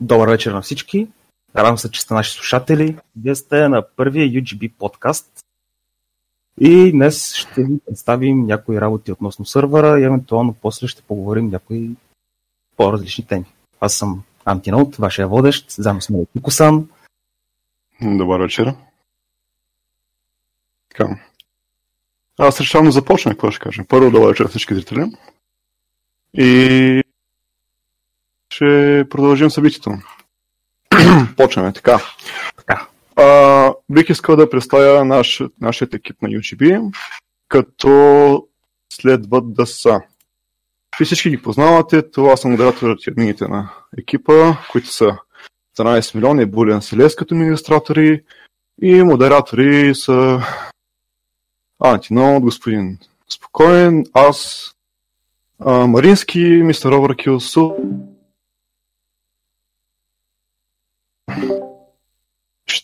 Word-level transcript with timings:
Добър 0.00 0.28
вечер 0.28 0.52
на 0.52 0.62
всички. 0.62 1.08
Радвам 1.56 1.78
се, 1.78 1.90
че 1.90 2.00
сте 2.00 2.14
наши 2.14 2.32
слушатели. 2.32 2.98
Вие 3.22 3.34
сте 3.34 3.68
на 3.68 3.86
първия 3.96 4.28
UGB 4.28 4.72
подкаст. 4.78 5.44
И 6.60 6.92
днес 6.92 7.34
ще 7.34 7.64
ви 7.64 7.78
представим 7.86 8.46
някои 8.46 8.80
работи 8.80 9.12
относно 9.12 9.44
сървъра 9.44 10.00
и 10.00 10.04
евентуално 10.04 10.54
после 10.62 10.88
ще 10.88 11.02
поговорим 11.02 11.48
някои 11.48 11.90
по-различни 12.76 13.26
теми. 13.26 13.44
Аз 13.80 13.94
съм 13.94 14.22
Антинаут, 14.44 14.96
вашия 14.96 15.28
водещ, 15.28 15.70
заедно 15.70 16.00
с 16.00 16.10
мен 16.10 16.26
Кикосан. 16.32 16.88
Добър 18.02 18.40
вечер. 18.40 18.74
Така. 20.88 21.20
Аз 22.38 22.60
решавам 22.60 22.86
да 22.86 22.92
започна, 22.92 23.32
какво 23.32 23.50
ще 23.50 23.60
кажа. 23.60 23.84
Първо 23.88 24.10
добър 24.10 24.28
вечер 24.28 24.48
всички 24.48 24.74
зрители. 24.74 25.12
И 26.34 27.02
ще 28.58 29.04
продължим 29.10 29.50
събитието. 29.50 29.90
Почваме 31.36 31.72
така. 31.72 32.00
така. 32.56 32.86
А, 33.16 33.72
бих 33.90 34.08
искал 34.10 34.36
да 34.36 34.50
представя 34.50 35.04
наш, 35.04 35.42
нашият 35.60 35.94
екип 35.94 36.22
на 36.22 36.28
UGB, 36.28 36.94
като 37.48 38.46
следват 38.92 39.54
да 39.54 39.66
са. 39.66 40.00
Вие 40.98 41.04
всички 41.04 41.30
ги 41.30 41.42
познавате, 41.42 42.10
това 42.10 42.36
са 42.36 42.48
модераторите 42.48 43.10
и 43.10 43.10
админите 43.10 43.48
на 43.48 43.70
екипа, 43.98 44.56
които 44.72 44.88
са 44.88 45.18
12 45.78 46.14
милиона 46.14 46.42
и 46.42 46.46
Булиан 46.46 46.82
Селес 46.82 47.14
като 47.14 47.34
администратори 47.34 48.22
и 48.82 49.02
модератори 49.02 49.94
са 49.94 50.40
Антинод, 51.84 52.42
господин 52.42 52.98
Спокоен, 53.28 54.04
аз, 54.12 54.70
а, 55.60 55.86
Марински, 55.86 56.40
мистер 56.40 56.90
Оверкил, 56.90 57.40
Су, 57.40 57.70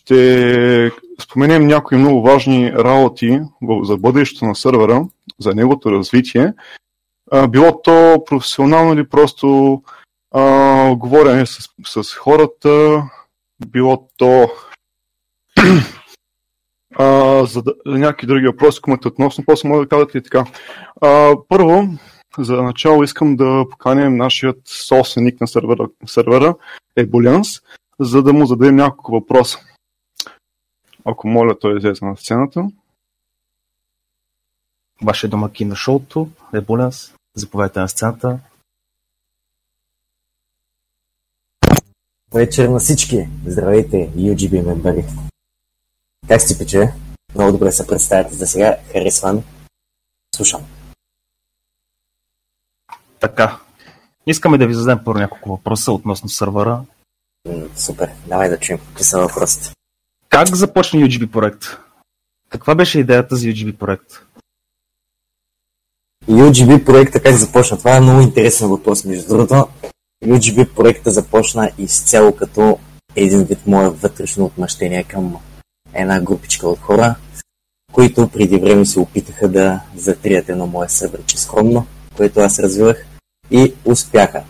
ще 0.05 0.91
споменем 1.21 1.67
някои 1.67 1.97
много 1.97 2.21
важни 2.21 2.71
работи 2.71 3.41
за 3.83 3.97
бъдещето 3.97 4.45
на 4.45 4.55
сървъра, 4.55 5.05
за 5.39 5.55
неговото 5.55 5.91
развитие. 5.91 6.53
Било 7.49 7.81
то 7.81 8.23
професионално 8.25 8.93
или 8.93 9.09
просто 9.09 9.81
а, 10.31 10.95
говорене 10.95 11.45
с, 11.45 11.69
с 11.85 12.13
хората, 12.13 13.03
било 13.67 14.07
то 14.17 14.49
а, 16.95 17.45
за, 17.45 17.63
за 17.85 17.97
някакви 17.97 18.27
други 18.27 18.47
въпроси, 18.47 18.81
които 18.81 19.07
относно, 19.07 19.43
после 19.47 19.69
мога 19.69 19.81
да 19.81 19.89
кажат 19.89 20.15
и 20.15 20.21
така. 20.21 20.45
А, 21.01 21.35
първо, 21.49 21.87
за 22.37 22.63
начало 22.63 23.03
искам 23.03 23.35
да 23.35 23.65
поканим 23.71 24.17
нашият 24.17 24.57
собственик 24.65 25.41
на 25.41 25.47
сервера, 25.47 25.87
сервера 26.05 26.55
Ebulliance, 26.99 27.63
за 27.99 28.23
да 28.23 28.33
му 28.33 28.45
зададем 28.45 28.75
няколко 28.75 29.11
въпроса. 29.11 29.59
Ако 31.05 31.27
моля, 31.27 31.59
той 31.59 31.77
излезе 31.77 32.05
на 32.05 32.17
сцената. 32.17 32.67
Вашия 35.03 35.29
домаки 35.29 35.65
на 35.65 35.75
шоуто 35.75 36.29
е 36.53 36.61
Булянс. 36.61 37.13
Заповядайте 37.35 37.79
на 37.79 37.89
сцената. 37.89 38.39
Вечер 42.33 42.69
на 42.69 42.79
всички! 42.79 43.27
Здравейте, 43.45 44.11
UGB 44.15 44.65
мембари! 44.65 45.05
Как 46.27 46.41
сте, 46.41 46.57
пече? 46.57 46.93
Много 47.35 47.51
добре 47.51 47.71
се 47.71 47.87
представяте 47.87 48.35
за 48.35 48.47
сега. 48.47 48.77
Харесвам. 48.91 49.43
Слушам. 50.35 50.61
Така. 53.19 53.59
Искаме 54.27 54.57
да 54.57 54.67
ви 54.67 54.73
зададем 54.73 55.03
първо 55.05 55.19
няколко 55.19 55.49
въпроса 55.49 55.91
относно 55.91 56.29
сървъра. 56.29 56.85
Супер. 57.75 58.11
Давай 58.27 58.49
да 58.49 58.59
чуем 58.59 58.79
какви 58.79 59.03
са 59.03 59.19
въпросите. 59.19 59.74
Как 60.35 60.55
започна 60.55 60.99
UGB 60.99 61.31
проект? 61.31 61.65
Каква 62.49 62.75
беше 62.75 62.99
идеята 62.99 63.35
за 63.35 63.47
UGB 63.47 63.77
проект? 63.77 64.05
UGB 66.29 66.85
проекта 66.85 67.19
как 67.19 67.35
започна? 67.35 67.77
Това 67.77 67.95
е 67.95 68.01
много 68.01 68.21
интересен 68.21 68.69
въпрос. 68.69 69.05
Между 69.05 69.27
другото, 69.27 69.67
UGB 70.25 70.73
проекта 70.73 71.11
започна 71.11 71.71
изцяло 71.77 72.35
като 72.35 72.79
един 73.15 73.43
вид 73.43 73.67
мое 73.67 73.89
вътрешно 73.89 74.45
отмъщение 74.45 75.03
към 75.03 75.35
една 75.93 76.21
групичка 76.21 76.69
от 76.69 76.79
хора, 76.79 77.15
които 77.91 78.29
преди 78.29 78.57
време 78.57 78.85
се 78.85 78.99
опитаха 78.99 79.47
да 79.47 79.79
затрият 79.95 80.49
едно 80.49 80.67
мое 80.67 80.89
сървърче 80.89 81.37
скромно, 81.37 81.85
което 82.17 82.39
аз 82.39 82.59
развивах 82.59 83.05
и 83.51 83.73
успяха. 83.85 84.43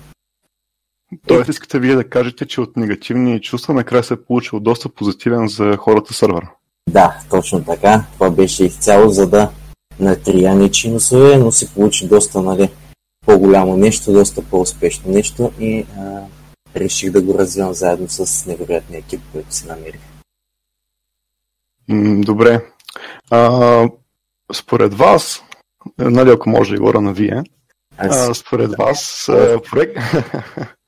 Тоест 1.28 1.50
искате 1.50 1.80
вие 1.80 1.96
да 1.96 2.09
кажете, 2.09 2.46
че 2.46 2.62
от 2.62 2.78
негативни 2.78 3.42
чувства 3.42 3.74
накрая 3.74 4.03
се 4.03 4.14
е 4.14 4.24
получил 4.28 4.59
доста 4.59 4.90
позитивен 4.90 5.48
за 5.48 5.78
хората 5.78 6.14
сървър. 6.14 6.46
Да, 6.90 7.20
точно 7.30 7.64
така. 7.64 8.06
Това 8.14 8.30
беше 8.30 8.66
изцяло 8.66 9.09
за 9.09 9.30
да 9.30 9.52
натрия 10.00 10.56
нечи 10.56 10.90
носове, 10.92 11.38
но 11.38 11.52
се 11.52 11.74
получи 11.74 12.08
доста 12.08 12.42
нали, 12.42 12.70
по-голямо 13.26 13.78
нещо, 13.78 14.14
доста 14.14 14.42
по-успешно 14.42 15.12
нещо 15.12 15.52
и 15.59 15.86
а, 15.98 16.22
реших 16.76 17.12
да 17.12 17.22
го 17.22 17.40
развивам 17.40 17.74
заедно 17.74 18.09
с 18.09 18.46
невероятния 18.46 19.00
екип, 19.00 19.22
който 19.32 19.56
се 19.56 19.68
намерих. 19.68 20.02
М, 21.88 22.22
Добре. 22.22 22.66
А, 23.30 23.90
според 24.53 24.94
вас, 24.94 25.44
нали 25.97 26.30
ако 26.30 26.50
може 26.50 26.72
да 26.72 26.78
говоря 26.78 27.02
на 27.02 27.14
вие, 27.14 27.44
Аз, 27.97 28.30
а, 28.30 28.34
според 28.34 28.72
вас 28.78 29.26
проект... 29.72 29.97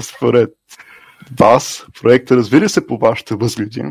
според 0.00 0.50
вас 1.38 1.86
проекта 2.02 2.36
развили 2.36 2.68
се 2.68 2.86
по 2.86 2.98
вашите 2.98 3.34
възгледи? 3.34 3.82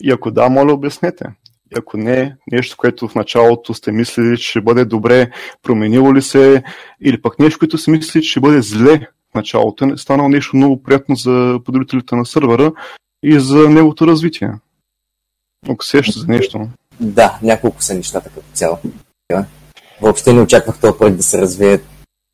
И 0.00 0.10
ако 0.10 0.30
да, 0.30 0.48
моля 0.48 0.72
обяснете. 0.72 1.24
И 1.72 1.78
ако 1.78 1.96
не, 1.96 2.36
нещо, 2.52 2.76
което 2.76 3.08
в 3.08 3.14
началото 3.14 3.74
сте 3.74 3.92
мислили, 3.92 4.38
че 4.38 4.48
ще 4.50 4.60
бъде 4.60 4.84
добре, 4.84 5.30
променило 5.62 6.14
ли 6.14 6.22
се, 6.22 6.62
или 7.00 7.22
пък 7.22 7.38
нещо, 7.38 7.58
което 7.58 7.78
си 7.78 7.90
мислили, 7.90 8.22
че 8.22 8.30
ще 8.30 8.40
бъде 8.40 8.62
зле 8.62 9.08
в 9.30 9.34
началото, 9.34 9.84
е 9.84 9.96
станало 9.96 10.28
нещо 10.28 10.56
много 10.56 10.82
приятно 10.82 11.16
за 11.16 11.58
потребителите 11.64 12.16
на 12.16 12.26
сървъра 12.26 12.72
и 13.22 13.40
за 13.40 13.68
неговото 13.68 14.06
развитие. 14.06 14.52
Ако 15.68 15.84
сеща 15.84 16.20
за 16.20 16.26
нещо. 16.26 16.68
да, 17.00 17.38
няколко 17.42 17.82
са 17.82 17.94
нещата 17.94 18.30
като 18.30 18.46
цяло. 18.52 18.78
Въобще 20.00 20.32
не 20.32 20.40
очаквах 20.40 20.80
този 20.80 20.98
проект 20.98 21.16
да 21.16 21.22
се 21.22 21.40
развие 21.40 21.80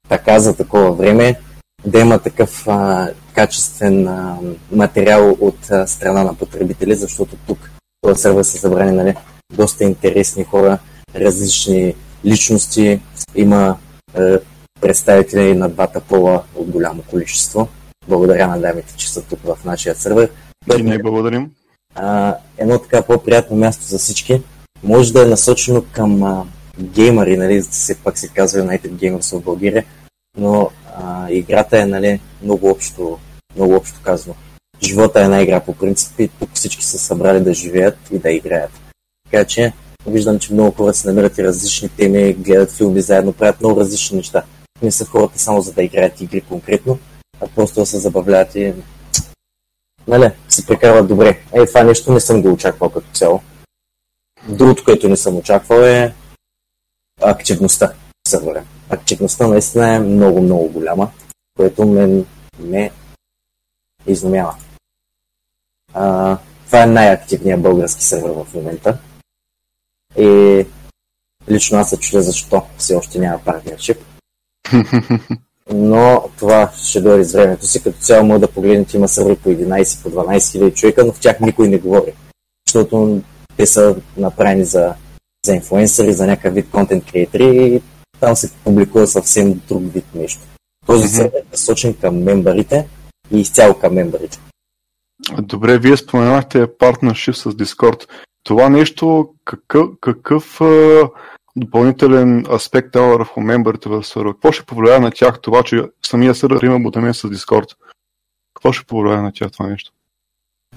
така 0.08 0.38
за 0.38 0.56
такова 0.56 0.92
време, 0.92 1.40
да 1.86 2.00
има 2.00 2.18
такъв 2.18 2.68
а, 2.68 3.08
качествен 3.34 4.08
а, 4.08 4.38
материал 4.72 5.36
от 5.40 5.70
а, 5.70 5.86
страна 5.86 6.24
на 6.24 6.34
потребители, 6.34 6.94
защото 6.94 7.36
тук 7.46 7.58
в 7.58 8.08
този 8.08 8.22
сервер 8.22 8.42
са 8.42 8.58
събрани 8.58 8.92
нали, 8.92 9.14
доста 9.52 9.84
интересни 9.84 10.44
хора, 10.44 10.78
различни 11.14 11.94
личности, 12.24 13.00
има 13.34 13.76
а, 14.14 14.38
представители 14.80 15.54
на 15.54 15.68
двата 15.68 16.00
пола 16.00 16.42
от 16.54 16.70
голямо 16.70 17.02
количество. 17.02 17.68
Благодаря 18.08 18.46
на 18.46 18.60
дамите, 18.60 18.94
че 18.96 19.12
са 19.12 19.22
тук 19.22 19.40
в 19.44 19.58
нашия 19.64 19.94
сервер. 19.94 20.30
И 20.78 20.82
ние 20.82 20.98
благодарим. 20.98 21.50
а, 21.94 22.36
едно 22.58 22.78
така 22.78 23.02
по-приятно 23.02 23.56
място 23.56 23.84
за 23.84 23.98
всички. 23.98 24.42
Може 24.82 25.12
да 25.12 25.22
е 25.22 25.26
насочено 25.26 25.84
към 25.92 26.22
а, 26.22 26.44
геймъри, 26.80 27.36
нали, 27.36 27.62
все 27.62 27.94
пак 27.94 28.18
се 28.18 28.28
казва 28.28 28.60
United 28.60 28.90
Gamers 28.90 29.38
в 29.38 29.42
България, 29.42 29.84
но 30.38 30.70
а, 30.96 31.30
играта 31.30 31.80
е 31.80 31.86
нали, 31.86 32.20
много 32.42 32.70
общо, 32.70 33.18
много 33.56 33.74
общо 33.74 34.00
казано. 34.02 34.34
Живота 34.82 35.20
е 35.20 35.24
една 35.24 35.42
игра 35.42 35.60
по 35.60 35.74
принцип 35.74 36.20
и 36.20 36.28
тук 36.28 36.50
всички 36.54 36.84
са 36.84 36.98
събрали 36.98 37.40
да 37.40 37.54
живеят 37.54 37.98
и 38.12 38.18
да 38.18 38.30
играят. 38.30 38.70
Така 39.30 39.44
че 39.44 39.72
виждам, 40.06 40.38
че 40.38 40.52
много 40.52 40.70
хора 40.70 40.94
се 40.94 41.08
намират 41.08 41.38
и 41.38 41.44
различни 41.44 41.88
теми, 41.88 42.34
гледат 42.34 42.72
филми 42.72 43.00
заедно, 43.00 43.32
правят 43.32 43.60
много 43.60 43.80
различни 43.80 44.16
неща. 44.16 44.42
Не 44.82 44.90
са 44.90 45.04
хората 45.04 45.38
само 45.38 45.60
за 45.60 45.72
да 45.72 45.82
играят 45.82 46.20
игри 46.20 46.40
конкретно, 46.40 46.98
а 47.40 47.46
просто 47.54 47.80
да 47.80 47.86
се 47.86 47.98
забавляват 47.98 48.54
и 48.54 48.74
нали, 50.06 50.30
се 50.48 50.66
прекарват 50.66 51.08
добре. 51.08 51.38
Е, 51.52 51.66
това 51.66 51.82
нещо 51.82 52.12
не 52.12 52.20
съм 52.20 52.42
го 52.42 52.52
очаквал 52.52 52.90
като 52.90 53.06
цяло. 53.12 53.40
Другото, 54.48 54.84
което 54.84 55.08
не 55.08 55.16
съм 55.16 55.36
очаквал 55.36 55.80
е 55.80 56.14
активността 57.22 57.92
в 58.26 58.30
сервера. 58.30 58.64
Активността 58.90 59.46
наистина 59.46 59.94
е 59.94 59.98
много, 59.98 60.42
много 60.42 60.68
голяма, 60.68 61.10
което 61.56 61.86
ме, 61.86 62.24
ме 62.58 62.90
изнумява. 64.06 64.56
А, 65.94 66.38
това 66.66 66.82
е 66.82 66.86
най-активният 66.86 67.62
български 67.62 68.04
сервер 68.04 68.30
в 68.30 68.54
момента. 68.54 68.98
И 70.18 70.66
лично 71.48 71.78
аз 71.78 71.90
се 71.90 71.96
чудя 71.96 72.22
защо 72.22 72.62
все 72.78 72.94
още 72.94 73.18
няма 73.18 73.44
партнершип. 73.44 73.98
Но 75.74 76.24
това 76.38 76.72
ще 76.76 77.00
дойде 77.00 77.24
с 77.24 77.32
времето 77.32 77.66
си. 77.66 77.82
Като 77.82 77.98
цяло 77.98 78.26
може 78.26 78.40
да 78.40 78.52
погледнете, 78.52 78.96
има 78.96 79.08
сервери 79.08 79.36
по 79.36 79.48
11, 79.48 80.02
по 80.02 80.10
12 80.10 80.52
хиляди 80.52 80.76
човека, 80.76 81.04
но 81.04 81.12
в 81.12 81.20
тях 81.20 81.40
никой 81.40 81.68
не 81.68 81.78
говори. 81.78 82.14
Защото 82.66 83.20
те 83.56 83.66
са 83.66 83.96
направени 84.16 84.64
за, 84.64 84.94
за 85.46 85.54
инфуенсъри, 85.54 86.12
за 86.12 86.26
някакъв 86.26 86.54
вид 86.54 86.70
контент 86.70 87.04
креатори 87.10 87.74
и 87.74 87.82
там 88.20 88.36
се 88.36 88.52
публикува 88.64 89.06
съвсем 89.06 89.60
друг 89.68 89.82
вид 89.92 90.04
нещо. 90.14 90.40
Този 90.86 91.08
сервер 91.08 91.38
е 91.38 91.50
насочен 91.52 91.94
към 91.94 92.22
мембарите, 92.22 92.88
и 93.30 93.40
изцяло 93.40 93.78
към 93.78 93.94
мембарите. 93.94 94.40
Добре, 95.38 95.78
вие 95.78 95.96
споменахте 95.96 96.76
партнершип 96.78 97.34
с 97.34 97.50
Discord. 97.50 98.08
Това 98.44 98.68
нещо 98.68 99.34
какъв, 99.44 99.88
какъв 100.00 100.60
а, 100.60 101.08
допълнителен 101.56 102.46
аспект 102.52 102.92
дава 102.92 103.18
върху 103.18 103.40
мембарите 103.40 103.88
в 103.88 104.04
сервера? 104.04 104.32
Какво 104.32 104.52
ще 104.52 104.66
повлияе 104.66 105.00
на 105.00 105.10
тях 105.10 105.40
това, 105.40 105.62
че 105.62 105.82
самия 106.06 106.34
сервер 106.34 106.62
има 106.62 106.80
ботамен 106.80 107.14
с 107.14 107.28
Discord? 107.28 107.76
Какво 108.54 108.72
ще 108.72 108.86
повлияе 108.86 109.20
на 109.20 109.32
тях 109.32 109.50
това 109.50 109.66
нещо? 109.66 109.92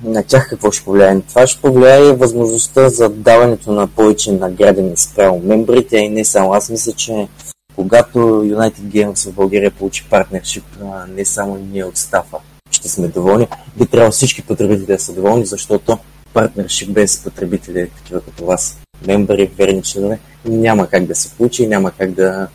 На 0.03 0.23
тях 0.23 0.49
какво 0.49 0.71
ще 0.71 0.85
повлияе? 0.85 1.21
Това 1.21 1.47
ще 1.47 1.61
повлияе 1.61 2.13
възможността 2.13 2.89
за 2.89 3.09
даването 3.09 3.71
на 3.71 3.87
повече 3.87 4.31
награди 4.31 4.93
спрямо 4.95 5.41
мембрите 5.43 5.97
и 5.97 6.09
не 6.09 6.25
само. 6.25 6.53
Аз 6.53 6.69
мисля, 6.69 6.91
че 6.91 7.27
когато 7.75 8.17
United 8.19 8.79
Games 8.79 9.29
в 9.29 9.33
България 9.33 9.71
получи 9.71 10.07
партнершип, 10.09 10.63
не 11.07 11.25
само 11.25 11.55
ние 11.71 11.83
от 11.83 11.97
стафа 11.97 12.37
ще 12.71 12.89
сме 12.89 13.07
доволни, 13.07 13.47
би 13.77 13.85
трябвало 13.85 14.11
всички 14.11 14.41
потребители 14.41 14.85
да 14.85 14.99
са 14.99 15.13
доволни, 15.13 15.45
защото 15.45 15.97
партнершип 16.33 16.91
без 16.91 17.23
потребители, 17.23 17.89
такива 17.97 18.21
като 18.21 18.45
вас, 18.45 18.77
мембри, 19.07 19.51
верни 19.57 19.83
членове, 19.83 20.19
няма 20.45 20.87
как 20.87 21.05
да 21.05 21.15
се 21.15 21.29
получи 21.29 21.67
няма 21.67 21.91
как 21.91 22.11
да 22.11 22.47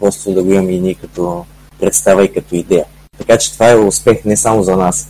просто 0.00 0.34
да 0.34 0.42
го 0.42 0.52
имаме 0.52 0.72
и 0.72 0.80
ние 0.80 0.94
като 0.94 1.44
представа 1.80 2.24
и 2.24 2.32
като 2.32 2.54
идея. 2.54 2.84
Така 3.18 3.38
че 3.38 3.52
това 3.52 3.70
е 3.70 3.76
успех 3.76 4.24
не 4.24 4.36
само 4.36 4.62
за 4.62 4.76
нас. 4.76 5.08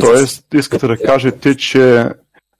Тоест, 0.00 0.44
искате 0.54 0.86
да 0.86 0.96
кажете, 0.96 1.56
че 1.56 2.08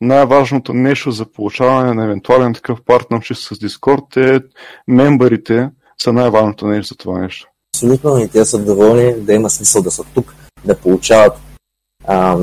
най-важното 0.00 0.74
нещо 0.74 1.10
за 1.10 1.32
получаване 1.32 1.94
на 1.94 2.04
евентуален 2.04 2.54
такъв 2.54 2.78
партнершип 2.86 3.36
с 3.36 3.48
Discord 3.48 4.36
е 4.36 4.40
мембарите 4.88 5.70
са 6.02 6.12
най-важното 6.12 6.66
нещо 6.66 6.94
за 6.94 6.98
това 6.98 7.18
нещо. 7.18 7.48
Абсолютно, 7.76 8.18
и 8.18 8.28
те 8.28 8.44
са 8.44 8.58
доволни 8.58 9.14
да 9.14 9.32
има 9.32 9.50
смисъл 9.50 9.82
да 9.82 9.90
са 9.90 10.04
тук, 10.14 10.34
да 10.64 10.76
получават 10.76 11.32
а, 12.06 12.38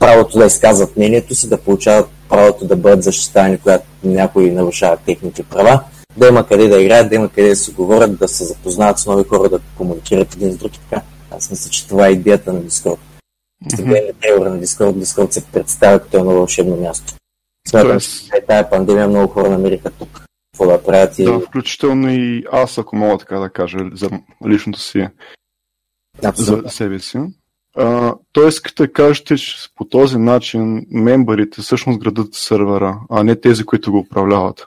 правото 0.00 0.38
да 0.38 0.46
изказват 0.46 0.96
мнението 0.96 1.34
си, 1.34 1.48
да 1.48 1.58
получават 1.58 2.08
правото 2.28 2.64
да 2.64 2.76
бъдат 2.76 3.02
защитавани, 3.02 3.58
когато 3.58 3.84
някои 4.04 4.50
нарушават 4.50 5.00
техните 5.06 5.42
права, 5.42 5.80
да 6.16 6.28
има 6.28 6.46
къде 6.46 6.68
да 6.68 6.80
играят, 6.80 7.08
да 7.08 7.14
има 7.14 7.28
къде 7.28 7.48
да 7.48 7.56
се 7.56 7.72
говорят, 7.72 8.18
да 8.18 8.28
се 8.28 8.44
запознават 8.44 8.98
с 8.98 9.06
нови 9.06 9.24
хора, 9.24 9.48
да 9.48 9.60
комуникират 9.76 10.34
един 10.34 10.52
с 10.52 10.56
друг 10.56 10.76
и 10.76 10.80
така. 10.80 11.02
Аз 11.30 11.50
мисля, 11.50 11.70
че 11.70 11.88
това 11.88 12.06
е 12.06 12.12
идеята 12.12 12.52
на 12.52 12.60
Discord. 12.60 12.98
Mm-hmm. 13.64 14.20
трейлера 14.20 14.50
на 14.50 14.60
Discord, 14.60 14.92
Discord 14.92 15.30
се 15.30 15.46
представя 15.46 16.00
като 16.00 16.18
едно 16.18 16.32
вълшебно 16.32 16.76
място. 16.76 17.14
Смятам, 17.68 18.00
че 18.00 18.36
е 18.36 18.46
тая 18.46 18.70
пандемия 18.70 19.08
много 19.08 19.32
хора 19.32 19.50
намериха 19.50 19.90
тук 19.90 20.24
какво 20.52 20.66
да 20.66 20.82
правят. 20.82 21.18
И... 21.18 21.24
Да, 21.24 21.40
включително 21.40 22.10
и 22.10 22.44
аз, 22.52 22.78
ако 22.78 22.96
мога 22.96 23.18
така 23.18 23.38
да 23.38 23.50
кажа, 23.50 23.78
за 23.92 24.10
личното 24.46 24.80
си, 24.80 25.08
Абсолютно. 26.24 26.68
за 26.68 26.74
себе 26.74 26.98
си. 26.98 27.18
А, 27.76 28.14
тоест, 28.32 28.62
като 28.62 28.88
кажете, 28.92 29.36
че 29.36 29.56
по 29.74 29.84
този 29.84 30.18
начин 30.18 30.86
мембарите 30.90 31.62
всъщност 31.62 32.00
градат 32.00 32.34
сървъра, 32.34 33.00
а 33.10 33.22
не 33.22 33.40
тези, 33.40 33.64
които 33.64 33.92
го 33.92 33.98
управляват. 33.98 34.66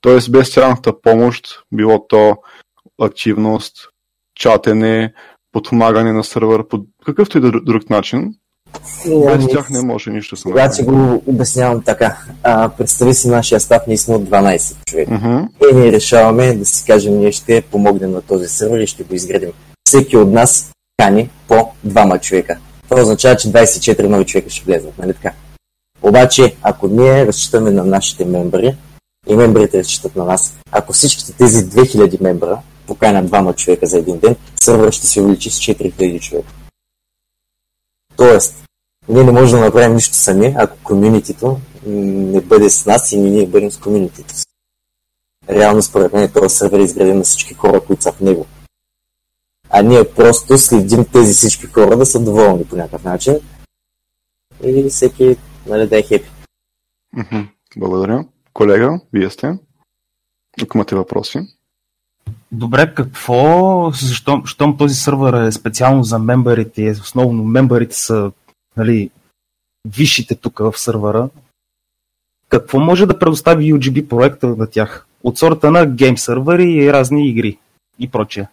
Тоест, 0.00 0.32
без 0.32 0.54
тяхната 0.54 1.00
помощ, 1.00 1.62
било 1.72 2.06
то 2.06 2.36
активност, 3.00 3.88
чатене, 4.34 5.14
подпомагане 5.52 6.12
на 6.12 6.24
сървъра 6.24 6.68
по 6.68 6.80
какъвто 7.06 7.38
и 7.38 7.40
да 7.40 7.50
друг 7.50 7.90
начин, 7.90 8.34
без 9.06 9.46
тях 9.48 9.70
не 9.70 9.82
може 9.82 10.10
нищо 10.10 10.36
се 10.36 10.42
Когато 10.42 10.74
си 10.74 10.82
го 10.82 11.22
обяснявам 11.26 11.82
така, 11.82 12.16
а, 12.42 12.68
представи 12.68 13.14
си 13.14 13.28
нашия 13.28 13.60
став, 13.60 13.82
ние 13.86 13.96
сме 13.96 14.14
от 14.14 14.24
12 14.24 14.76
човека. 14.86 15.10
Uh-huh. 15.10 15.48
И 15.72 15.74
ние 15.74 15.92
решаваме 15.92 16.54
да 16.54 16.66
си 16.66 16.84
кажем, 16.86 17.18
ние 17.18 17.32
ще 17.32 17.60
помогнем 17.60 18.10
на 18.10 18.22
този 18.22 18.48
сервер 18.48 18.80
и 18.80 18.86
ще 18.86 19.02
го 19.02 19.14
изградим. 19.14 19.50
Всеки 19.88 20.16
от 20.16 20.32
нас 20.32 20.70
кани 20.96 21.30
по 21.48 21.68
двама 21.84 22.18
човека. 22.18 22.58
Това 22.88 23.02
означава, 23.02 23.36
че 23.36 23.48
24 23.48 24.02
нови 24.02 24.24
човека 24.24 24.50
ще 24.50 24.64
влезат, 24.64 24.98
нали 24.98 25.14
така? 25.14 25.32
Обаче, 26.02 26.54
ако 26.62 26.88
ние 26.88 27.26
разчитаме 27.26 27.70
на 27.70 27.84
нашите 27.84 28.24
мембри 28.24 28.76
и 29.28 29.36
мембрите 29.36 29.78
разчитат 29.78 30.16
на 30.16 30.24
нас, 30.24 30.58
ако 30.72 30.92
всичките 30.92 31.32
тези 31.32 31.64
2000 31.64 32.22
мембра 32.22 32.58
поканят 32.88 33.26
двама 33.26 33.54
човека 33.54 33.86
за 33.86 33.98
един 33.98 34.18
ден, 34.18 34.36
сервер 34.56 34.92
ще 34.92 35.06
се 35.06 35.20
увеличи 35.20 35.50
с 35.50 35.58
4000 35.58 36.20
човека. 36.20 36.52
Тоест, 38.16 38.64
ние 39.08 39.24
не 39.24 39.32
можем 39.32 39.58
да 39.58 39.64
направим 39.64 39.94
нищо 39.94 40.14
сами, 40.14 40.54
ако 40.58 40.76
комьюнитито 40.84 41.60
не 41.86 42.40
бъде 42.40 42.70
с 42.70 42.86
нас 42.86 43.12
и 43.12 43.16
ние 43.16 43.46
бъдем 43.46 43.70
с 43.70 43.78
комьюнитито 43.78 44.34
си. 44.34 44.44
Реално 45.50 45.82
според 45.82 46.12
мен 46.12 46.32
този 46.32 46.56
сервер 46.56 46.78
е 46.78 46.82
изграден 46.82 47.18
на 47.18 47.24
всички 47.24 47.54
хора, 47.54 47.80
които 47.80 48.02
са 48.02 48.12
в 48.12 48.20
него. 48.20 48.46
А 49.70 49.82
ние 49.82 50.14
просто 50.14 50.58
следим 50.58 51.04
тези 51.04 51.34
всички 51.34 51.66
хора 51.66 51.96
да 51.96 52.06
са 52.06 52.20
доволни 52.20 52.64
по 52.64 52.76
някакъв 52.76 53.04
начин 53.04 53.40
и 54.64 54.90
всеки 54.90 55.36
нали, 55.66 55.88
да 55.88 55.98
е 55.98 56.02
хепи. 56.02 56.30
Благодаря. 57.76 58.24
Колега, 58.52 59.00
вие 59.12 59.30
сте. 59.30 59.58
Ако 60.62 60.76
имате 60.76 60.96
въпроси. 60.96 61.57
Добре, 62.52 62.94
какво, 62.94 63.90
защо, 63.94 64.42
щом 64.44 64.76
този 64.76 64.94
сървър 64.94 65.46
е 65.46 65.52
специално 65.52 66.04
за 66.04 66.18
мембарите, 66.18 66.90
основно 66.90 67.44
мембарите 67.44 67.96
са 67.96 68.32
нали, 68.76 69.10
висшите 69.84 70.34
тук 70.34 70.58
в 70.58 70.72
сървъра, 70.76 71.28
какво 72.48 72.80
може 72.80 73.06
да 73.06 73.18
предостави 73.18 73.74
UGB 73.74 74.08
проекта 74.08 74.46
на 74.46 74.66
тях? 74.66 75.06
От 75.24 75.38
сорта 75.38 75.70
на 75.70 75.86
гейм 75.86 76.18
сървъри 76.18 76.72
и 76.72 76.92
разни 76.92 77.28
игри 77.28 77.58
и 77.98 78.10
прочее. 78.10 78.46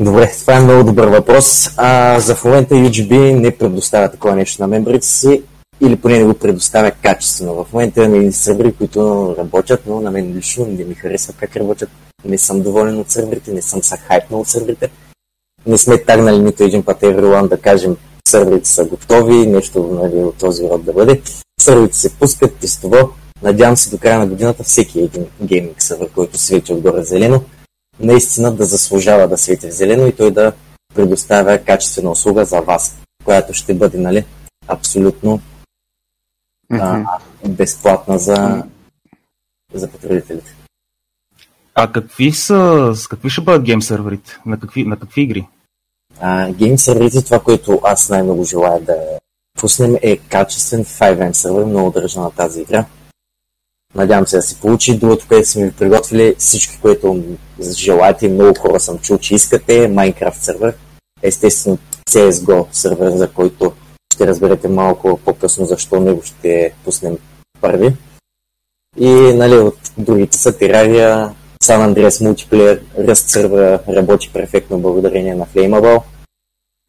Добре, 0.00 0.32
това 0.40 0.56
е 0.56 0.60
много 0.60 0.84
добър 0.84 1.08
въпрос. 1.08 1.78
А, 1.78 2.20
за 2.20 2.34
в 2.34 2.44
момента 2.44 2.74
UGB 2.74 3.40
не 3.40 3.58
предоставя 3.58 4.10
такова 4.10 4.36
нещо 4.36 4.62
на 4.62 4.68
мембрите 4.68 5.06
си 5.06 5.42
или 5.86 5.96
поне 5.96 6.18
не 6.18 6.24
го 6.24 6.34
предоставя 6.34 6.90
качествено. 6.90 7.64
В 7.64 7.72
момента 7.72 8.04
имаме 8.04 8.32
сервери, 8.32 8.72
които 8.72 9.34
работят, 9.38 9.80
но 9.86 10.00
на 10.00 10.10
мен 10.10 10.36
лично 10.36 10.66
не 10.66 10.84
ми 10.84 10.94
харесва 10.94 11.32
как 11.32 11.56
работят. 11.56 11.90
Не 12.24 12.38
съм 12.38 12.62
доволен 12.62 12.98
от 12.98 13.10
серверите, 13.10 13.52
не 13.52 13.62
съм 13.62 13.82
са 13.82 13.96
хайпнал 13.96 14.40
от 14.40 14.48
серверите. 14.48 14.90
Не 15.66 15.78
сме 15.78 15.98
тагнали 15.98 16.38
нито 16.38 16.64
един 16.64 16.82
път 16.82 17.00
Everyone 17.00 17.48
да 17.48 17.56
кажем 17.56 17.96
серверите 18.28 18.68
са 18.68 18.84
готови, 18.84 19.46
нещо 19.46 19.98
нали, 20.02 20.24
от 20.24 20.36
този 20.36 20.62
род 20.62 20.84
да 20.84 20.92
бъде. 20.92 21.22
Серверите 21.60 21.96
се 21.96 22.14
пускат 22.14 22.56
тестово. 22.56 22.96
Надявам 23.42 23.76
се 23.76 23.90
до 23.90 23.98
края 23.98 24.18
на 24.18 24.26
годината 24.26 24.62
всеки 24.62 25.00
един 25.00 25.26
гейминг 25.42 25.82
сервер, 25.82 26.08
който 26.14 26.38
свети 26.38 26.72
отгоре 26.72 27.02
зелено, 27.02 27.42
наистина 28.00 28.52
да 28.52 28.64
заслужава 28.64 29.28
да 29.28 29.38
свети 29.38 29.68
в 29.68 29.74
зелено 29.74 30.06
и 30.06 30.12
той 30.12 30.30
да 30.30 30.52
предоставя 30.94 31.58
качествена 31.58 32.10
услуга 32.10 32.44
за 32.44 32.60
вас, 32.60 32.96
която 33.24 33.54
ще 33.54 33.74
бъде 33.74 33.98
нали, 33.98 34.24
абсолютно 34.68 35.40
mm-hmm. 36.72 37.06
а, 37.44 37.48
безплатна 37.48 38.18
за, 38.18 38.64
за 39.74 39.88
потребителите. 39.88 40.56
А 41.74 41.92
какви 41.92 42.32
са, 42.32 42.92
с 42.94 43.08
какви 43.08 43.30
ще 43.30 43.40
бъдат 43.40 43.62
гейм 43.62 43.82
серверите? 43.82 44.38
На 44.46 44.60
какви, 44.60 44.84
на 44.84 44.96
какви 44.98 45.22
игри? 45.22 45.48
А, 46.20 46.52
гейм 46.52 46.78
серверите, 46.78 47.24
това, 47.24 47.38
което 47.40 47.80
аз 47.84 48.08
най-много 48.08 48.44
желая 48.44 48.80
да 48.80 48.94
пуснем 49.60 49.96
е 50.02 50.16
качествен 50.16 50.84
5M 50.84 51.32
сервер, 51.32 51.64
много 51.64 51.90
държа 51.90 52.20
на 52.20 52.30
тази 52.30 52.60
игра. 52.60 52.86
Надявам 53.94 54.26
се 54.26 54.36
да 54.36 54.42
се 54.42 54.60
получи. 54.60 54.98
Другото, 54.98 55.28
което 55.28 55.48
сме 55.48 55.64
ви 55.64 55.72
приготвили, 55.72 56.34
всички, 56.38 56.78
които 56.82 57.24
желаете, 57.60 58.28
много 58.28 58.58
хора 58.58 58.80
съм 58.80 58.98
чул, 58.98 59.18
че 59.18 59.34
искате, 59.34 59.72
Minecraft 59.72 60.42
сервер. 60.42 60.74
Естествено, 61.22 61.78
CSGO 62.10 62.66
сервер, 62.72 63.10
за 63.10 63.30
който 63.30 63.72
ще 64.14 64.26
разберете 64.26 64.68
малко 64.68 65.20
по-късно 65.24 65.66
защо 65.66 66.00
него 66.00 66.22
ще 66.22 66.72
пуснем 66.84 67.18
първи. 67.60 67.96
И 68.98 69.10
нали, 69.10 69.54
от 69.54 69.78
другите 69.98 70.36
са 70.36 70.52
Terraria, 70.52 71.32
San 71.64 71.94
Andreas 71.94 72.08
Multiplayer, 72.08 72.80
Rust 72.98 73.28
сервера 73.28 73.80
работи 73.88 74.30
перфектно 74.32 74.78
благодарение 74.78 75.34
на 75.34 75.46
Flameable. 75.46 76.02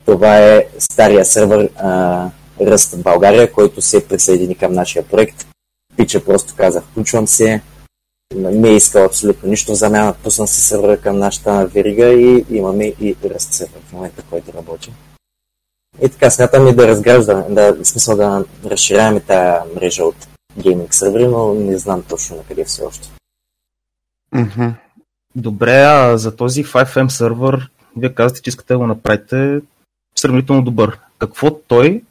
Това 0.06 0.38
е 0.38 0.68
стария 0.80 1.26
сервер 1.26 1.70
Rust 2.62 2.96
в 2.96 3.04
България, 3.04 3.52
който 3.52 3.82
се 3.82 4.08
присъедини 4.08 4.56
към 4.56 4.74
нашия 4.74 5.04
проект. 5.04 5.48
Пича 5.98 6.26
просто 6.26 6.54
каза, 6.58 6.82
включвам 6.82 7.28
се, 7.28 7.62
не 8.36 8.70
е 8.70 8.76
искал 8.76 9.06
абсолютно 9.06 9.50
нищо 9.50 9.72
в 9.72 9.76
замяна, 9.76 10.16
пусна 10.24 10.48
се 10.48 10.62
сервера 10.62 10.98
към 10.98 11.18
нашата 11.18 11.66
верига 11.66 12.08
и 12.08 12.46
имаме 12.50 12.86
и 12.86 13.16
Rust 13.16 13.54
сервер 13.54 13.82
в 13.90 13.94
момента, 13.94 14.24
който 14.30 14.54
работи. 14.54 14.92
И 16.04 16.10
така 16.10 16.30
смятаме 16.30 16.74
да 16.74 16.88
разграждаме, 16.88 17.46
да, 17.50 17.74
в 17.74 17.86
смисъл 17.86 18.18
да 18.18 18.46
разширяваме 18.66 19.20
тази 19.20 19.74
мрежа 19.76 20.04
от 20.04 20.28
гейминг 20.58 20.94
сервери, 20.94 21.28
но 21.28 21.54
не 21.54 21.78
знам 21.78 22.04
точно 22.04 22.36
на 22.36 22.44
къде 22.44 22.66
все 22.66 22.84
още. 22.84 23.10
Mm-hmm. 24.36 24.74
Добре, 25.36 25.84
а 25.84 26.18
за 26.18 26.36
този 26.36 26.64
5M 26.64 27.08
сервер, 27.08 27.70
вие 27.98 28.14
казвате, 28.14 28.42
че 28.42 28.50
искате 28.50 28.74
да 28.74 28.78
го 28.78 28.88
направите 28.88 29.62
сравнително 30.16 30.62
добър. 30.62 31.00
Какво 31.20 31.60
той 31.68 32.04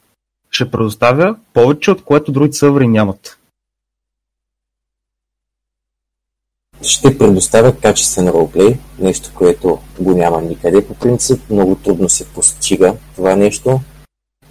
ще 0.51 0.71
предоставя 0.71 1.35
повече, 1.53 1.91
от 1.91 2.03
което 2.03 2.31
другите 2.31 2.57
сервери 2.57 2.87
нямат? 2.87 3.37
Ще 6.81 7.17
предоставя 7.17 7.75
качествен 7.75 8.29
ролплей, 8.29 8.77
нещо, 8.99 9.31
което 9.35 9.79
го 9.99 10.11
няма 10.11 10.41
никъде 10.41 10.87
по 10.87 10.93
принцип, 10.93 11.49
много 11.49 11.75
трудно 11.75 12.09
се 12.09 12.25
постига 12.25 12.93
това 13.15 13.35
нещо. 13.35 13.79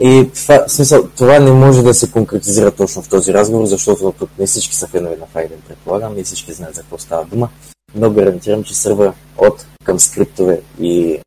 И 0.00 0.30
това, 0.34 0.68
смисъл, 0.68 1.08
това 1.16 1.38
не 1.38 1.52
може 1.52 1.82
да 1.82 1.94
се 1.94 2.10
конкретизира 2.10 2.70
точно 2.70 3.02
в 3.02 3.08
този 3.08 3.34
разговор, 3.34 3.66
защото 3.66 4.14
тук 4.18 4.30
не 4.38 4.46
всички 4.46 4.76
са 4.76 4.86
фенове 4.86 5.16
на 5.16 5.26
Файден, 5.26 5.58
предполагам, 5.68 6.14
не 6.14 6.24
всички 6.24 6.52
знаят 6.52 6.74
за 6.74 6.80
какво 6.80 6.98
става 6.98 7.24
дума, 7.24 7.48
но 7.94 8.10
гарантирам, 8.10 8.64
че 8.64 8.74
сърва 8.74 9.12
от 9.38 9.66
към 9.84 10.00
скриптове 10.00 10.60
и 10.80 11.18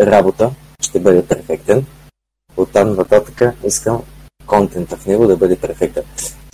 работа 0.00 0.50
ще 0.80 1.00
бъде 1.00 1.26
перфектен. 1.26 1.86
От 2.56 2.72
там 2.72 2.94
нататък 2.94 3.42
искам 3.66 4.02
контента 4.46 4.96
в 4.96 5.06
него 5.06 5.26
да 5.26 5.36
бъде 5.36 5.56
перфектен. 5.56 6.02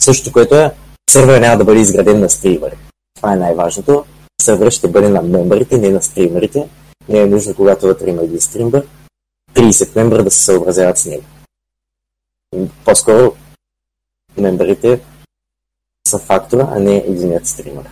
Също, 0.00 0.32
което 0.32 0.54
е, 0.54 0.70
сървър 1.10 1.40
няма 1.40 1.58
да 1.58 1.64
бъде 1.64 1.80
изграден 1.80 2.20
на 2.20 2.30
стримери. 2.30 2.76
Това 3.22 3.32
е 3.32 3.36
най-важното. 3.36 4.04
Сървър 4.42 4.70
ще 4.70 4.88
бъде 4.88 5.08
на 5.08 5.22
мембарите, 5.22 5.78
не 5.78 5.90
на 5.90 6.02
стримерите. 6.02 6.68
Не 7.08 7.18
е 7.18 7.26
нужно, 7.26 7.54
когато 7.54 7.86
вътре 7.86 8.10
има 8.10 8.22
един 8.22 8.40
стримбър, 8.40 8.88
30 9.54 9.96
мембра 9.96 10.24
да 10.24 10.30
се 10.30 10.44
съобразяват 10.44 10.98
с 10.98 11.06
него. 11.06 11.24
По-скоро 12.84 13.36
мембарите 14.36 15.00
са 16.08 16.18
фактора, 16.18 16.68
а 16.70 16.80
не 16.80 16.96
единият 16.96 17.46
стример. 17.46 17.90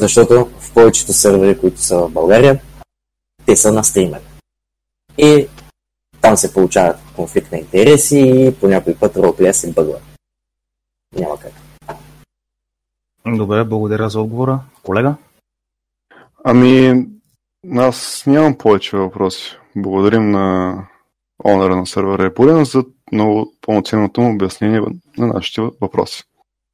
Защото 0.00 0.50
в 0.60 0.74
повечето 0.74 1.12
сервери, 1.12 1.60
които 1.60 1.80
са 1.80 1.98
в 1.98 2.10
България, 2.10 2.62
те 3.46 3.56
са 3.56 3.72
на 3.72 3.84
стример. 3.84 4.20
И 5.18 5.48
там 6.20 6.36
се 6.36 6.52
получават 6.52 6.96
конфликт 7.16 7.52
на 7.52 7.58
интереси 7.58 8.18
и 8.18 8.54
по 8.60 8.68
някой 8.68 8.96
път 8.96 9.16
роплея 9.16 9.54
се 9.54 9.72
бъгва. 9.72 10.00
Няма 11.14 11.38
как. 11.38 11.61
Добре, 13.26 13.64
благодаря 13.64 14.08
за 14.08 14.20
отговора. 14.20 14.60
Колега? 14.82 15.14
Ами, 16.44 17.04
аз 17.76 18.24
нямам 18.26 18.58
повече 18.58 18.96
въпроси. 18.96 19.56
Благодарим 19.76 20.30
на 20.30 20.76
онора 21.44 21.76
на 21.76 21.86
сервера 21.86 22.26
Епулен 22.26 22.64
за 22.64 22.84
много 23.12 23.52
пълноценното 23.60 24.20
му 24.20 24.34
обяснение 24.34 24.80
на 25.18 25.26
нашите 25.26 25.60
въпроси. 25.80 26.22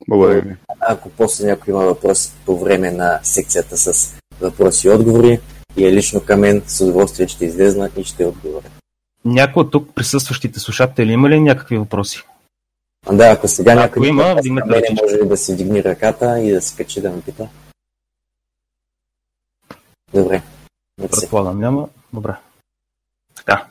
Благодаря 0.09 0.41
ви. 0.41 0.57
Ако 0.81 1.11
после 1.11 1.47
някой 1.47 1.75
има 1.75 1.85
въпрос 1.85 2.33
по 2.47 2.59
време 2.59 2.91
на 2.91 3.21
секцията 3.23 3.77
с 3.77 4.15
въпроси 4.41 4.87
и 4.87 4.91
отговори 4.91 5.41
и 5.77 5.87
е 5.87 5.93
лично 5.93 6.21
към 6.21 6.41
мен, 6.41 6.63
с 6.67 6.81
удоволствие 6.81 7.29
ще 7.29 7.45
излезна 7.45 7.91
и 7.97 8.05
ще 8.05 8.27
отговоря. 8.27 8.67
Някой 9.25 9.61
от 9.61 9.71
тук 9.71 9.95
присъстващите 9.95 10.61
слушатели 10.61 11.13
има 11.13 11.29
ли 11.29 11.41
някакви 11.41 11.79
въпроси? 11.79 12.23
Да, 13.13 13.25
ако 13.25 13.49
сега 13.49 13.75
някой 13.75 14.09
има, 14.09 14.35
ръчичка. 14.35 14.95
може 15.03 15.17
ли 15.17 15.29
да 15.29 15.37
си 15.37 15.53
вдигне 15.53 15.85
ръката 15.85 16.41
и 16.41 16.51
да 16.51 16.63
се 16.63 16.77
качи 16.77 17.01
да 17.01 17.11
ме 17.11 17.23
пита? 17.23 17.49
Добре. 20.15 20.43
Предполагам, 21.11 21.61
няма. 21.61 21.89
Добре. 22.13 22.37
Така. 23.35 23.67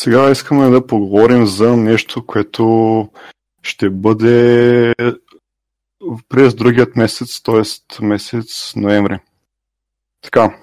Сега 0.00 0.30
искаме 0.30 0.70
да 0.70 0.86
поговорим 0.86 1.46
за 1.46 1.76
нещо, 1.76 2.26
което 2.26 3.08
ще 3.62 3.90
бъде 3.90 4.94
през 6.28 6.54
другият 6.54 6.96
месец, 6.96 7.42
т.е. 7.42 8.04
месец 8.04 8.72
ноември. 8.76 9.18
Така, 10.20 10.58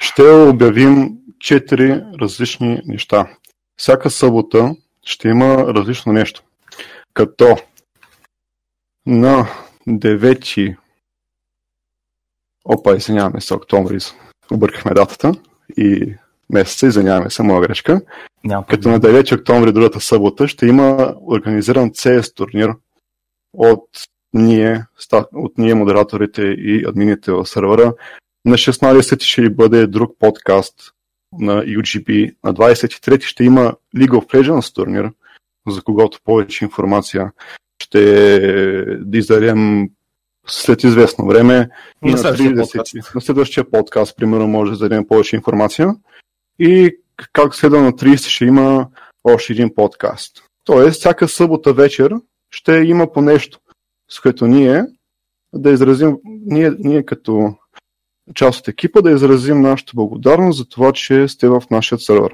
ще 0.00 0.22
обявим 0.22 1.18
четири 1.40 2.02
различни 2.20 2.82
неща. 2.84 3.36
Всяка 3.76 4.10
събота 4.10 4.76
ще 5.02 5.28
има 5.28 5.74
различно 5.74 6.12
нещо. 6.12 6.42
Като 7.14 7.56
на 9.06 9.48
9 9.88 10.76
Опа, 12.64 12.96
извиняваме 12.96 13.40
се, 13.40 13.54
октомври. 13.54 13.98
Объркахме 14.52 14.94
датата 14.94 15.32
и 15.76 16.14
месеца, 16.50 16.86
извиняваме 16.86 17.30
се, 17.30 17.42
моя 17.42 17.60
грешка. 17.60 18.00
Няма 18.44 18.66
Като 18.66 18.88
на 18.88 19.00
9 19.00 19.38
октомври 19.38 19.72
другата 19.72 20.00
събота 20.00 20.48
ще 20.48 20.66
има 20.66 21.14
организиран 21.30 21.90
CS 21.90 22.36
турнир 22.36 22.74
от 23.52 23.88
ние, 24.32 24.84
от 25.32 25.58
ние 25.58 25.74
модераторите 25.74 26.42
и 26.42 26.84
админите 26.88 27.32
в 27.32 27.46
сервера. 27.46 27.94
На 28.44 28.54
16 28.54 29.22
ще 29.22 29.50
бъде 29.50 29.86
друг 29.86 30.16
подкаст 30.18 30.93
на 31.38 31.62
UGB. 31.62 32.34
На 32.44 32.54
23 32.54 33.22
ще 33.22 33.44
има 33.44 33.74
League 33.96 34.10
of 34.10 34.34
Legends 34.34 34.74
турнир, 34.74 35.10
за 35.68 35.82
когото 35.82 36.18
повече 36.24 36.64
информация 36.64 37.32
ще 37.78 38.00
издадем 39.12 39.88
след 40.46 40.84
известно 40.84 41.26
време. 41.26 41.68
И 42.04 42.10
На 42.10 42.12
на, 42.12 42.18
следващия 42.18 42.50
30, 42.50 42.72
подкаст. 42.72 43.14
на 43.14 43.20
следващия 43.20 43.70
подкаст, 43.70 44.16
примерно, 44.16 44.46
може 44.46 44.72
да 44.72 44.78
дадем 44.78 45.06
повече 45.06 45.36
информация. 45.36 45.94
И 46.58 46.96
как 47.32 47.54
следва 47.54 47.80
на 47.80 47.92
30 47.92 48.16
ще 48.16 48.44
има 48.44 48.88
още 49.24 49.52
един 49.52 49.74
подкаст. 49.74 50.44
Тоест, 50.64 51.00
всяка 51.00 51.28
събота 51.28 51.72
вечер 51.72 52.12
ще 52.50 52.72
има 52.72 53.12
по 53.12 53.20
нещо, 53.20 53.58
с 54.10 54.20
което 54.20 54.46
ние 54.46 54.84
да 55.54 55.70
изразим, 55.70 56.16
ние, 56.24 56.72
ние 56.78 57.02
като 57.02 57.54
част 58.34 58.60
от 58.60 58.68
екипа 58.68 59.00
да 59.00 59.10
изразим 59.10 59.60
нашата 59.60 59.92
благодарност 59.94 60.58
за 60.58 60.68
това, 60.68 60.92
че 60.92 61.28
сте 61.28 61.48
в 61.48 61.62
нашия 61.70 61.98
сервер. 61.98 62.32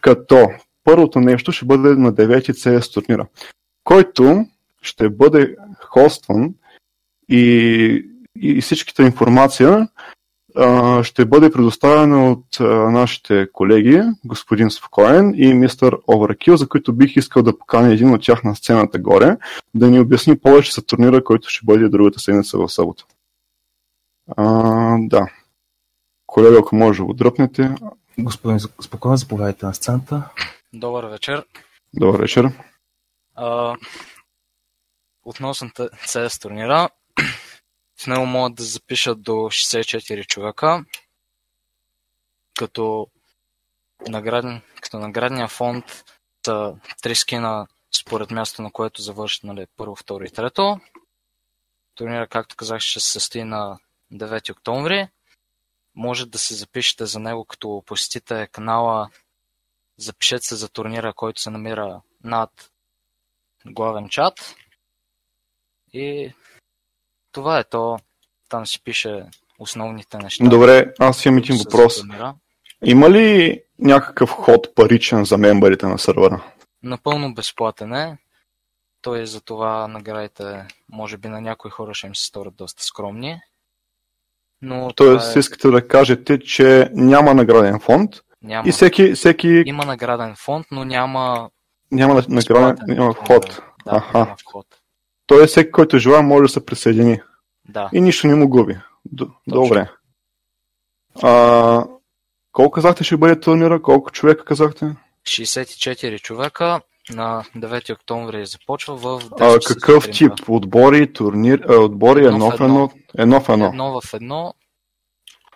Като 0.00 0.48
първото 0.84 1.20
нещо 1.20 1.52
ще 1.52 1.64
бъде 1.64 1.88
на 1.88 2.12
9 2.12 2.50
CS 2.50 2.94
турнира, 2.94 3.26
който 3.84 4.46
ще 4.82 5.10
бъде 5.10 5.56
хостван 5.80 6.54
и, 7.28 8.04
и 8.36 8.60
всичката 8.60 9.02
информация 9.02 9.88
а, 10.56 11.04
ще 11.04 11.24
бъде 11.24 11.50
предоставена 11.50 12.30
от 12.30 12.60
а, 12.60 12.64
нашите 12.90 13.46
колеги, 13.52 14.02
господин 14.24 14.70
Спокоен 14.70 15.34
и 15.36 15.54
мистер 15.54 15.92
Overkill, 15.92 16.54
за 16.54 16.68
които 16.68 16.92
бих 16.92 17.16
искал 17.16 17.42
да 17.42 17.58
поканя 17.58 17.92
един 17.92 18.14
от 18.14 18.22
тях 18.22 18.44
на 18.44 18.56
сцената 18.56 18.98
горе, 18.98 19.36
да 19.74 19.90
ни 19.90 20.00
обясни 20.00 20.38
повече 20.38 20.72
за 20.72 20.86
турнира, 20.86 21.24
който 21.24 21.48
ще 21.48 21.66
бъде 21.66 21.88
другата 21.88 22.20
седмица 22.20 22.58
в 22.58 22.68
събота. 22.68 23.04
А, 24.36 24.96
да. 25.00 25.26
Колега, 26.26 26.58
ако 26.58 26.76
може 26.76 26.98
да 26.98 27.04
го 27.04 27.14
дръпнете. 27.14 27.74
Господин, 28.18 28.58
спокойно 28.58 29.16
заповядайте 29.16 29.66
на 29.66 29.74
сцената. 29.74 30.30
Добър 30.72 31.04
вечер. 31.04 31.44
Добър 31.94 32.20
вечер. 32.20 32.50
А, 33.34 33.76
относно 35.24 35.68
CS 35.68 36.42
турнира, 36.42 36.88
в 38.02 38.06
него 38.06 38.26
могат 38.26 38.54
да 38.54 38.62
запишат 38.62 39.22
до 39.22 39.32
64 39.32 40.26
човека, 40.26 40.84
като, 42.58 43.06
награден, 44.08 44.60
като 44.82 44.98
наградния 44.98 45.48
фонд 45.48 45.84
са 46.46 46.74
три 47.02 47.14
скина 47.14 47.66
според 47.96 48.30
място, 48.30 48.62
на 48.62 48.72
което 48.72 49.02
завършат 49.02 49.44
нали, 49.44 49.66
първо, 49.76 49.96
второ 49.96 50.24
и 50.24 50.30
трето. 50.30 50.80
Турнира, 51.94 52.26
както 52.26 52.56
казах, 52.56 52.80
ще 52.80 53.00
се 53.00 53.10
състои 53.10 53.44
на 53.44 53.78
9 54.12 54.52
октомври. 54.52 55.08
Може 55.94 56.26
да 56.26 56.38
се 56.38 56.54
запишете 56.54 57.06
за 57.06 57.18
него, 57.18 57.44
като 57.44 57.82
посетите 57.86 58.48
канала 58.52 59.10
Запишете 59.98 60.46
се 60.46 60.56
за 60.56 60.68
турнира, 60.68 61.12
който 61.12 61.40
се 61.40 61.50
намира 61.50 62.00
над 62.24 62.70
главен 63.66 64.08
чат. 64.08 64.54
И 65.92 66.32
това 67.32 67.58
е 67.58 67.64
то. 67.64 67.98
Там 68.48 68.66
си 68.66 68.82
пише 68.84 69.24
основните 69.58 70.18
неща. 70.18 70.44
Добре, 70.48 70.92
аз 70.98 71.24
имам 71.24 71.38
един 71.38 71.56
въпрос. 71.56 72.02
Има 72.84 73.10
ли 73.10 73.60
някакъв 73.78 74.30
ход 74.30 74.74
паричен 74.74 75.24
за 75.24 75.38
мембарите 75.38 75.86
на 75.86 75.98
сервера? 75.98 76.52
Напълно 76.82 77.34
безплатен 77.34 77.94
е. 77.94 78.18
Той 79.02 79.26
за 79.26 79.40
това 79.40 79.88
наградите, 79.88 80.66
може 80.88 81.16
би 81.16 81.28
на 81.28 81.40
някои 81.40 81.70
хора 81.70 81.94
ще 81.94 82.06
им 82.06 82.14
се 82.14 82.24
сторят 82.24 82.56
доста 82.56 82.82
скромни. 82.84 83.40
Но 84.62 84.88
Тоест, 84.90 85.36
е, 85.36 85.38
искате 85.38 85.70
да 85.70 85.88
кажете, 85.88 86.38
че 86.38 86.90
няма 86.92 87.34
награден 87.34 87.80
фонд 87.80 88.10
няма, 88.42 88.68
и 88.68 88.72
всеки, 88.72 89.12
всеки 89.12 89.62
има 89.66 89.84
награден 89.84 90.34
фонд, 90.36 90.66
но 90.70 90.84
няма 90.84 91.50
няма 91.92 92.14
на- 92.14 92.22
награден, 92.28 92.76
няма 92.88 93.14
турнир. 93.14 93.28
ход. 93.28 93.62
Да, 93.84 93.96
Аха. 93.96 94.18
няма 94.18 94.36
вход. 94.40 94.66
Тоест, 95.26 95.50
всеки, 95.50 95.70
който 95.70 95.98
желая, 95.98 96.22
може 96.22 96.42
да 96.42 96.48
се 96.48 96.66
присъедини. 96.66 97.20
Да. 97.68 97.90
И 97.92 98.00
нищо 98.00 98.26
не 98.26 98.34
му 98.34 98.48
губи. 98.48 98.78
Д- 99.04 99.26
Добре. 99.46 99.88
А, 101.22 101.84
колко 102.52 102.70
казахте 102.70 103.04
ще 103.04 103.16
бъде 103.16 103.40
турнира? 103.40 103.82
Колко 103.82 104.10
човека 104.10 104.44
казахте? 104.44 104.96
64 105.24 106.18
човека 106.18 106.80
на 107.10 107.44
9 107.56 107.92
октомври 107.92 108.46
започва 108.46 108.96
в 108.96 109.20
10 109.22 109.56
А, 109.56 109.74
какъв 109.74 110.04
сутринта. 110.04 110.34
тип? 110.36 110.48
Отбори, 110.48 111.12
турнир, 111.12 111.64
а, 111.68 111.74
отбори 111.74 112.24
Едно 112.26 112.50
в 112.50 112.54
едно? 112.54 112.90
Едно 113.18 113.40
в 113.40 113.48
едно. 113.48 113.66
Едно 113.66 114.00
в 114.00 114.14
едно, 114.14 114.54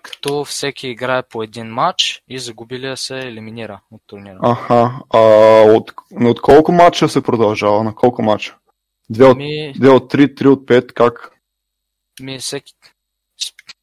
като 0.02 0.44
всеки 0.44 0.88
играе 0.88 1.22
по 1.22 1.42
един 1.42 1.66
матч 1.66 2.22
и 2.28 2.38
загубилия 2.38 2.96
се 2.96 3.18
елиминира 3.18 3.80
от 3.90 4.02
турнира. 4.06 4.38
Аха. 4.42 4.92
А, 5.10 5.18
от, 5.62 5.92
от 6.20 6.40
колко 6.40 6.72
матча 6.72 7.08
се 7.08 7.22
продължава? 7.22 7.84
На 7.84 7.94
колко 7.94 8.22
матча? 8.22 8.56
2 9.12 9.30
от, 9.30 9.36
Ми, 9.36 9.74
2 9.76 9.88
от 9.90 10.12
3, 10.12 10.34
3 10.34 10.46
от 10.46 10.66
5, 10.66 10.92
как? 10.92 11.32
ми 12.20 12.38
всеки... 12.38 12.72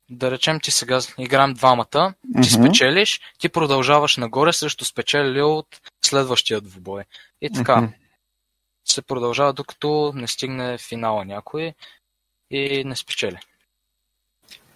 Да 0.09 0.31
речем, 0.31 0.59
ти 0.59 0.71
сега 0.71 0.99
играем 1.17 1.53
двамата, 1.53 2.13
ти 2.23 2.37
Мгм. 2.37 2.43
спечелиш, 2.43 3.21
ти 3.39 3.49
продължаваш 3.49 4.17
нагоре 4.17 4.53
срещу 4.53 4.85
спечелил 4.85 5.57
от 5.57 5.67
следващия 6.05 6.61
двубой. 6.61 7.03
И 7.41 7.49
така. 7.49 7.81
Мгм. 7.81 7.91
се 8.85 9.01
продължава 9.01 9.53
докато 9.53 10.11
не 10.15 10.27
стигне 10.27 10.77
финала 10.77 11.25
някой 11.25 11.73
и 12.51 12.83
не 12.83 12.95
спечели. 12.95 13.39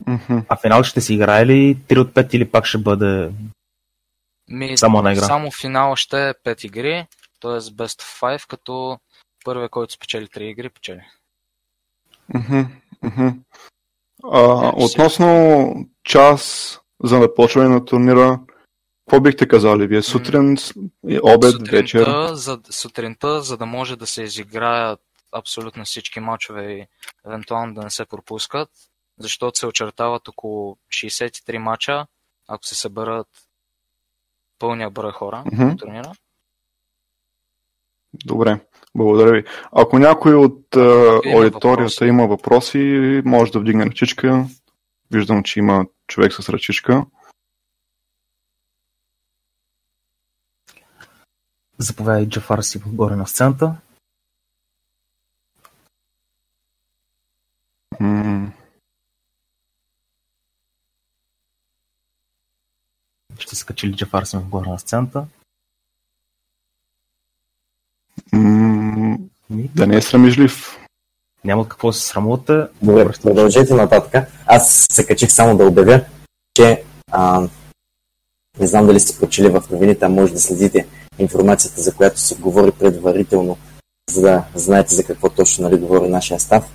Мгм. 0.08 0.40
А 0.50 0.58
финал 0.58 0.84
ще 0.84 1.02
си 1.02 1.14
играе 1.14 1.46
ли 1.46 1.78
3 1.88 1.98
от 2.00 2.14
5 2.14 2.34
или 2.34 2.52
пак 2.52 2.66
ще 2.66 2.78
бъде 2.78 3.32
Ми, 4.50 4.78
Само 4.78 4.98
една 4.98 5.12
игра. 5.12 5.22
Само 5.22 5.52
финала 5.52 5.98
ще 5.98 6.30
е 6.30 6.34
5 6.34 6.66
игри, 6.66 7.08
т.е. 7.40 7.52
Best 7.52 8.02
of 8.02 8.38
5, 8.38 8.48
като 8.48 9.00
първият, 9.46 9.72
който 9.72 9.94
спечели 9.94 10.28
3 10.28 10.40
игри, 10.40 10.70
печели. 10.70 11.06
Мгм, 12.34 12.62
мгм. 13.02 13.30
А, 14.24 14.72
относно 14.76 15.74
час 16.04 16.80
за 17.04 17.20
започване 17.20 17.70
на 17.70 17.86
турнира, 17.86 18.40
какво 19.12 19.22
бихте 19.22 19.48
казали 19.48 19.88
вие? 19.88 20.02
Сутрин, 20.02 20.58
обед, 21.24 21.70
вечер? 21.72 22.00
сутринта, 22.00 22.36
за, 22.36 22.60
сутринта, 22.70 23.42
за 23.42 23.58
да 23.58 23.66
може 23.66 23.96
да 23.96 24.08
се 24.08 24.24
изиграят 24.24 25.00
абсолютно 25.32 25.86
всички 25.86 26.20
мачове 26.20 26.72
и 26.72 26.86
евентуално 27.28 27.74
да 27.74 27.82
не 27.82 27.90
се 27.90 28.06
пропускат, 28.06 28.70
защото 29.20 29.60
се 29.60 29.68
очертават 29.68 30.28
около 30.28 30.78
63 30.90 31.58
мача, 31.58 32.06
ако 32.48 32.66
се 32.66 32.76
съберат 32.76 33.28
пълния 34.60 34.90
брой 34.90 35.12
хора 35.12 35.44
Мгм. 35.46 35.64
на 35.64 35.78
турнира. 35.78 36.12
Добре, 38.26 38.60
благодаря 38.96 39.32
ви. 39.32 39.44
Ако 39.72 40.00
някой 40.00 40.36
от 40.36 40.76
а, 40.76 40.80
има 41.26 41.36
аудиторията 41.38 41.84
въпроси. 41.84 42.06
има 42.06 42.28
въпроси, 42.28 43.22
може 43.26 43.52
да 43.52 43.60
вдигне 43.60 43.86
ръчичка. 43.86 44.46
Виждам, 45.12 45.44
че 45.44 45.60
има 45.60 45.86
човек 46.08 46.34
с 46.34 46.50
ръчичка. 46.50 47.06
Заповядай 51.82 52.30
Джафар 52.30 52.62
си 52.62 52.80
горе 52.86 53.16
на 53.16 53.28
сцената. 53.28 53.76
М, 58.00 58.52
Ще 63.40 63.56
се 63.56 63.66
качи 63.66 63.88
ли 63.88 63.96
Джафар 63.96 64.24
си 64.24 64.38
горе 64.38 64.70
на 64.70 64.80
сцената. 64.80 65.26
Ми, 68.34 69.68
да 69.76 69.88
не 69.88 69.98
е 69.98 70.02
срамежлив. 70.02 70.78
Няма 71.44 71.70
какво 71.70 71.94
се 71.94 72.08
срамувате. 72.08 72.68
Добре, 72.82 73.12
продължете 73.22 73.74
нататък. 73.74 74.28
Аз 74.46 74.88
се 74.92 75.06
качих 75.06 75.32
само 75.32 75.58
да 75.58 75.66
обявя, 75.66 76.06
че 76.54 76.84
а, 77.12 77.50
не 78.60 78.68
знам 78.68 78.88
дали 78.88 79.00
сте 79.00 79.20
прочели 79.20 79.50
в 79.50 79.64
новините, 79.72 80.06
а 80.06 80.10
може 80.10 80.34
да 80.34 80.40
следите 80.40 80.88
информацията, 81.20 81.82
за 81.82 81.94
която 81.94 82.20
се 82.20 82.36
говори 82.36 82.72
предварително, 82.72 83.58
за 84.10 84.22
да 84.22 84.44
знаете 84.56 84.96
за 84.96 85.04
какво 85.04 85.30
точно 85.30 85.64
нали, 85.64 85.80
говори 85.80 86.10
нашия 86.10 86.40
став. 86.40 86.72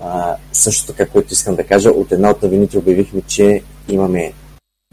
А, 0.00 0.36
също 0.52 0.86
така, 0.86 1.08
което 1.08 1.32
искам 1.32 1.56
да 1.56 1.66
кажа, 1.66 1.90
от 1.90 2.12
една 2.12 2.30
от 2.30 2.42
новините 2.42 2.78
обявихме, 2.78 3.22
че 3.22 3.62
имаме 3.88 4.32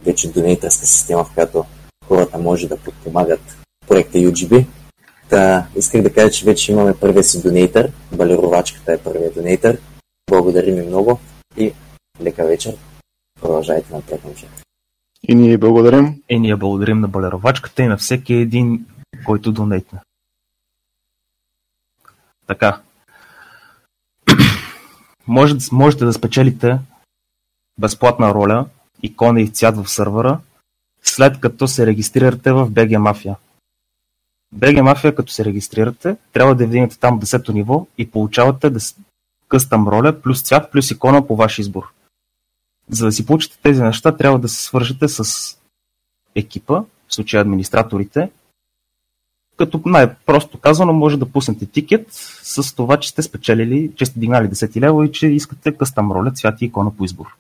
вече 0.04 0.32
донейтърска 0.32 0.86
система, 0.86 1.24
в 1.24 1.34
която 1.34 1.66
хората 2.08 2.38
може 2.38 2.68
да 2.68 2.78
подпомагат 2.78 3.58
проекта 3.88 4.18
UGB. 4.18 4.66
Та, 5.30 5.68
исках 5.76 6.02
да 6.02 6.14
кажа, 6.14 6.32
че 6.32 6.46
вече 6.46 6.72
имаме 6.72 7.00
първия 7.00 7.24
си 7.24 7.42
донейтър. 7.42 7.92
Балеровачката 8.12 8.94
е 8.94 8.98
първият 8.98 9.36
донейтър. 9.36 9.78
Благодарим 10.30 10.76
ви 10.76 10.82
много 10.82 11.20
и 11.58 11.74
лека 12.22 12.46
вечер. 12.46 12.78
Продължайте 13.42 13.94
напред, 13.94 14.24
момче. 14.24 14.46
И 15.28 15.36
ние 15.36 15.58
благодарим. 15.58 16.22
И 16.30 16.40
ние 16.40 16.56
благодарим 16.56 17.00
на 17.00 17.08
балеровачката 17.08 17.84
и 17.84 17.88
на 17.88 17.98
всеки 17.98 18.34
един, 18.34 18.86
който 19.26 19.52
донейтне. 19.52 20.00
Така. 22.48 22.82
Може, 25.28 25.56
можете 25.72 26.06
да 26.06 26.14
спечелите 26.14 26.80
безплатна 27.78 28.34
роля, 28.34 28.66
икона 29.04 29.42
и 29.42 29.48
цвят 29.48 29.78
в 29.78 29.90
сървъра, 29.90 30.40
след 31.04 31.40
като 31.40 31.68
се 31.68 31.86
регистрирате 31.86 32.52
в 32.52 32.72
BG 32.72 32.98
Mafia. 32.98 33.36
BG 34.56 34.82
Mafia, 34.82 35.16
като 35.16 35.34
се 35.34 35.46
регистрирате, 35.46 36.18
трябва 36.34 36.56
да 36.56 36.68
вдигнете 36.68 37.00
там 37.00 37.22
10-то 37.22 37.54
ниво 37.54 37.88
и 37.98 38.12
получавате 38.12 38.72
къстъм 39.48 39.88
роля, 39.88 40.22
плюс 40.22 40.42
цвят, 40.42 40.72
плюс 40.72 40.92
икона 40.92 41.28
по 41.28 41.36
ваш 41.36 41.60
избор. 41.60 41.92
За 42.90 43.06
да 43.06 43.12
си 43.12 43.26
получите 43.26 43.58
тези 43.62 43.84
неща, 43.84 44.18
трябва 44.18 44.40
да 44.40 44.48
се 44.50 44.64
свържете 44.64 45.08
с 45.08 45.24
екипа, 46.36 46.84
в 47.08 47.14
случая 47.16 47.42
администраторите, 47.42 48.32
като 49.58 49.82
най-просто 49.86 50.60
казано 50.60 50.94
може 50.94 51.18
да 51.18 51.32
пуснете 51.32 51.66
тикет 51.66 52.08
с 52.12 52.76
това, 52.76 52.98
че 52.98 53.10
сте 53.10 53.22
спечелили, 53.22 53.92
че 53.96 54.06
сте 54.06 54.20
дигнали 54.20 54.48
10 54.48 54.80
лева 54.82 55.06
и 55.06 55.12
че 55.12 55.28
искате 55.28 55.78
къстъм 55.78 56.12
роля, 56.12 56.32
цвят 56.32 56.62
и 56.62 56.66
икона 56.66 56.96
по 56.98 57.06
избор. 57.06 57.36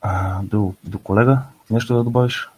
А, 0.00 0.42
до, 0.42 0.74
до 0.84 0.98
колега, 0.98 1.38
нещо 1.70 1.94
да 1.94 2.04
добавиш? 2.04 2.48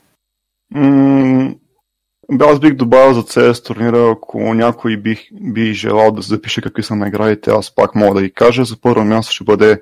Аз 2.40 2.60
бих 2.60 2.74
добавил 2.74 3.14
за 3.14 3.22
CS 3.22 3.66
турнира, 3.66 4.10
ако 4.10 4.54
някой 4.54 4.96
бих, 4.96 5.20
би 5.32 5.74
желал 5.74 6.12
да 6.12 6.22
запише 6.22 6.62
какви 6.62 6.82
са 6.82 6.96
наградите, 6.96 7.50
аз 7.50 7.74
пак 7.74 7.94
мога 7.94 8.14
да 8.14 8.22
ги 8.22 8.32
кажа. 8.32 8.64
За 8.64 8.80
първо 8.80 9.04
място 9.04 9.34
ще 9.34 9.44
бъде 9.44 9.80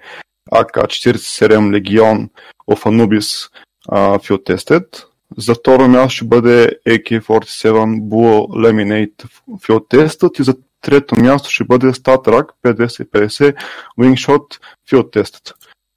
АК-47 0.52 1.72
Легион 1.72 2.28
of 2.70 2.84
Anubis 2.84 3.50
uh, 3.90 4.28
Field 4.28 4.54
Tested. 4.54 5.04
За 5.38 5.54
второ 5.54 5.88
място 5.88 6.14
ще 6.14 6.24
бъде 6.24 6.70
AK-47 6.88 8.00
Bull 8.00 8.46
Laminate 8.48 9.24
Field 9.50 9.94
Tested 9.94 10.40
и 10.40 10.44
за 10.44 10.54
трето 10.80 11.20
място 11.20 11.50
ще 11.50 11.64
бъде 11.64 11.86
StatRack 11.86 12.46
5250 12.64 13.56
Wingshot 14.00 14.60
Field 14.90 15.22
Tested. 15.22 15.52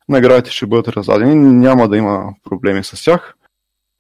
Наградите 0.10 0.52
ще 0.52 0.66
бъдат 0.66 0.88
раздадени, 0.88 1.36
няма 1.36 1.88
да 1.88 1.98
има 1.98 2.34
проблеми 2.44 2.84
с 2.84 3.04
тях 3.04 3.36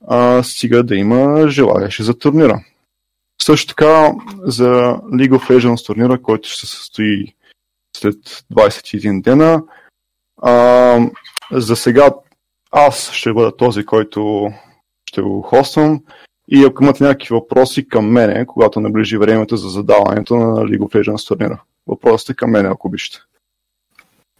а, 0.07 0.43
стига 0.43 0.83
да 0.83 0.95
има 0.95 1.49
желаящи 1.49 2.03
за 2.03 2.17
турнира. 2.17 2.63
Също 3.41 3.67
така 3.67 4.11
за 4.43 4.65
League 5.03 5.31
of 5.31 5.49
Legends 5.49 5.85
турнира, 5.85 6.21
който 6.21 6.49
ще 6.49 6.67
се 6.67 6.75
състои 6.75 7.33
след 7.97 8.15
21 8.53 9.21
дена. 9.21 9.63
А, 10.41 10.99
за 11.51 11.75
сега 11.75 12.09
аз 12.71 13.11
ще 13.11 13.33
бъда 13.33 13.57
този, 13.57 13.85
който 13.85 14.51
ще 15.05 15.21
го 15.21 15.41
хоствам. 15.41 16.03
И 16.47 16.65
ако 16.65 16.83
имате 16.83 17.03
някакви 17.03 17.35
въпроси 17.35 17.87
към 17.87 18.11
мене, 18.11 18.45
когато 18.45 18.79
наближи 18.79 19.17
времето 19.17 19.57
за 19.57 19.69
задаването 19.69 20.35
на 20.35 20.45
League 20.45 20.79
of 20.79 21.01
Legends 21.01 21.27
турнира. 21.27 21.61
Въпросите 21.87 22.33
към 22.33 22.51
мене, 22.51 22.69
ако 22.69 22.87
обичате. 22.87 23.19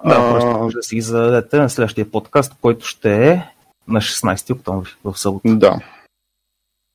Да, 0.05 0.15
А, 0.15 0.31
просто 0.31 0.59
може 0.59 0.75
да 0.75 0.83
си 0.83 0.95
ги 0.95 1.01
зададете 1.01 1.57
на 1.57 1.69
следващия 1.69 2.11
подкаст, 2.11 2.53
който 2.61 2.85
ще 2.85 3.29
е 3.29 3.43
на 3.87 4.01
16 4.01 4.53
октомври 4.53 4.89
в 5.03 5.17
събота. 5.17 5.55
Да. 5.55 5.79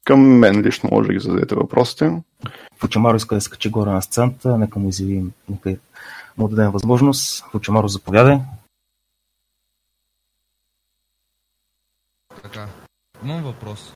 Към 0.05 0.20
мен 0.20 0.61
лично 0.61 0.88
може 0.92 1.07
да 1.07 1.12
ги 1.14 1.20
зададете 1.20 1.55
въпросите. 1.55 2.22
Фучамаро 2.76 3.16
иска 3.16 3.35
да 3.35 3.40
се 3.40 3.50
качи 3.50 3.70
горе 3.70 3.90
на 3.90 4.03
сцената, 4.03 4.59
нека 4.59 4.79
му 4.79 4.88
изявим, 4.88 5.33
нека 5.48 5.81
му 6.38 6.48
дадем 6.48 6.70
възможност. 6.70 7.44
Фучамаро, 7.50 7.88
заповядай. 7.88 8.38
Така. 12.42 12.68
Имам 13.24 13.42
въпрос. 13.42 13.92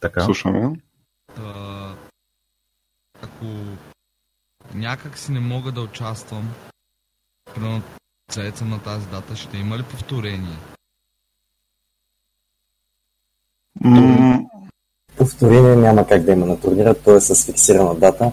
Така. 0.00 0.20
Слушаме. 0.20 0.80
Та, 1.36 1.94
ако 3.22 3.44
някак 4.74 5.18
си 5.18 5.32
не 5.32 5.40
мога 5.40 5.72
да 5.72 5.80
участвам, 5.80 6.54
примерно 7.54 7.82
на 8.62 8.82
тази 8.82 9.06
дата, 9.06 9.36
ще 9.36 9.56
има 9.56 9.78
ли 9.78 9.82
повторение? 9.82 10.56
М- 13.80 14.44
Повторение 15.16 15.76
няма 15.76 16.06
как 16.06 16.22
да 16.22 16.32
има 16.32 16.46
на 16.46 16.60
турнира, 16.60 16.94
той 16.94 17.16
е 17.16 17.20
с 17.20 17.44
фиксирана 17.44 17.94
дата 17.94 18.32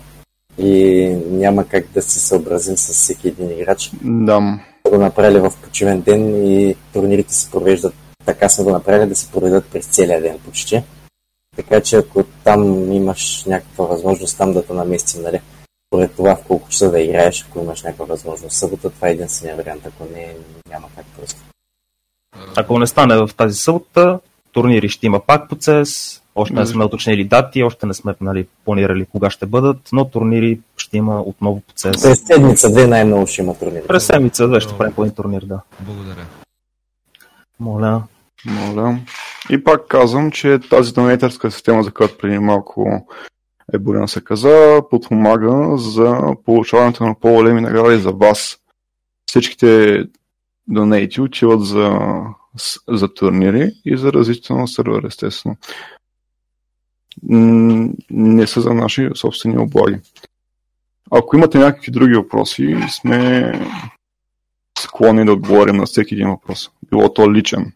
и 0.58 1.06
няма 1.30 1.66
как 1.66 1.86
да 1.94 2.02
се 2.02 2.20
съобразим 2.20 2.78
с 2.78 2.94
всеки 2.94 3.28
един 3.28 3.52
играч. 3.52 3.92
Да. 4.04 4.60
го 4.90 4.98
направили 4.98 5.40
в 5.40 5.54
почивен 5.64 6.02
ден 6.02 6.46
и 6.48 6.76
турнирите 6.94 7.36
се 7.36 7.52
провеждат 7.52 7.94
така 8.26 8.50
сме 8.50 8.64
го 8.64 8.72
направили 8.72 9.10
да 9.10 9.16
се 9.16 9.32
проведат 9.32 9.66
през 9.66 9.86
целия 9.86 10.22
ден 10.22 10.40
почти. 10.46 10.84
Така 11.56 11.82
че 11.82 11.96
ако 11.96 12.24
там 12.24 12.92
имаш 12.92 13.46
някаква 13.46 13.86
възможност 13.86 14.38
там 14.38 14.54
да 14.54 14.66
те 14.66 14.74
наместим, 14.74 15.22
нали, 15.22 15.42
поред 15.90 16.12
това 16.16 16.36
в 16.36 16.44
колко 16.48 16.70
часа 16.70 16.92
да 16.92 17.00
играеш, 17.02 17.46
ако 17.50 17.60
имаш 17.60 17.84
някаква 17.84 18.06
възможност. 18.06 18.58
Събота 18.58 18.90
това 18.90 19.08
е 19.08 19.12
единствения 19.12 19.56
вариант, 19.56 19.86
ако 19.86 20.04
не, 20.14 20.36
няма 20.70 20.88
как 20.96 21.06
просто. 21.20 21.42
Ако 22.56 22.80
не 22.80 22.88
стане 22.88 23.16
в 23.16 23.30
тази 23.38 23.58
събота, 23.58 24.20
турнири 24.56 24.90
ще 24.90 25.06
има 25.06 25.20
пак 25.20 25.50
по 25.50 25.56
CS, 25.56 26.22
Още 26.38 26.54
не 26.54 26.66
сме 26.66 26.86
уточнили 26.86 27.24
дати, 27.24 27.64
още 27.64 27.86
не 27.86 27.94
сме 27.94 28.16
нали, 28.22 28.48
планирали 28.66 29.06
кога 29.06 29.30
ще 29.30 29.46
бъдат, 29.46 29.78
но 29.94 30.10
турнири 30.10 30.60
ще 30.78 30.98
има 30.98 31.22
отново 31.22 31.62
по 31.68 31.74
CS. 31.74 32.04
През 32.04 32.24
седмица 32.26 32.72
две 32.72 32.88
най-много 32.88 33.28
ще 33.28 33.42
има 33.42 33.58
турнири. 33.58 33.88
През 33.88 34.06
седмица 34.06 34.48
две 34.48 34.60
ще 34.60 34.78
правим 34.78 34.94
по 34.94 35.04
един 35.04 35.16
турнир, 35.16 35.42
да. 35.42 35.60
Благодаря. 35.80 36.26
Моля. 37.60 38.04
Моля. 38.46 39.00
И 39.50 39.64
пак 39.64 39.88
казвам, 39.88 40.32
че 40.32 40.60
тази 40.70 40.94
донейтерска 40.94 41.52
система, 41.52 41.84
за 41.84 41.92
която 41.92 42.18
преди 42.18 42.40
малко 42.40 43.06
е 43.74 43.78
Борян 43.78 44.08
се 44.08 44.22
каза, 44.22 44.82
подпомага 44.90 45.78
за 45.78 46.22
получаването 46.46 47.04
на 47.06 47.16
по-големи 47.20 47.62
награди 47.62 47.98
за 47.98 48.12
вас. 48.12 48.58
Всичките 49.26 50.04
донейти 50.68 51.22
отиват 51.22 51.66
за, 51.66 52.00
за 52.88 53.14
турнири 53.14 53.72
и 53.86 53.98
за 53.98 54.14
развитието 54.14 54.54
на 54.54 54.68
сервер, 54.68 55.04
естествено. 55.04 55.58
Не 58.10 58.48
са 58.48 58.62
за 58.62 58.74
наши 58.74 59.10
собствени 59.16 59.58
облаги. 59.58 60.00
Ако 61.12 61.36
имате 61.36 61.58
някакви 61.58 61.92
други 61.92 62.14
въпроси, 62.14 62.78
сме 62.90 63.52
склонни 64.80 65.26
да 65.26 65.34
отговорим 65.34 65.76
на 65.76 65.86
всеки 65.86 66.14
един 66.14 66.30
въпрос. 66.30 66.72
Било 66.90 67.14
то 67.14 67.34
личен. 67.34 67.74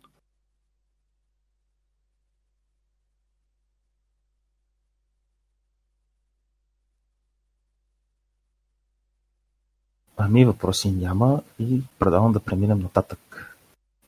Ами 10.17 10.45
въпроси 10.45 10.91
няма 10.91 11.41
и 11.59 11.81
предавам 11.99 12.31
да 12.31 12.39
преминем 12.39 12.79
нататък. 12.79 13.48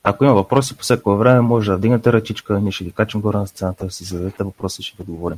Ако 0.04 0.24
има 0.24 0.34
въпроси 0.34 0.78
по 0.78 0.84
всяко 0.84 1.18
време, 1.18 1.42
може 1.42 1.72
да 1.72 1.78
вдигнете 1.78 2.14
ръчичка, 2.14 2.60
ние 2.60 2.72
ще 2.72 2.84
ги 2.84 2.92
качим 2.92 3.22
горе 3.22 3.38
на 3.38 3.48
сцената, 3.48 3.86
да 3.86 3.92
си 3.92 4.04
зададете 4.04 4.44
въпроси 4.44 4.82
и 4.82 4.84
ще 4.84 4.98
ви 4.98 5.02
отговорим. 5.04 5.38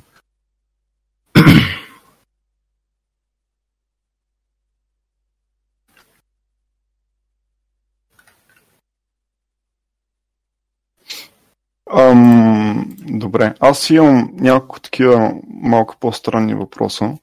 Ам, 11.96 12.96
добре, 13.00 13.56
аз 13.60 13.90
имам 13.90 14.30
няколко 14.34 14.80
такива 14.80 15.34
малко 15.48 15.96
по-странни 16.00 16.56
въпроса. 16.56 17.18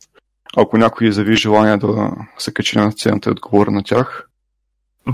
Ако 0.56 0.78
някой 0.78 1.06
изяви 1.06 1.36
желание 1.36 1.76
да 1.76 2.12
се 2.38 2.54
качи 2.54 2.78
на 2.78 2.92
сцената 2.92 3.30
и 3.30 3.32
отговори 3.32 3.70
на 3.70 3.82
тях. 3.82 4.29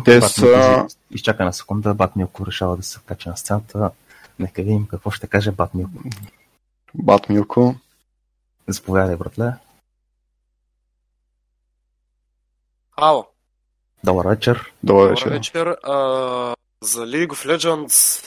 Те 0.05 0.21
Бат 0.21 0.31
са- 0.31 0.47
Милко, 0.47 0.89
Изчакай 1.11 1.47
на 1.47 1.53
секунда, 1.53 1.95
Бат 1.95 2.17
Милко 2.17 2.47
решава 2.47 2.77
да 2.77 2.83
се 2.83 2.99
качи 3.07 3.29
на 3.29 3.37
сцената. 3.37 3.91
Нека 4.39 4.63
видим 4.63 4.87
какво 4.87 5.11
ще 5.11 5.27
каже 5.27 5.51
Бат 5.53 5.75
Милко. 5.75 5.93
Бат 6.95 7.29
Милко, 7.29 7.75
Заповядай, 8.69 9.17
братле. 9.17 9.53
Ало, 12.97 13.27
Добър 14.05 14.27
вечер. 14.27 14.73
добър 14.83 15.03
добър 15.03 15.11
вечер. 15.11 15.31
вечер. 15.31 15.67
А, 15.83 15.95
за 16.83 17.01
League 17.01 17.29
of 17.29 17.57
Legends, 17.57 18.25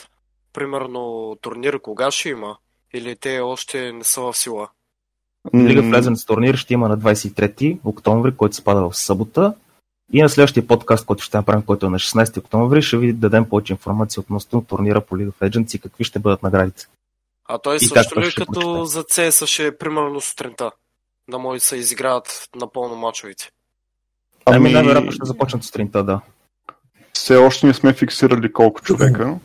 примерно, 0.54 1.36
турнир 1.41 1.80
кога 1.80 2.12
ще 2.12 2.30
има? 2.30 2.58
Или 2.93 3.15
те 3.15 3.39
още 3.39 3.91
не 3.93 4.04
са 4.04 4.22
в 4.22 4.38
сила? 4.38 4.69
Лига 5.56 5.82
М, 5.82 5.89
в 5.89 6.02
Legends 6.02 6.28
турнир 6.28 6.56
ще 6.56 6.74
има 6.74 6.89
на 6.89 6.98
23 6.98 7.80
октомври, 7.84 8.38
който 8.38 8.56
се 8.56 8.63
пада 8.63 8.89
в 8.89 8.98
събота. 8.98 9.54
И 10.13 10.22
на 10.22 10.30
следващия 10.30 10.67
подкаст, 10.67 11.06
който 11.06 11.24
ще 11.24 11.38
направим, 11.38 11.62
който 11.62 11.86
е 11.86 11.89
на 11.89 12.00
16 12.00 12.38
октомври, 12.38 12.82
ще 12.82 12.98
ви 12.98 13.13
дадем 13.13 13.45
повече 13.50 13.74
информация 13.74 14.22
относно 14.22 14.62
турнира 14.62 15.02
по 15.02 15.17
League 15.17 15.32
of 15.32 15.50
Legends 15.50 15.76
и 15.76 15.80
какви 15.80 16.04
ще 16.04 16.19
бъдат 16.19 16.43
наградите. 16.43 16.88
А 17.48 17.58
той 17.58 17.76
И 17.76 17.80
също 17.80 18.22
ли 18.22 18.32
като 18.38 18.86
за 18.86 19.04
CS 19.04 19.45
ще 19.45 19.65
е 19.65 19.78
примерно 19.78 20.22
сутринта? 20.22 20.72
Да 21.30 21.38
може 21.38 21.60
да 21.60 21.65
се 21.65 21.76
изиграят 21.76 22.50
напълно 22.56 22.95
мачовете. 22.95 23.50
Ами, 24.45 24.58
Ами, 24.58 24.74
най-вероятно 24.74 25.12
ще 25.12 25.26
започнат 25.26 25.63
сутринта, 25.63 26.04
да. 26.04 26.22
все 27.13 27.36
още 27.36 27.67
не 27.67 27.74
сме 27.74 27.93
фиксирали 27.93 28.54
колко 28.54 28.82
човека. 28.82 29.36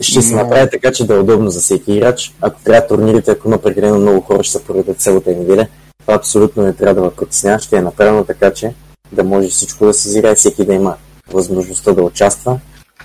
Ще 0.00 0.22
се 0.22 0.34
Но- 0.34 0.42
направи 0.42 0.70
така, 0.70 0.92
че 0.92 1.06
да 1.06 1.14
е 1.14 1.18
удобно 1.18 1.50
за 1.50 1.60
всеки 1.60 1.92
играч. 1.92 2.34
Ако 2.40 2.62
трябва 2.62 2.86
турнирите, 2.86 3.30
ако 3.30 3.48
има 3.48 3.62
прекалено 3.62 3.98
много 3.98 4.20
хора, 4.20 4.42
ще 4.44 4.58
се 4.58 4.64
проведат 4.64 5.00
цялата 5.00 5.30
неделя. 5.30 5.66
Това 6.00 6.14
абсолютно 6.14 6.62
не 6.62 6.76
трябва 6.76 7.02
да 7.02 7.08
ви 7.08 7.16
притеснява. 7.16 7.58
Ще 7.58 7.76
е 7.76 7.82
направено 7.82 8.24
така, 8.24 8.54
че 8.54 8.74
да 9.12 9.24
може 9.24 9.48
всичко 9.48 9.86
да 9.86 9.94
се 9.94 10.08
изиграе, 10.08 10.34
всеки 10.34 10.64
да 10.64 10.74
има 10.74 10.96
възможността 11.32 11.92
да 11.92 12.02
участва 12.02 12.60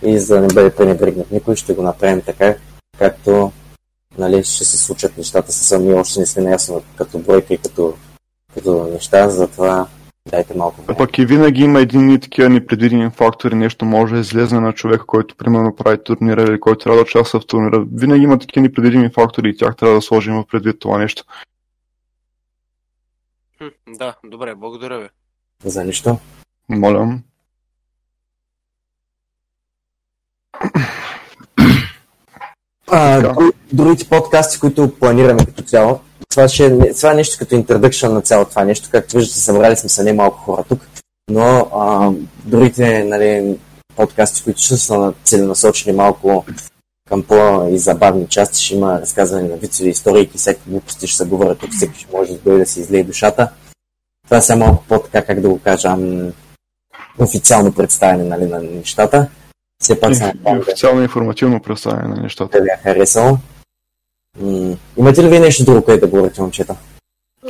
и 0.05 0.19
за 0.19 0.35
да 0.35 0.41
не 0.41 0.47
бъде 0.47 0.75
пренебрегнат 0.75 1.31
никой, 1.31 1.55
ще 1.55 1.73
го 1.73 1.81
направим 1.81 2.21
така, 2.21 2.55
както 2.99 3.51
нали, 4.17 4.43
ще 4.43 4.65
се 4.65 4.77
случат 4.77 5.17
нещата. 5.17 5.51
Са 5.51 5.63
сами 5.63 5.93
още 5.93 6.19
не 6.19 6.25
сме 6.25 6.43
наясно 6.43 6.83
като 6.95 7.19
бройка 7.19 7.53
и 7.53 7.57
като, 7.57 7.93
като 8.53 8.83
неща, 8.83 9.29
затова 9.29 9.87
дайте 10.31 10.57
малко 10.57 10.81
А 10.81 10.83
време. 10.83 10.97
пък 10.97 11.17
и 11.17 11.25
винаги 11.25 11.63
има 11.63 11.81
един 11.81 12.09
и 12.09 12.19
такива 12.19 12.49
непредвидени 12.49 13.09
фактори, 13.09 13.55
нещо 13.55 13.85
може 13.85 14.13
да 14.13 14.19
излезе 14.19 14.59
на 14.59 14.73
човека, 14.73 15.05
който 15.05 15.35
примерно 15.35 15.75
прави 15.75 16.03
турнира 16.03 16.43
или 16.43 16.59
който 16.59 16.83
трябва 16.83 16.97
да 16.97 17.01
участва 17.01 17.39
в 17.39 17.45
турнира. 17.45 17.85
Винаги 17.93 18.23
има 18.23 18.39
такива 18.39 18.61
непредвидени 18.61 19.09
фактори 19.09 19.49
и 19.49 19.57
тях 19.57 19.75
трябва 19.75 19.95
да 19.95 20.01
сложим 20.01 20.33
в 20.33 20.45
предвид 20.51 20.79
това 20.79 20.97
нещо. 20.97 21.23
Хм, 23.57 23.67
да, 23.87 24.15
добре, 24.25 24.55
благодаря 24.55 24.99
ви. 24.99 25.09
За 25.65 25.84
нищо. 25.84 26.17
Моля. 26.69 27.19
А, 32.88 33.34
другите 33.73 34.10
подкасти, 34.10 34.60
които 34.60 34.95
планираме 34.99 35.45
като 35.45 35.63
цяло, 35.63 35.99
това, 36.30 36.47
ще, 36.47 36.65
е- 36.65 36.93
това 36.93 37.12
е 37.12 37.15
нещо 37.15 37.36
като 37.39 37.56
introduction 37.56 38.08
на 38.08 38.21
цялото 38.21 38.49
това 38.49 38.63
нещо. 38.63 38.89
Както 38.91 39.17
виждате, 39.17 39.39
събрали 39.39 39.76
сме 39.76 39.89
се 39.89 40.04
не 40.04 40.13
малко 40.13 40.38
хора 40.38 40.63
тук, 40.69 40.88
но 41.30 41.67
а, 41.76 42.12
другите 42.45 43.04
нали, 43.04 43.58
подкасти, 43.95 44.43
които 44.43 44.62
ще 44.62 44.78
са 44.78 45.13
целенасочени 45.23 45.95
малко 45.95 46.45
към 47.10 47.23
по-изабавни 47.23 48.28
части, 48.28 48.63
ще 48.63 48.76
има 48.76 49.02
разказване 49.02 49.49
на 49.49 49.56
вицови 49.56 49.89
истории 49.89 50.30
всеки 50.36 50.62
глупости 50.67 51.08
ще 51.08 51.17
се 51.17 51.26
говорят 51.26 51.60
тук, 51.60 51.71
всеки 51.73 51.99
ще 51.99 52.17
може 52.17 52.32
да 52.32 52.38
дойде 52.39 52.60
да 52.60 52.69
се 52.69 52.80
излее 52.80 53.04
душата. 53.04 53.49
Това 54.23 54.41
са 54.41 54.55
малко 54.55 54.83
по-така, 54.88 55.25
как 55.25 55.39
да 55.41 55.49
го 55.49 55.59
кажа, 55.59 55.88
ам, 55.88 56.31
официално 57.17 57.73
представяне 57.73 58.23
нали, 58.23 58.45
на 58.45 58.59
нещата. 58.62 59.29
Все 59.81 59.99
пак 59.99 60.12
И, 60.12 60.23
и 60.49 60.57
официално 60.57 61.01
информативно 61.01 61.59
представяне 61.59 62.15
на 62.15 62.21
нещата. 62.21 62.57
да 62.57 62.63
ви 62.63 62.69
е 62.69 62.79
харесало. 62.83 63.38
М- 64.41 64.75
имате 64.97 65.23
ли 65.23 65.29
ви 65.29 65.39
нещо 65.39 65.65
друго, 65.65 65.83
което 65.86 66.05
да 66.05 66.12
говорите, 66.12 66.41
момчета? 66.41 66.75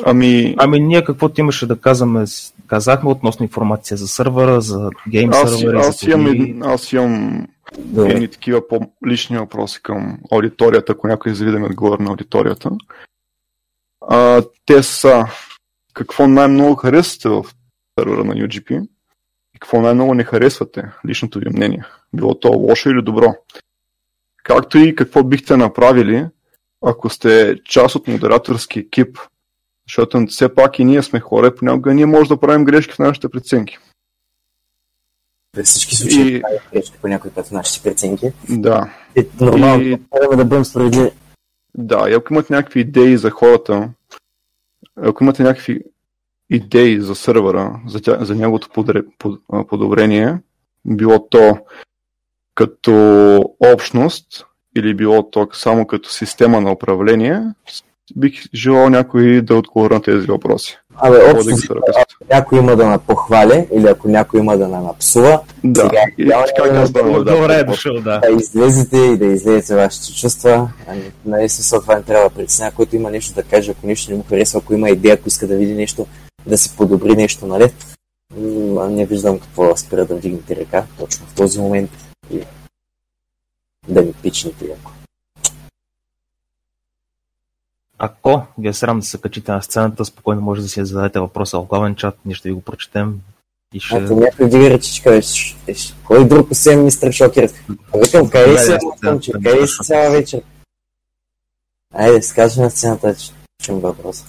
Ами, 0.05 0.55
Ами 0.57 0.79
ние 0.79 1.03
каквото 1.03 1.41
имаше 1.41 1.67
да 1.67 1.79
казваме, 1.79 2.25
казахме 2.67 3.09
относно 3.09 3.43
информация 3.43 3.97
за 3.97 4.07
сървъра, 4.07 4.61
за 4.61 4.89
гейм 5.09 5.29
аз, 5.33 5.51
сървъри, 5.59 5.77
аз, 5.77 5.99
за 5.99 6.11
имам, 6.11 6.63
аз 6.63 6.93
имам 6.93 7.47
Добре. 7.77 8.11
едни 8.11 8.27
такива 8.27 8.67
по-лични 8.67 9.37
въпроси 9.37 9.79
към 9.83 10.17
аудиторията, 10.31 10.91
ако 10.91 11.07
някой 11.07 11.31
изяви 11.31 11.51
да 11.51 11.59
ми 11.59 11.65
отговори 11.65 12.03
на 12.03 12.09
аудиторията. 12.09 12.71
А, 14.07 14.43
те 14.65 14.83
са 14.83 15.25
какво 15.93 16.27
най-много 16.27 16.75
харесвате 16.75 17.29
в 17.29 17.45
сервера 17.99 18.23
на 18.23 18.33
UGP 18.33 18.87
и 19.55 19.59
какво 19.59 19.81
най-много 19.81 20.13
не 20.13 20.23
харесвате, 20.23 20.83
личното 21.07 21.39
ви 21.39 21.49
мнение. 21.49 21.83
Било 22.13 22.39
то 22.39 22.47
лошо 22.47 22.89
или 22.89 23.01
добро. 23.01 23.35
Както 24.43 24.77
и 24.77 24.95
какво 24.95 25.23
бихте 25.23 25.57
направили, 25.57 26.27
ако 26.85 27.09
сте 27.09 27.55
част 27.65 27.95
от 27.95 28.07
модераторски 28.07 28.79
екип. 28.79 29.17
Защото 29.87 30.25
все 30.27 30.55
пак 30.55 30.79
и 30.79 30.85
ние 30.85 31.03
сме 31.03 31.19
хора 31.19 31.47
и 31.47 31.55
понякога 31.55 31.93
ние 31.93 32.05
може 32.05 32.29
да 32.29 32.39
правим 32.39 32.65
грешки 32.65 32.93
в 32.93 32.99
нашите 32.99 33.29
преценки. 33.29 33.77
При 35.51 35.63
всички 35.63 35.95
случаи 35.95 36.21
И- 36.21 36.35
и... 36.35 36.41
грешки 36.73 36.97
по 37.01 37.07
някой 37.07 37.31
път 37.31 37.47
в 37.47 37.51
нашите 37.51 37.83
преценки. 37.89 38.31
Да, 38.49 38.93
И, 39.15 39.27
нормално, 39.41 39.83
И- 39.83 39.97
да 40.37 40.45
бъдем 40.45 40.65
справедливи. 40.65 41.11
Да, 41.77 42.09
и 42.09 42.13
ако 42.13 42.33
имате 42.33 42.53
някакви 42.53 42.79
идеи 42.79 43.17
за 43.17 43.29
хората, 43.29 43.89
ако 44.95 45.23
имате 45.23 45.43
някакви 45.43 45.79
идеи 46.49 47.01
за 47.01 47.15
сървъра, 47.15 47.81
за, 47.87 48.01
тя, 48.01 48.25
за 48.25 48.35
неговото 48.35 48.69
подре, 48.69 49.01
под, 49.19 49.41
подобрение, 49.67 50.37
било 50.85 51.27
то 51.29 51.57
като 52.55 53.37
общност 53.73 54.45
или 54.77 54.95
било 54.95 55.29
то 55.29 55.47
само 55.53 55.87
като 55.87 56.09
система 56.09 56.61
на 56.61 56.71
управление, 56.71 57.41
бих 58.15 58.43
желал 58.53 58.89
някой 58.89 59.41
да 59.41 59.55
отговори 59.55 59.93
на 59.93 60.01
тези 60.01 60.27
въпроси. 60.27 60.77
Абе, 60.95 61.17
общо, 61.31 61.73
да 61.73 61.81
ако 61.95 62.33
някой 62.33 62.59
има 62.59 62.75
да 62.75 62.85
ме 62.85 62.97
похвали 62.97 63.67
или 63.73 63.87
ако 63.87 64.07
някой 64.07 64.39
има 64.39 64.57
да 64.57 64.67
ме 64.67 64.77
напсува, 64.77 65.41
Да, 65.63 65.81
Сега, 65.81 66.01
и 66.17 66.21
идеално 66.21 66.45
така 66.55 66.69
е 66.69 66.71
казвам, 66.71 67.13
да, 67.13 67.23
Добре 67.23 67.53
е 67.53 67.57
да, 67.57 67.65
дошъл, 67.65 67.93
да. 67.93 68.19
да 68.19 68.29
излезете 68.39 68.97
и 68.97 69.17
да 69.17 69.25
излезете 69.25 69.75
вашите 69.75 70.13
чувства. 70.13 70.69
Ами, 70.87 71.11
Нали, 71.25 71.49
смисъл, 71.49 71.81
това 71.81 71.95
не 71.95 72.03
трябва 72.03 72.29
да 72.29 72.35
притеснява, 72.35 72.71
който 72.71 72.95
има 72.95 73.11
нещо 73.11 73.33
да 73.33 73.43
каже, 73.43 73.71
ако 73.71 73.87
нещо 73.87 74.11
не 74.11 74.17
му 74.17 74.23
харесва, 74.29 74.59
ако 74.59 74.73
има 74.73 74.89
идея, 74.89 75.13
ако 75.13 75.27
иска 75.27 75.47
да 75.47 75.55
види 75.55 75.73
нещо, 75.73 76.07
да 76.45 76.57
се 76.57 76.75
подобри 76.77 77.15
нещо, 77.15 77.47
нали? 77.47 77.71
Не 78.89 79.05
виждам 79.05 79.39
какво 79.39 79.77
спира 79.77 80.05
да 80.05 80.15
вдигнете 80.15 80.55
ръка 80.55 80.83
точно 80.99 81.25
в 81.25 81.35
този 81.35 81.61
момент 81.61 81.91
и 82.31 82.39
да 83.87 84.01
ми 84.01 84.13
пичнете 84.13 84.65
яко. 84.65 84.91
Ако 88.05 88.41
ви 88.57 88.67
е 88.67 88.73
срам 88.73 88.99
да 88.99 89.05
се 89.05 89.21
качите 89.21 89.51
на 89.51 89.61
сцената, 89.61 90.05
спокойно 90.05 90.41
може 90.41 90.61
да 90.61 90.67
си 90.67 90.85
зададете 90.85 91.19
въпроса 91.19 91.59
в 91.59 91.65
главен 91.65 91.95
чат, 91.95 92.17
ние 92.25 92.35
ще 92.35 92.49
ви 92.49 92.55
го 92.55 92.61
прочетем. 92.61 93.19
И 93.73 93.79
ще... 93.79 93.95
Ако 93.95 94.15
някой 94.15 94.49
дига 94.49 94.69
ръчичка. 94.69 95.21
Кой 96.03 96.27
друг 96.27 96.51
освен 96.51 96.83
мистер 96.83 97.11
Шокер? 97.11 97.51
Викам, 97.95 98.29
къде 98.29 98.57
си, 98.57 98.77
момче? 99.03 99.31
Къде 99.31 99.67
си 99.67 99.77
цяла 99.83 100.11
вечер? 100.11 100.41
Айде, 101.93 102.21
скажи 102.21 102.61
на 102.61 102.69
сцената, 102.69 103.15
че 103.15 103.31
чум 103.63 103.79
въпрос. 103.79 104.25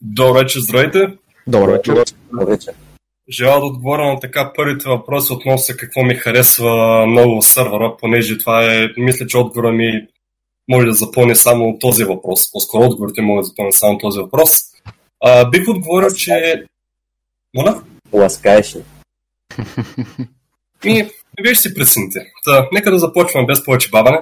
Добър 0.00 0.42
вечер, 0.42 0.60
здравейте. 0.60 1.18
Добър 1.46 1.70
вечер. 1.70 2.04
Добър 2.32 2.46
вечер. 2.46 2.74
Желая 3.30 3.60
да 3.60 3.66
отговоря 3.66 4.06
на 4.06 4.20
така 4.20 4.52
първите 4.56 4.88
въпроси 4.88 5.32
относно 5.32 5.74
какво 5.78 6.02
ми 6.02 6.14
харесва 6.14 7.06
много 7.06 7.40
в 7.40 7.46
сървъра, 7.46 7.96
понеже 8.00 8.38
това 8.38 8.74
е, 8.74 8.88
мисля, 8.96 9.26
че 9.26 9.38
отговора 9.38 9.72
ми 9.72 10.06
може 10.70 10.86
да 10.86 10.92
запълни 10.92 11.36
само 11.36 11.78
този 11.78 12.04
въпрос. 12.04 12.52
По-скоро 12.52 12.84
отговорите 12.84 13.22
могат 13.22 13.42
да 13.42 13.46
запълнят 13.46 13.74
само 13.74 13.98
този 13.98 14.18
въпрос. 14.18 14.50
А, 15.20 15.50
бих 15.50 15.68
отговорил, 15.68 16.10
че... 16.10 16.64
Моля? 17.54 17.82
Ласкаеш 18.12 18.76
ли? 18.76 18.82
И 20.84 21.08
вие 21.42 21.54
ще 21.54 21.68
си 21.68 21.74
прецените. 21.74 22.26
Та, 22.44 22.68
нека 22.72 22.90
да 22.90 22.98
започваме 22.98 23.46
без 23.46 23.64
повече 23.64 23.90
бабане. 23.90 24.18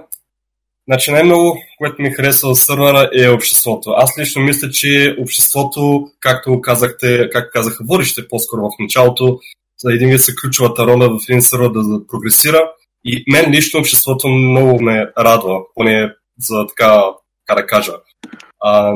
Значи 0.89 1.11
най-много, 1.11 1.59
което 1.79 2.03
ми 2.03 2.11
харесва 2.11 2.55
в 2.55 2.59
сървъра 2.59 3.11
е 3.15 3.29
обществото. 3.29 3.91
Аз 3.91 4.19
лично 4.19 4.43
мисля, 4.43 4.71
че 4.71 5.17
обществото, 5.21 6.11
както 6.21 6.61
казахте, 6.61 7.31
как 7.33 7.53
казаха 7.53 7.85
водище 7.89 8.29
по-скоро 8.29 8.61
в 8.61 8.81
началото, 8.81 9.39
за 9.79 9.93
един 9.93 10.11
вид 10.11 10.21
са 10.21 10.33
ключовата 10.41 10.87
роля 10.87 11.09
в 11.09 11.21
един 11.29 11.43
сървър 11.43 11.71
да 11.71 12.07
прогресира. 12.07 12.71
И 13.05 13.25
мен 13.33 13.51
лично 13.51 13.81
обществото 13.81 14.29
много 14.29 14.83
ме 14.83 15.07
радва, 15.19 15.59
поне 15.75 16.13
за 16.39 16.67
така, 16.67 17.05
така 17.47 17.61
да 17.61 17.67
кажа, 17.67 17.93
а, 18.61 18.95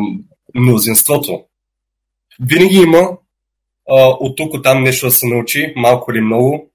мнозинството. 0.54 1.44
Винаги 2.40 2.76
има 2.76 3.10
а, 3.90 4.08
от 4.20 4.36
тук 4.36 4.62
там 4.62 4.82
нещо 4.82 5.06
да 5.06 5.12
се 5.12 5.26
научи, 5.26 5.72
малко 5.76 6.12
или 6.12 6.20
много. 6.20 6.70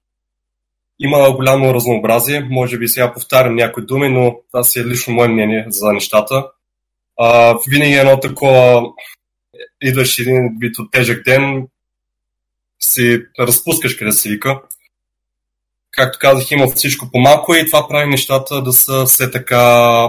Има 0.98 1.32
голямо 1.32 1.74
разнообразие, 1.74 2.40
може 2.50 2.78
би 2.78 2.88
сега 2.88 3.12
повтарям 3.12 3.54
някои 3.54 3.86
думи, 3.86 4.08
но 4.08 4.36
това 4.50 4.64
си 4.64 4.80
е 4.80 4.84
лично 4.84 5.14
мое 5.14 5.28
мнение 5.28 5.66
за 5.68 5.92
нещата. 5.92 6.50
А, 7.16 7.58
винаги 7.68 7.92
е 7.92 7.98
едно 7.98 8.20
такова, 8.20 8.82
идваш 9.82 10.18
един 10.18 10.56
вид 10.60 10.78
от 10.78 10.90
тежък 10.90 11.24
ден, 11.24 11.68
си 12.80 13.22
разпускаш 13.38 13.94
къде 13.94 14.12
се 14.12 14.28
вика. 14.28 14.60
Както 15.90 16.18
казах, 16.18 16.50
има 16.50 16.66
всичко 16.66 17.10
по-малко 17.12 17.54
и 17.54 17.66
това 17.66 17.88
прави 17.88 18.10
нещата 18.10 18.62
да 18.62 18.72
са 18.72 19.06
все 19.06 19.30
така 19.30 20.08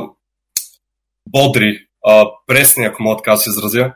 бодри, 1.32 1.80
а, 2.06 2.26
пресни, 2.48 2.86
ако 2.86 3.04
мога 3.04 3.18
така 3.18 3.32
да 3.32 3.38
се 3.38 3.50
изразя. 3.50 3.94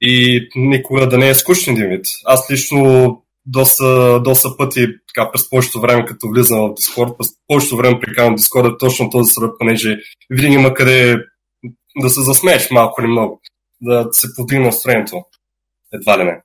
И 0.00 0.48
никога 0.56 1.08
да 1.08 1.18
не 1.18 1.28
е 1.28 1.34
скучен 1.34 1.74
един 1.74 1.88
вид. 1.88 2.06
Аз 2.24 2.50
лично 2.50 3.22
доста, 3.46 4.20
доста 4.20 4.56
пъти, 4.56 4.86
така, 5.14 5.32
през 5.32 5.50
повечето 5.50 5.80
време, 5.80 6.04
като 6.04 6.28
влизам 6.28 6.58
в 6.58 6.74
Discord, 6.74 7.16
през 7.16 7.28
повечето 7.46 7.76
време 7.76 8.00
прикарвам 8.00 8.34
е 8.34 8.78
точно 8.78 9.10
този 9.10 9.32
сръб, 9.32 9.58
понеже 9.58 9.98
винаги 10.30 10.54
има 10.54 10.74
къде 10.74 11.16
да 11.96 12.10
се 12.10 12.20
засмееш 12.20 12.70
малко 12.70 13.00
или 13.00 13.08
много, 13.08 13.40
да 13.80 14.08
се 14.12 14.28
подигне 14.36 14.64
настроението. 14.64 15.24
Едва 15.92 16.18
ли 16.18 16.24
не. 16.24 16.42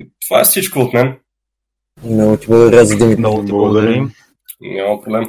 И 0.00 0.10
това 0.26 0.40
е 0.40 0.44
всичко 0.44 0.78
от 0.78 0.92
мен. 0.92 1.18
Много 2.04 2.36
ти 2.36 2.46
благодаря 2.46 2.84
за 2.84 2.98
думите. 2.98 3.20
Много 3.20 3.44
ти 3.44 3.52
благодарим. 3.52 4.12
Няма 4.60 5.02
проблем. 5.02 5.24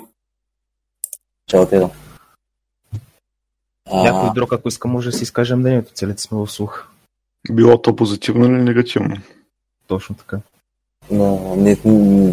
Чао, 1.48 1.90
Някой 3.94 4.30
друг, 4.34 4.54
ако 4.54 4.68
иска, 4.68 4.88
може 4.88 5.12
да 5.12 5.18
си 5.18 5.24
изкажем 5.24 5.60
мнението. 5.60 5.94
Целите 5.94 6.22
сме 6.22 6.38
в 6.38 6.48
слух. 6.48 6.88
Било 7.52 7.82
то 7.82 7.96
позитивно 7.96 8.46
или 8.46 8.64
негативно? 8.64 9.18
Точно 9.88 10.16
така. 10.16 10.40
Но 11.12 11.56
не, 11.56 11.78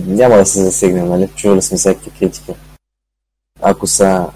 няма 0.06 0.36
да 0.36 0.46
се 0.46 0.64
засегнем, 0.64 1.08
нали? 1.08 1.28
Чували 1.36 1.62
сме 1.62 1.78
всякакви 1.78 2.10
критики. 2.10 2.54
Ако 3.62 3.86
са 3.86 4.30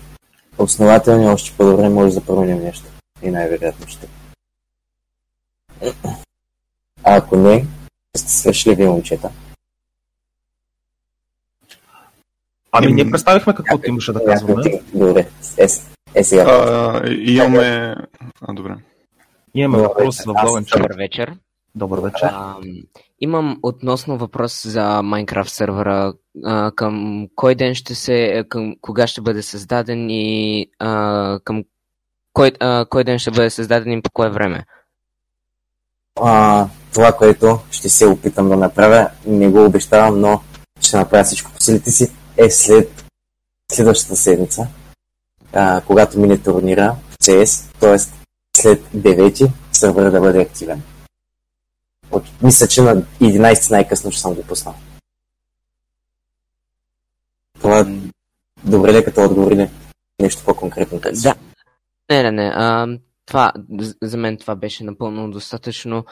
основателни, 0.59 1.29
още 1.29 1.57
по-добре 1.57 1.89
може 1.89 2.15
да 2.15 2.25
променим 2.25 2.63
нещо. 2.63 2.85
И 3.23 3.31
най-вероятно 3.31 3.89
ще. 3.89 4.09
А 7.05 7.17
ако 7.17 7.37
не, 7.37 7.67
сте 8.17 8.33
свършили 8.33 8.75
вие, 8.75 8.89
момчета. 8.89 9.31
Ами 12.73 12.93
ние 12.93 13.11
представихме 13.11 13.55
каквото 13.55 13.89
имаше 13.89 14.13
да 14.13 14.25
казваме. 14.25 14.83
Добре, 14.95 15.29
е, 15.57 15.67
е 16.15 16.25
сега. 16.25 16.43
А, 16.43 17.03
имаме... 17.11 17.97
А, 18.43 18.53
добре. 18.53 18.77
Имаме 19.55 19.83
въпрос 19.83 20.25
в 20.25 20.33
главен 20.33 20.65
чат. 20.65 20.83
Добър 20.83 20.97
вечер. 20.97 21.35
Добър 21.75 22.01
вечер. 22.01 22.29
А, 22.33 22.57
имам 23.21 23.59
относно 23.63 24.19
въпрос 24.19 24.67
за 24.67 24.81
Minecraft 24.81 25.49
сервера. 25.49 26.13
А, 26.45 26.73
към 26.73 27.27
кой 27.35 27.55
ден 27.55 27.75
ще 27.75 27.95
се, 27.95 28.45
към 28.49 28.75
кога 28.81 29.07
ще 29.07 29.21
бъде 29.21 29.43
създаден 29.43 30.11
и 30.11 30.67
а, 30.79 31.41
към 31.45 31.65
кой, 32.33 32.53
а, 32.61 32.87
кой 32.91 33.05
ден 33.05 33.19
ще 33.19 33.31
бъде 33.31 33.51
създаден 33.51 33.93
и 33.93 34.03
по 34.03 34.11
кое 34.11 34.31
време? 34.31 34.65
А, 36.21 36.67
това, 36.95 37.13
което 37.13 37.59
ще 37.71 37.89
се 37.89 38.07
опитам 38.07 38.49
да 38.49 38.57
направя, 38.57 39.11
не 39.27 39.49
го 39.49 39.65
обещавам, 39.65 40.21
но 40.21 40.41
ще 40.81 40.97
направя 40.97 41.25
всичко 41.25 41.53
по 41.53 41.61
силите 41.61 41.91
си, 41.91 42.13
е 42.37 42.51
след 42.51 43.05
следващата 43.73 44.17
седмица, 44.17 44.69
а, 45.53 45.81
когато 45.87 46.19
мине 46.19 46.39
турнира 46.39 46.97
в 47.11 47.19
CS, 47.19 47.81
т.е. 47.81 47.99
след 48.57 48.83
9 48.97 49.51
сервера 49.73 50.11
да 50.11 50.21
бъде 50.21 50.41
активен. 50.41 50.83
От, 52.11 52.25
мисля, 52.43 52.69
че 52.69 52.83
на 52.83 53.03
11 53.21 53.71
най-късно 53.71 54.11
ще 54.11 54.21
съм 54.21 54.35
го 54.35 54.43
пуснал. 54.43 54.75
Това 57.61 57.87
добре 58.65 58.93
ли 58.93 59.05
като 59.05 59.25
отговори 59.25 59.57
ли? 59.57 59.71
Нещо 60.21 60.45
по-конкретно? 60.45 61.01
Да. 61.23 61.35
Не, 62.11 62.23
не, 62.23 62.31
не. 62.31 62.53
А, 62.55 62.89
това, 63.27 63.53
за 64.03 64.17
мен 64.17 64.37
това 64.37 64.57
беше 64.57 64.85
напълно 64.85 65.31
достатъчно. 65.31 66.05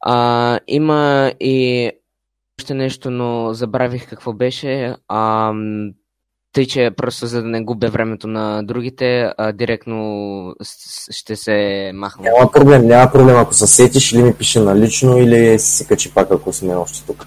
А, 0.00 0.58
има 0.66 1.32
и 1.40 1.90
още 2.60 2.74
нещо, 2.74 3.10
но 3.10 3.54
забравих 3.54 4.08
какво 4.08 4.32
беше. 4.32 4.94
А, 5.08 5.52
тъй, 6.58 6.66
че 6.66 6.90
просто 6.96 7.26
за 7.26 7.42
да 7.42 7.48
не 7.48 7.64
губя 7.64 7.90
времето 7.90 8.28
на 8.28 8.62
другите, 8.62 9.32
а, 9.38 9.52
директно 9.52 10.54
ще 11.10 11.36
се 11.36 11.90
махна. 11.94 12.30
Няма 12.30 12.52
проблем, 12.52 12.86
няма 12.86 13.12
проблем. 13.12 13.36
Ако 13.36 13.54
се 13.54 13.66
сетиш 13.66 14.12
или 14.12 14.22
ми 14.22 14.34
пише 14.34 14.60
налично, 14.60 15.18
или 15.18 15.58
си 15.58 15.86
качи 15.86 16.14
пак, 16.14 16.28
ако 16.30 16.52
сме 16.52 16.74
още 16.74 17.06
тук. 17.06 17.26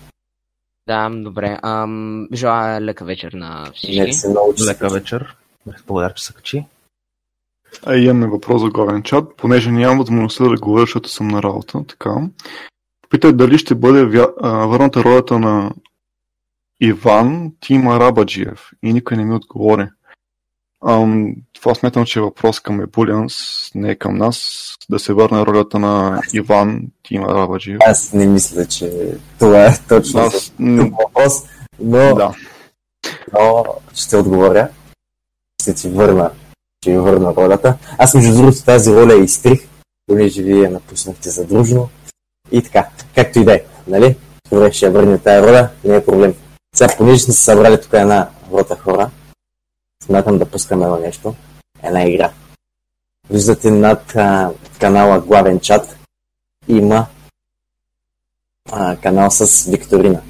Да, 0.88 1.10
добре. 1.10 1.58
Ам, 1.64 2.28
желая 2.34 2.82
лека 2.82 3.06
вечер 3.06 3.32
на 3.32 3.72
всички. 3.76 4.02
Не 4.02 4.14
се 4.14 4.30
много 4.30 4.54
че 4.56 4.64
Лека 4.64 4.90
вечер. 4.90 5.36
Благодаря, 5.88 6.14
че 6.14 6.26
се 6.26 6.34
качи. 6.34 6.66
А 7.86 7.96
имаме 7.96 8.28
въпрос 8.28 8.62
за 8.62 8.70
главен 8.70 9.04
чат, 9.04 9.38
понеже 9.38 9.72
нямам 9.72 9.98
възможността 9.98 10.44
да 10.44 10.56
говоря, 10.56 10.82
защото 10.82 11.10
съм 11.10 11.28
на 11.28 11.44
работа. 11.44 11.84
Така. 11.88 12.16
Питай 13.10 13.34
дали 13.34 13.58
ще 13.58 13.76
бъде 13.76 14.06
вя... 14.06 14.28
върната 14.42 15.04
ролята 15.04 15.40
на 15.40 15.72
Иван 16.82 17.52
Тима 17.60 18.00
Рабаджиев 18.00 18.70
и 18.84 18.94
никой 18.94 19.18
не 19.18 19.26
ми 19.26 19.36
отговори. 19.36 19.88
Ам, 20.88 21.36
това 21.54 21.76
смятам, 21.76 22.06
че 22.06 22.20
е 22.20 22.22
въпрос 22.22 22.60
към 22.60 22.82
Ебулианс, 22.82 23.36
не 23.76 23.92
е 23.92 23.96
към 23.96 24.18
нас, 24.18 24.68
да 24.90 25.00
се 25.00 25.14
върне 25.14 25.46
ролята 25.46 25.80
на 25.80 26.22
Иван 26.34 26.82
Тима 27.04 27.28
Рабаджиев. 27.28 27.78
Аз 27.86 28.14
не 28.14 28.26
мисля, 28.28 28.66
че 28.66 29.14
това 29.40 29.66
е 29.66 29.78
точно 29.90 30.20
Аз, 30.20 30.54
въпрос, 30.60 31.34
но, 31.80 32.16
да. 32.16 32.34
но 33.34 33.66
ще 33.94 34.18
отговоря. 34.18 34.70
Ще 35.62 35.74
ти 35.74 35.90
върна, 35.90 36.32
ще 36.82 36.92
ви 36.92 36.98
върна 36.98 37.36
ролята. 37.36 37.78
Аз 37.98 38.14
между 38.14 38.36
другото 38.36 38.64
тази 38.66 38.94
роля 38.94 39.14
я 39.14 39.24
изтрих, 39.24 39.68
понеже 40.08 40.44
вие 40.44 40.70
напуснахте 40.70 41.30
задружно. 41.30 41.90
И 42.52 42.64
така, 42.64 42.90
както 43.16 43.40
и 43.40 43.46
да 43.46 43.56
е, 43.56 43.64
нали? 43.88 44.16
Добре, 44.52 44.72
ще 44.72 44.86
я 44.86 44.92
върне 44.92 45.18
тази 45.18 45.48
роля, 45.48 45.70
не 45.84 45.96
е 45.96 46.06
проблем. 46.06 46.34
Сега, 46.76 46.96
понеже 46.98 47.20
сме 47.20 47.34
се 47.34 47.44
събрали 47.44 47.82
тук 47.82 47.94
една 47.94 48.30
рота 48.52 48.76
хора, 48.76 49.12
смятам 50.04 50.38
да 50.38 50.52
пускаме 50.52 50.86
едно 50.86 50.98
нещо, 50.98 51.36
една 51.84 52.04
игра. 52.04 52.34
Виждате 53.30 53.72
над 53.72 54.16
а, 54.16 54.52
канала 54.80 55.20
Главен 55.20 55.60
чат 55.60 55.98
има 56.68 57.08
а, 58.72 58.98
канал 58.98 59.32
с 59.32 59.72
Викторина. 59.72 60.22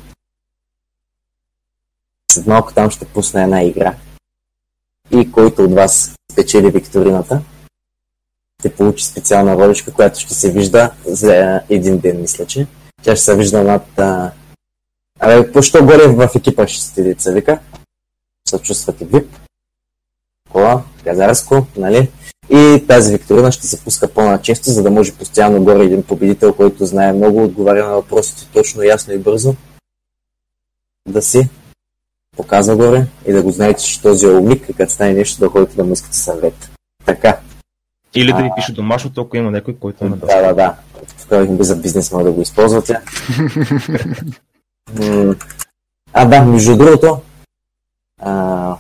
След 2.32 2.48
малко 2.48 2.74
там 2.74 2.92
ще 2.92 3.06
пусна 3.06 3.44
една 3.44 3.64
игра. 3.64 3.96
И 5.12 5.32
който 5.32 5.64
от 5.64 5.74
вас 5.74 6.16
спечели 6.32 6.72
Викторината, 6.72 7.42
ще 8.60 8.76
получи 8.76 9.06
специална 9.06 9.56
роличка, 9.58 9.94
която 9.94 10.20
ще 10.20 10.34
се 10.34 10.52
вижда 10.52 10.92
за 11.06 11.62
един 11.70 12.00
ден, 12.00 12.22
мисля, 12.22 12.46
че. 12.46 12.68
Тя 13.04 13.16
ще 13.16 13.26
се 13.26 13.38
вижда 13.38 13.64
над... 13.64 14.00
А... 14.00 14.32
Абе, 15.24 15.52
пощо 15.52 15.86
горе 15.86 16.08
в 16.08 16.30
екипа 16.36 16.68
ще 16.68 16.84
сте 16.84 17.04
деца, 17.04 17.32
вика. 17.32 17.60
Се 18.50 18.60
чувствате 18.60 19.06
вип. 19.06 19.38
Кола, 20.52 20.84
газарско, 21.04 21.68
нали? 21.78 22.12
И 22.50 22.84
тази 22.88 23.12
викторина 23.14 23.52
ще 23.52 23.68
се 23.68 23.84
пуска 23.84 24.08
по-начесто, 24.08 24.72
за 24.72 24.84
да 24.84 24.92
може 24.92 25.16
постоянно 25.16 25.64
горе 25.64 25.84
един 25.84 26.04
победител, 26.04 26.54
който 26.54 26.86
знае 26.86 27.14
много, 27.14 27.44
отговаря 27.44 27.88
на 27.88 27.96
въпросите 27.96 28.48
точно, 28.54 28.84
ясно 28.84 29.14
и 29.14 29.18
бързо, 29.18 29.56
да 31.08 31.22
си 31.22 31.50
показва 32.38 32.76
горе 32.76 33.06
и 33.28 33.32
да 33.32 33.44
го 33.44 33.52
знаете, 33.52 33.84
че 33.84 34.02
този 34.02 34.26
е 34.26 34.30
умник 34.30 34.70
и 34.70 34.74
като 34.74 34.94
стане 34.94 35.14
нещо 35.14 35.40
да 35.40 35.50
ходите 35.50 35.76
да 35.76 35.84
му 35.84 35.94
искате 35.94 36.18
съвет. 36.18 36.72
Така. 37.06 37.40
Или 38.16 38.34
да 38.34 38.44
ви 38.44 38.50
пише 38.56 38.74
домашното, 38.74 39.22
ако 39.22 39.38
има 39.38 39.52
някой, 39.52 39.76
който 39.76 40.06
е 40.06 40.10
на 40.10 40.18
Да, 40.18 40.42
да, 40.42 40.54
да. 40.54 40.76
Вкарахме 41.18 41.58
би 41.58 41.64
за 41.64 41.76
бизнес, 41.76 42.12
може 42.12 42.26
да 42.26 42.32
го 42.32 42.42
използвате. 42.42 43.00
А, 46.14 46.26
да, 46.26 46.42
между 46.42 46.78
другото, 46.78 47.22
а, 48.20 48.76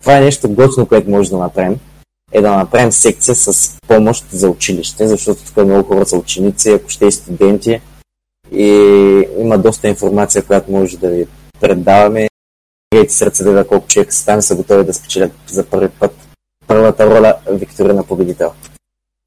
това 0.00 0.18
е 0.18 0.20
нещо 0.20 0.54
готино, 0.54 0.86
което 0.86 1.10
може 1.10 1.30
да 1.30 1.38
направим. 1.38 1.80
Е 2.32 2.40
да 2.40 2.56
направим 2.56 2.92
секция 2.92 3.34
с 3.34 3.78
помощ 3.88 4.30
за 4.30 4.50
училище, 4.50 5.08
защото 5.08 5.44
тук 5.44 5.56
много 5.56 5.88
хора 5.88 6.06
са 6.06 6.16
ученици, 6.16 6.70
ако 6.70 6.88
ще 6.88 7.06
и 7.06 7.12
студенти. 7.12 7.80
И 8.52 8.68
има 9.38 9.58
доста 9.58 9.88
информация, 9.88 10.44
която 10.44 10.72
може 10.72 10.98
да 10.98 11.10
ви 11.10 11.26
предаваме. 11.60 12.28
Гейте 12.94 13.12
сърце 13.12 13.44
да 13.44 13.50
видя 13.50 13.68
колко 13.68 13.86
човека 13.86 14.12
са 14.12 14.26
там 14.26 14.38
и 14.38 14.42
са 14.42 14.56
готови 14.56 14.84
да 14.84 14.94
спечелят 14.94 15.32
за 15.46 15.66
първи 15.66 15.88
път 15.88 16.14
първата 16.66 17.06
роля 17.06 17.34
Викторина 17.50 18.04
победител. 18.04 18.52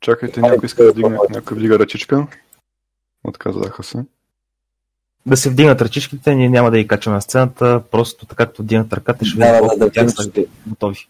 Чакайте, 0.01 0.41
някой 0.41 0.65
иска 0.65 0.83
да 0.83 0.93
дигне, 0.93 1.17
някой 1.29 1.57
вдига 1.57 1.79
ръчичка. 1.79 2.27
Отказаха 3.23 3.83
се. 3.83 4.05
Да 5.27 5.37
се 5.37 5.49
вдигнат 5.49 5.81
ръчичките, 5.81 6.35
ние 6.35 6.49
няма 6.49 6.71
да 6.71 6.77
ги 6.77 6.87
качваме 6.87 7.15
на 7.15 7.21
сцената, 7.21 7.81
просто 7.91 8.25
така 8.25 8.45
както 8.45 8.61
вдигнат 8.61 8.93
ръката, 8.93 9.25
ще 9.25 9.37
Да, 9.37 9.61
да, 9.61 9.77
да, 9.77 9.85
от 9.85 9.93
тях 9.93 10.05
да, 10.05 10.11
са 10.11 10.29
да. 10.29 10.43
готови. 10.67 11.07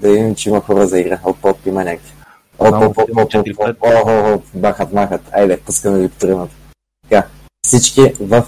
Да 0.00 0.08
видим, 0.12 0.34
че 0.34 0.48
има 0.48 0.60
хора 0.60 0.86
за 0.86 1.00
игра. 1.00 1.20
Оп, 1.24 1.44
оп, 1.44 1.66
има 1.66 1.84
някакви. 1.84 2.12
Оп, 2.58 2.74
оп, 2.74 2.98
оп, 2.98 2.98
оп, 2.98 3.34
оп, 3.34 3.76
оп, 3.80 4.06
оп, 4.06 4.44
махат, 4.54 4.92
махат. 4.92 5.20
Айде, 5.32 5.60
пускаме 5.60 5.98
викторината. 5.98 6.54
Така, 7.02 7.26
всички 7.66 8.12
в 8.20 8.46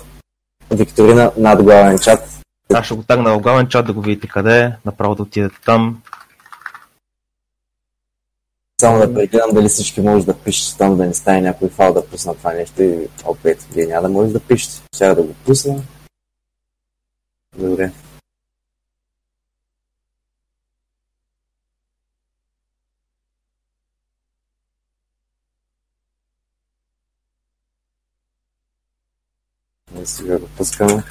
викторина 0.70 1.32
над 1.36 1.62
главен 1.62 1.98
чат. 1.98 2.40
Аз 2.74 2.84
ще 2.86 2.94
го 2.94 3.02
тагна 3.02 3.34
в 3.34 3.40
главен 3.40 3.68
чат 3.68 3.86
да 3.86 3.92
го 3.92 4.00
видите 4.00 4.28
къде 4.28 4.60
е, 4.60 4.72
направо 4.84 5.14
да 5.14 5.22
отидете 5.22 5.56
там. 5.64 6.02
Само 8.80 8.98
да 8.98 9.14
прегледам 9.14 9.50
дали 9.54 9.68
всички 9.68 10.00
може 10.00 10.26
да 10.26 10.34
пишете 10.34 10.78
там, 10.78 10.96
да 10.96 11.06
не 11.06 11.14
стане 11.14 11.40
някой 11.40 11.68
фал 11.68 11.94
да 11.94 12.06
пусна 12.06 12.34
това 12.34 12.52
нещо 12.52 12.82
и 12.82 13.08
опет. 13.24 13.62
Вие 13.62 13.87
няма 13.87 14.02
да 14.02 14.08
може 14.08 14.32
да 14.32 14.40
пишете. 14.40 14.82
Сега 14.94 15.14
да 15.14 15.22
го 15.22 15.34
пусна. 15.44 15.82
Добре. 17.58 17.92
И 30.02 30.06
сега 30.06 30.38
го 30.38 30.48
пускаме. 30.56 31.02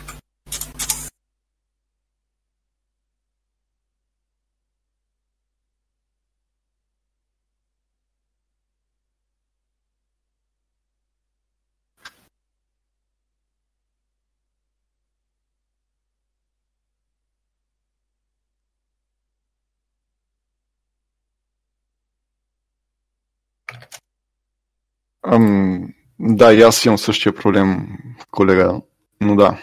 Ам, 25.28 25.88
да, 26.20 26.54
и 26.54 26.62
аз 26.62 26.86
имам 26.86 26.98
същия 26.98 27.36
проблем, 27.36 27.88
колега. 28.32 28.82
Но 29.22 29.36
да, 29.36 29.58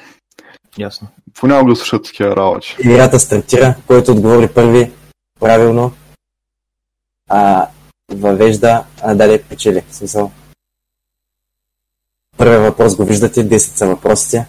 Ясно. 0.78 1.08
понякога 1.34 1.76
слушат 1.76 2.04
такива 2.04 2.36
работи. 2.36 2.76
Играта 2.84 3.20
стартира, 3.20 3.74
който 3.86 4.12
отговори 4.12 4.48
първи 4.48 4.92
правилно, 5.40 5.92
а 7.28 7.68
въвежда, 8.12 8.84
а 9.02 9.14
далее 9.14 9.42
печели. 9.42 9.82
В 9.88 9.94
смисъл. 9.94 10.32
Първият 12.36 12.62
въпрос 12.62 12.96
го 12.96 13.04
виждате, 13.04 13.48
10 13.48 13.58
са 13.58 13.86
въпросите. 13.86 14.46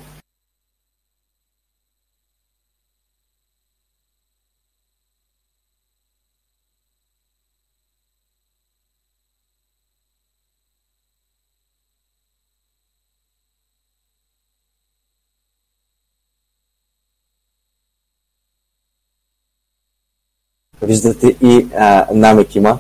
Виждате 20.92 21.38
и 21.42 21.68
а, 21.78 22.08
намек 22.14 22.56
има. 22.56 22.80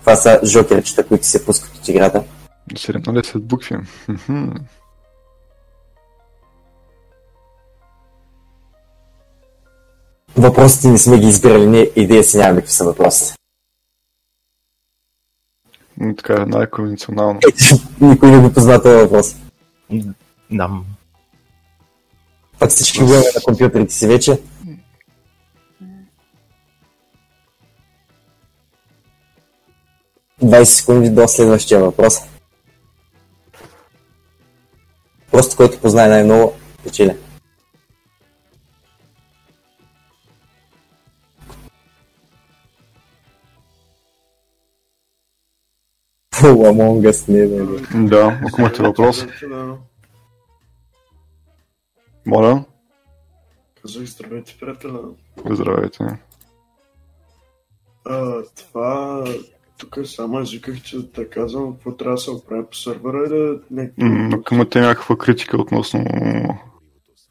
Това 0.00 0.16
са 0.16 0.40
жокерчета, 0.44 1.06
които 1.06 1.26
се 1.26 1.46
пускат 1.46 1.76
от 1.76 1.88
играта. 1.88 2.24
17 2.72 3.38
букви. 3.38 3.76
Въпросите 10.36 10.88
не 10.88 10.98
сме 10.98 11.18
ги 11.18 11.26
избирали, 11.26 11.66
ние 11.66 11.90
идея 11.96 12.24
си 12.24 12.38
нямаме 12.38 12.60
какви 12.60 12.72
са 12.72 12.84
въпросите. 12.84 13.34
Така 16.16 16.46
най-конвенционално. 16.46 17.40
Никой 18.00 18.30
не 18.30 18.38
го 18.38 18.52
позна 18.52 18.82
този 18.82 19.02
въпрос. 19.04 19.36
Дам. 20.50 20.84
Пак 22.60 22.70
всички 22.70 22.98
го 22.98 23.04
имаме 23.04 23.24
на 23.34 23.42
компютрите 23.44 23.94
си 23.94 24.06
вече. 24.06 24.40
Двайсет 30.42 30.76
секунди 30.76 31.10
до 31.10 31.28
следващия 31.28 31.80
въпрос. 31.80 32.18
Просто 35.30 35.56
който 35.56 35.80
познае 35.80 36.08
най-много, 36.08 36.52
печели. 36.84 37.16
Among 46.42 47.10
Us 47.10 47.28
не 47.28 47.40
е. 47.40 48.06
Да, 48.08 48.40
ако 48.46 48.60
имате 48.60 48.82
въпрос. 48.82 49.26
Моля, 52.26 52.64
Казах 53.82 54.04
здравейте, 54.04 54.56
приятеля. 54.60 55.00
здравейте. 55.50 56.04
А, 58.04 58.42
това... 58.56 59.24
Тук 59.78 59.98
само 60.04 60.40
извиках, 60.40 60.82
че 60.82 60.98
да 60.98 61.30
казвам 61.30 61.72
какво 61.72 61.92
трябва 61.92 62.14
да 62.14 62.20
се 62.20 62.30
оправи 62.30 62.64
по 62.70 62.76
сървъра 62.76 63.26
и 63.26 63.28
да... 63.28 63.58
Не, 63.70 63.90
М, 63.98 64.30
Ако 64.34 64.54
имате 64.54 64.80
някаква 64.80 65.16
критика 65.18 65.56
относно 65.56 66.04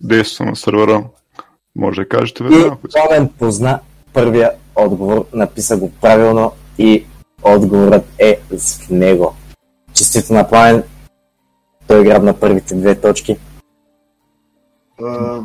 действието 0.02 0.50
на 0.50 0.56
сервера, 0.56 1.04
може 1.76 2.02
да 2.02 2.08
кажете 2.10 2.44
веднага. 2.44 2.76
Пламен 2.92 3.30
позна 3.30 3.80
първия 4.14 4.52
отговор, 4.76 5.26
написа 5.34 5.78
го 5.78 5.92
правилно 5.92 6.52
и 6.78 7.06
отговорът 7.44 8.06
е 8.20 8.40
в 8.52 8.90
него. 8.90 9.36
Честито 9.94 10.34
на 10.34 10.50
Пламен, 10.50 10.84
той 11.88 12.04
грабна 12.04 12.40
първите 12.40 12.76
две 12.76 13.02
точки. 13.02 13.38
А, 15.04 15.42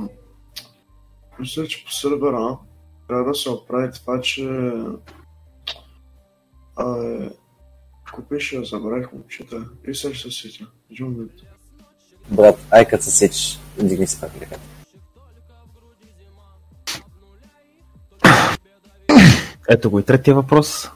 мисля, 1.39 1.67
че 1.67 1.85
по 1.85 1.93
сървъра 1.93 2.59
трябва 3.09 3.25
да 3.25 3.35
се 3.35 3.51
оправи 3.51 3.93
това, 3.93 4.21
че... 4.21 4.73
А, 6.77 7.05
е, 7.05 7.31
купиш 8.13 8.53
я, 8.53 8.65
забравих 8.65 9.13
момчета. 9.13 9.69
И 9.89 9.95
сега 9.95 10.15
ще 10.15 10.31
се 10.31 10.49
сетя. 10.49 10.67
Един 10.91 11.07
момент. 11.07 11.33
Брат, 12.31 12.59
ай 12.71 12.89
като 12.89 13.05
се 13.05 13.11
сечеш, 13.11 13.61
дигни 13.83 14.07
си 14.07 14.21
пак 14.21 14.31
ръката. 14.41 14.61
Ето 19.69 19.91
го 19.91 19.99
и 19.99 20.03
третия 20.03 20.35
въпрос. 20.35 20.89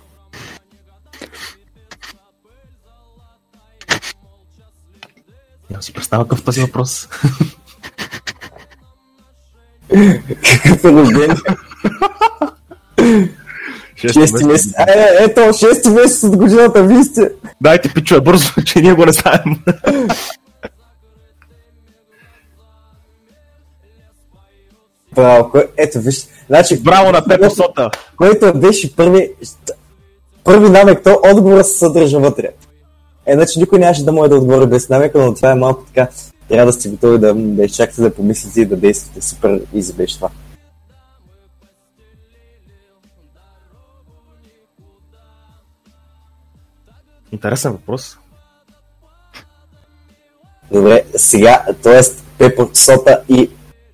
Няма 5.71 5.83
си 5.83 5.93
представя 5.93 6.25
какъв 6.25 6.45
този 6.45 6.61
въпрос. 6.61 7.09
Какъв 10.63 10.85
е 10.85 10.93
рожден? 10.93 11.37
Шести 13.97 14.45
месец. 14.45 14.73
Е, 14.79 14.93
е, 14.93 15.25
ето, 15.25 15.53
шести 15.59 15.89
месец 15.89 16.23
от 16.23 16.37
годината, 16.37 16.83
вие 16.83 17.05
сте. 17.05 17.31
Дайте 17.61 17.89
пичове 17.95 18.21
бързо, 18.21 18.53
че 18.67 18.81
ние 18.81 18.93
го 18.93 19.07
не 19.07 19.13
знаем. 19.13 19.57
Браво, 25.15 25.51
кой... 25.51 25.67
ето 25.77 26.01
виж, 26.01 26.27
значи, 26.47 26.83
Браво 26.83 27.13
на 27.13 27.25
Пепо 27.25 27.51
Сота! 27.51 27.91
който 28.17 28.55
беше 28.55 28.97
първи, 28.97 29.31
първи 30.45 30.69
намек, 30.69 31.03
то 31.05 31.21
отговора 31.33 31.65
се 31.65 31.79
съдържа 31.79 32.19
вътре. 32.19 32.49
Е, 33.27 33.35
значи 33.35 33.59
никой 33.59 33.79
нямаше 33.79 34.05
да 34.05 34.13
може 34.13 34.31
да 34.31 34.37
отговори 34.37 34.67
без 34.67 34.89
намека, 34.89 35.19
но 35.19 35.35
това 35.35 35.51
е 35.51 35.55
малко 35.55 35.85
така. 35.85 36.09
Трябва 36.49 36.67
да 36.67 36.73
сте 36.73 36.89
готови 36.89 37.19
да, 37.19 37.35
да 37.35 37.65
изчакате 37.65 38.03
да 38.03 38.15
помислите 38.15 38.61
и 38.61 38.67
да 38.67 38.77
действате. 38.77 39.23
Супер 39.23 39.61
изи 39.75 39.93
беше 39.93 40.17
това. 40.17 40.31
Интересен 47.33 47.73
въпрос. 47.73 48.19
Добре, 50.73 51.05
сега, 51.17 51.65
т.е. 51.83 52.01
Пепо 52.39 52.71
Сота 52.75 53.23
и 53.29 53.51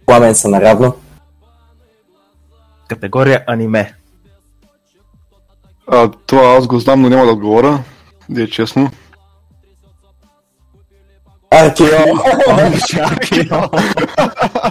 Пламен 0.06 0.34
са 0.34 0.48
наравно. 0.48 0.94
Категория 2.88 3.44
аниме. 3.46 3.94
А, 5.86 6.10
това 6.26 6.42
аз 6.42 6.66
го 6.66 6.78
знам, 6.78 7.02
но 7.02 7.08
няма 7.08 7.24
да 7.26 7.32
отговоря. 7.32 7.84
Да 8.28 8.42
е 8.42 8.46
честно. 8.46 8.90
Аркео! 11.50 11.86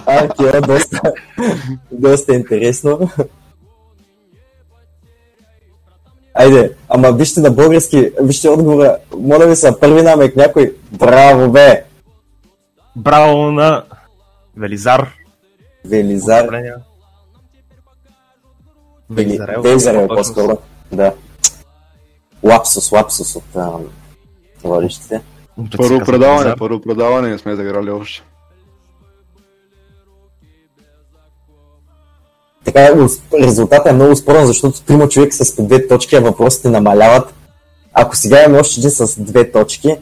Аркео, 0.06 0.60
доста, 0.66 1.00
доста 1.92 2.34
интересно. 2.34 3.10
Айде, 6.34 6.72
ама 6.88 7.12
вижте 7.12 7.40
на 7.40 7.50
български, 7.50 8.12
вижте 8.20 8.48
отговора. 8.48 8.96
Моля 9.16 9.46
ви 9.46 9.56
се, 9.56 9.80
първи 9.80 10.02
намек 10.02 10.36
някой. 10.36 10.76
Браво, 10.92 11.50
бе! 11.50 11.84
Браво 12.96 13.50
на 13.52 13.84
Велизар. 14.56 15.12
Велизар. 15.84 16.42
Поздравления. 16.42 16.76
Велизарел. 19.10 19.62
Велизарел, 19.62 20.08
по-скоро. 20.08 20.58
Да. 20.92 21.14
Лапсус, 22.42 22.92
лапсус 22.92 23.36
от 23.36 23.44
водещите. 24.64 25.08
Се 25.08 25.22
Първо 25.76 26.00
предаване, 26.00 26.54
първо 26.58 26.80
предаване 26.80 27.28
не 27.28 27.38
сме 27.38 27.56
заграли 27.56 27.90
още. 27.90 28.22
Така, 32.64 33.08
резултатът 33.40 33.86
е 33.86 33.92
много 33.92 34.16
спорен, 34.16 34.46
защото 34.46 34.82
трима 34.82 35.08
човека 35.08 35.44
с 35.44 35.56
по 35.56 35.62
две 35.62 35.88
точки, 35.88 36.16
а 36.16 36.20
въпросите 36.20 36.68
намаляват. 36.68 37.34
Ако 37.92 38.16
сега 38.16 38.42
имаме 38.42 38.58
още 38.58 38.80
един 38.80 38.90
с 38.90 39.20
две 39.20 39.50
точки, 39.50 39.96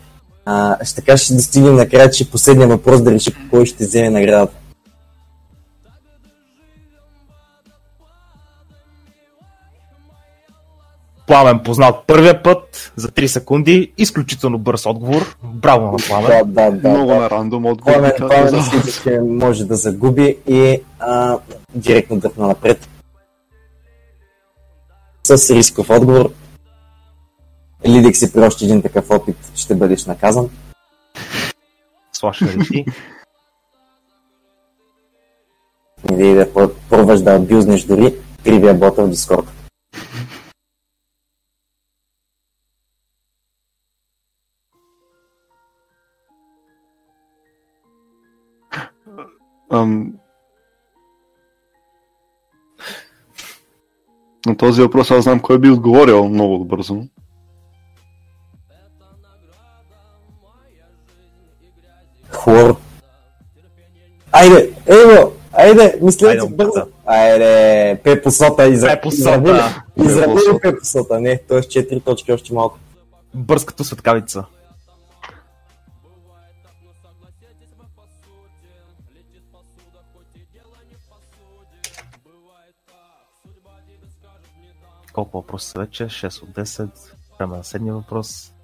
а, 0.44 0.84
ще 0.84 0.94
така 0.94 1.16
ще 1.16 1.34
достигнем 1.34 1.74
накрая, 1.74 2.10
че 2.10 2.30
последния 2.30 2.68
въпрос 2.68 3.02
да 3.02 3.10
реши 3.10 3.34
кой 3.50 3.66
ще 3.66 3.84
вземе 3.84 4.10
наградата. 4.10 4.54
Пламен 11.28 11.60
познат 11.64 12.06
първия 12.06 12.42
път 12.42 12.92
за 12.96 13.08
3 13.08 13.26
секунди. 13.26 13.92
Изключително 13.98 14.58
бърз 14.58 14.86
отговор. 14.86 15.36
Браво 15.42 15.92
на 15.92 15.98
Пламен. 16.08 16.28
Да, 16.28 16.44
да, 16.44 16.70
да. 16.70 16.88
Много 16.88 17.10
да. 17.10 17.20
на 17.20 17.30
рандом 17.30 17.66
отговор. 17.66 17.92
Пламен, 17.92 18.12
Пламен 18.18 18.54
мисля, 18.54 19.02
че 19.02 19.20
може 19.20 19.64
да 19.64 19.76
загуби 19.76 20.36
и 20.48 20.80
а, 20.98 21.38
директно 21.74 22.16
дъхна 22.16 22.46
напред. 22.46 22.88
С 25.24 25.50
рисков 25.50 25.90
отговор. 25.90 26.30
Лидик 27.86 28.16
си 28.16 28.32
при 28.32 28.40
още 28.40 28.64
един 28.64 28.82
такъв 28.82 29.10
опит 29.10 29.36
ще 29.54 29.74
бъдеш 29.74 30.04
наказан. 30.06 30.48
Слаша 32.12 32.44
ли 32.44 32.66
ти? 32.72 32.84
Или 36.12 36.34
да 36.34 36.46
пр- 36.46 36.74
пробваш 36.90 37.20
да 37.20 37.34
абюзнеш 37.34 37.84
дори 37.84 38.14
кривия 38.44 38.74
бота 38.74 39.02
в 39.02 39.08
Дискорд. 39.08 39.57
На 54.48 54.56
този 54.56 54.82
въпрос 54.82 55.10
аз 55.10 55.24
знам 55.24 55.40
кой 55.40 55.58
би 55.58 55.70
отговорил 55.70 56.28
много 56.28 56.64
бързо. 56.64 56.96
Хлор. 62.30 62.76
Айде, 64.32 64.70
Ево, 64.86 65.32
айде, 65.52 65.98
мислете 66.02 66.40
момчета. 66.40 66.56
бързо. 66.56 66.86
Айде, 67.06 68.00
Пепосота, 68.04 68.66
изра... 68.68 68.88
Пепосота. 68.88 69.18
изравни 69.18 69.50
изравни 69.96 70.34
ли 70.34 70.36
Пепосота. 70.36 70.60
Пепосота? 70.62 71.20
Не, 71.20 71.38
т.е. 71.48 71.58
4 71.58 72.04
точки 72.04 72.32
още 72.32 72.54
малко. 72.54 72.78
Бърз 73.34 73.64
като 73.64 73.84
светкавица. 73.84 74.44
Колко 85.18 85.36
въпроса 85.36 85.68
са 85.68 85.78
вече? 85.78 86.04
6 86.04 86.42
от 86.42 86.50
10. 86.50 87.14
Време 87.38 87.56
на 87.56 87.64
седмия 87.64 87.94
въпрос. 87.94 88.54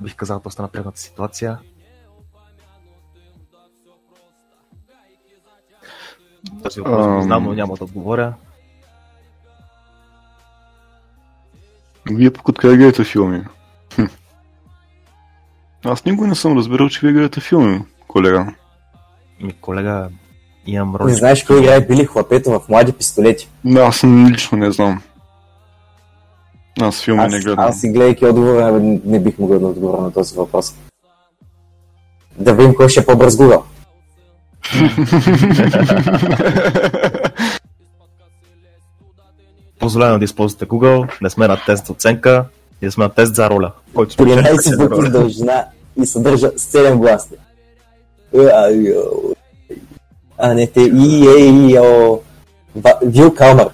Бих 0.00 0.16
казал 0.16 0.40
доста 0.40 0.62
напрегната 0.62 1.00
ситуация. 1.00 1.60
Този 6.62 6.80
въпрос 6.80 7.06
го 7.06 7.22
знам, 7.22 7.44
но 7.44 7.52
няма 7.52 7.76
да 7.76 7.84
отговоря. 7.84 8.34
Вие 12.10 12.32
пък 12.32 12.48
откъде 12.48 12.76
гледате 12.76 13.04
филми? 13.04 13.44
Аз 15.84 16.04
никога 16.04 16.28
не 16.28 16.34
съм 16.34 16.58
разбирал, 16.58 16.88
че 16.88 17.00
вие 17.00 17.12
гледате 17.12 17.40
филми, 17.40 17.82
колега. 18.08 18.46
Ми 19.40 19.52
колега, 19.52 20.08
имам 20.66 20.92
Не 20.92 20.98
роля. 20.98 21.08
знаеш 21.08 21.44
кой 21.44 21.60
играе 21.60 21.80
Били 21.80 22.04
Хлапето 22.04 22.50
в 22.50 22.60
Млади 22.68 22.92
пистолети. 22.92 23.48
Не, 23.64 23.80
аз 23.80 24.04
лично 24.04 24.58
не 24.58 24.72
знам. 24.72 25.02
Аз 26.80 27.02
филми 27.02 27.20
не 27.20 27.26
Аз, 27.26 27.44
гледам. 27.44 27.58
аз 27.58 27.84
и 27.84 27.88
гледайки 27.88 28.26
отговора, 28.26 28.72
не, 28.72 29.00
не 29.04 29.20
бих 29.20 29.38
могъл 29.38 29.58
да 29.58 29.66
отговоря 29.66 30.02
на 30.02 30.12
този 30.12 30.36
въпрос. 30.36 30.74
Да 32.38 32.54
видим 32.54 32.74
кой 32.74 32.88
ще 32.88 33.00
е 33.00 33.06
по-бърз 33.06 33.34
Google. 33.34 33.62
Позволено 39.78 40.18
да 40.18 40.24
използвате 40.24 40.66
Google, 40.66 41.22
не 41.22 41.30
сме 41.30 41.48
на 41.48 41.56
тест 41.66 41.90
оценка, 41.90 42.44
и 42.82 42.90
сме 42.90 43.04
на 43.04 43.10
тест 43.10 43.34
за 43.34 43.50
роля. 43.50 43.72
Който 43.94 44.12
случай 44.12 44.36
13 44.36 44.88
пъти 44.88 45.06
с 45.06 45.10
дължина 45.10 45.64
и 46.02 46.06
съдържа 46.06 46.50
7 46.50 46.96
гласни. 46.96 47.36
Е, 48.34 48.46
а, 50.38 50.54
не, 50.54 50.66
те 50.66 50.80
и, 50.80 51.28
е, 51.28 51.46
и, 51.46 51.78
о. 51.78 52.20
Вил 53.02 53.34
Калмър. 53.34 53.68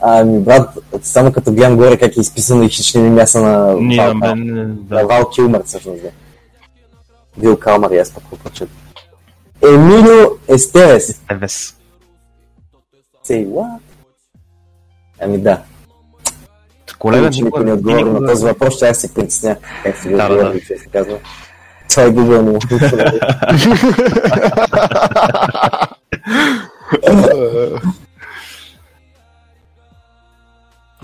Ами, 0.00 0.40
брат, 0.40 0.78
само 1.02 1.32
като 1.32 1.52
гледам 1.52 1.76
горе 1.76 1.96
как 1.96 2.16
е 2.16 2.20
изписано 2.20 2.62
и 2.62 2.68
хищни 2.68 3.10
мяса 3.10 3.40
на 3.40 3.74
Ние 3.80 3.96
Вал, 3.96 4.14
на 4.14 4.34
мен... 4.34 4.54
на 4.54 4.64
Да. 4.74 5.06
Вал 5.06 5.30
Килмър, 5.30 5.62
всъщност. 5.64 6.02
Да. 6.02 6.10
Вил 7.38 7.56
Калмър, 7.56 7.90
и 7.90 7.98
аз 7.98 8.10
пък 8.10 8.24
го 8.30 8.36
прочет. 8.36 8.68
Емилио 9.62 10.30
Естевес. 10.48 11.20
Евес. 11.30 11.76
Say 13.26 13.46
what? 13.48 13.78
Ами 15.20 15.38
да. 15.38 15.62
Колега, 17.04 17.30
че 17.30 17.42
никой 17.42 17.64
не 17.64 17.72
отговори 17.72 18.04
на 18.04 18.10
никога- 18.10 18.26
този 18.28 18.44
въпрос, 18.44 18.76
ще 18.76 18.88
аз 18.88 18.98
се 18.98 19.14
притесня. 19.14 19.56
Как 19.82 19.96
се 19.96 20.08
ви 20.08 20.16
Да, 20.16 20.28
да, 20.28 20.36
да. 20.44 20.60
че 20.60 20.66
се 20.66 20.86
казва. 20.86 21.18
Това 21.88 22.02
е 22.02 22.08
Google 22.08 22.64
включва. 22.64 23.12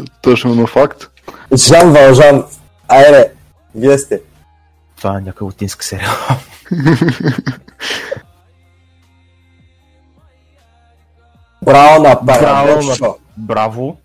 Точно 0.22 0.54
на 0.54 0.66
факт. 0.66 1.04
Жан 1.56 1.92
Вължан. 1.92 2.44
Айде, 2.88 3.32
вие 3.74 3.98
сте. 3.98 4.20
Това 4.96 5.10
е 5.10 5.20
някакъв 5.20 5.46
латински 5.46 5.86
сериал. 5.86 6.12
Браво 11.62 12.02
на 12.02 12.18
Браво 12.22 12.82
на... 12.82 13.14
Браво. 13.36 13.96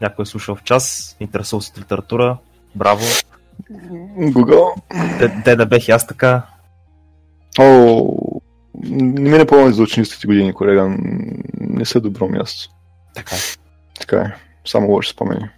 Някой 0.00 0.22
е 0.22 0.26
слушал 0.26 0.56
в 0.56 0.62
час, 0.62 1.16
интересувал 1.20 1.60
се 1.60 1.70
от 1.70 1.78
литература. 1.78 2.38
Браво. 2.74 3.04
Google. 4.18 4.74
Те 5.44 5.56
да 5.56 5.66
бех 5.66 5.88
и 5.88 5.92
аз 5.92 6.06
така. 6.06 6.42
О, 7.58 8.40
не 8.84 9.30
ми 9.30 9.38
не 9.38 9.46
помня 9.46 9.72
за 9.72 9.82
ученическите 9.82 10.26
години, 10.26 10.54
колега. 10.54 10.96
Не 11.60 11.84
са 11.84 12.00
добро 12.00 12.28
място. 12.28 12.74
Така 13.14 13.34
е. 13.34 13.38
Така 14.00 14.20
е. 14.20 14.34
Само 14.66 14.88
лоши 14.88 15.10
спомени. 15.10 15.48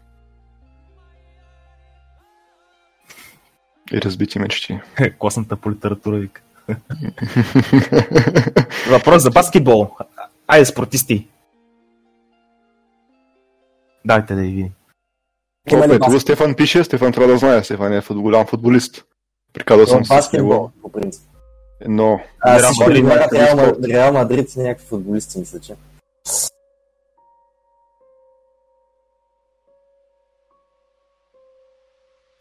И 3.92 4.00
разбити 4.00 4.38
мечти. 4.38 4.80
Класната 5.18 5.56
по 5.56 5.70
литература 5.70 6.16
вика. 6.16 6.42
Въпрос 8.90 9.22
за 9.22 9.30
баскетбол. 9.30 9.90
Айде, 10.46 10.64
спортисти. 10.64 11.29
Дайте 14.04 14.34
да 14.34 14.40
и 14.40 14.46
видим. 14.46 14.70
Има 15.72 15.88
ли 15.88 15.90
Ето, 15.90 15.98
баскет? 15.98 16.20
Стефан 16.20 16.54
пише, 16.54 16.84
Стефан 16.84 17.12
трябва 17.12 17.32
да 17.32 17.38
знае. 17.38 17.64
Стефан 17.64 17.92
е 17.92 18.02
фут- 18.02 18.20
голям 18.20 18.46
футболист. 18.46 19.04
Приказал 19.52 19.86
съм 19.86 20.04
с 20.04 20.08
баскетбол, 20.08 20.48
него. 20.52 20.72
по 20.82 20.92
принцип. 20.92 21.22
Но 21.88 22.20
А, 22.40 22.58
Реал 22.58 22.72
всички 22.72 22.82
Мадрид 23.02 23.04
предлагат 23.30 23.84
Реал, 23.84 24.12
Мадрид 24.12 24.54
и 24.54 24.58
някакви 24.58 24.86
футболисти, 24.86 25.38
мисля, 25.38 25.60
че. 25.60 25.74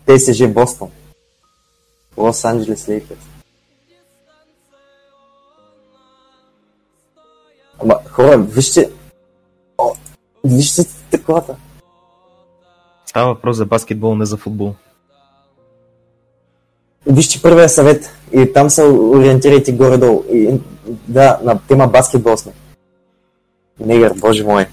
ТСЖ 0.05 0.47
Бостон. 0.47 0.91
Лос 2.17 2.45
Анджелес 2.45 2.87
Лейкърс. 2.87 3.19
Ама, 7.79 7.99
хора, 8.09 8.37
вижте... 8.37 8.91
О, 9.77 9.93
вижте 10.43 10.83
таковата. 11.29 11.55
Става 13.05 13.33
въпрос 13.33 13.57
за 13.57 13.65
баскетбол, 13.65 14.15
не 14.15 14.25
за 14.25 14.37
футбол. 14.37 14.75
Вижте 17.05 17.41
първия 17.41 17.69
съвет 17.69 18.11
и 18.31 18.53
там 18.53 18.69
се 18.69 18.83
ориентирайте 18.83 19.71
горе-долу. 19.71 20.23
И, 20.33 20.59
да, 21.07 21.39
на 21.43 21.59
тема 21.67 21.87
баскетбол 21.87 22.37
сме. 22.37 22.51
Негър, 23.79 24.13
боже 24.13 24.43
мой. 24.43 24.67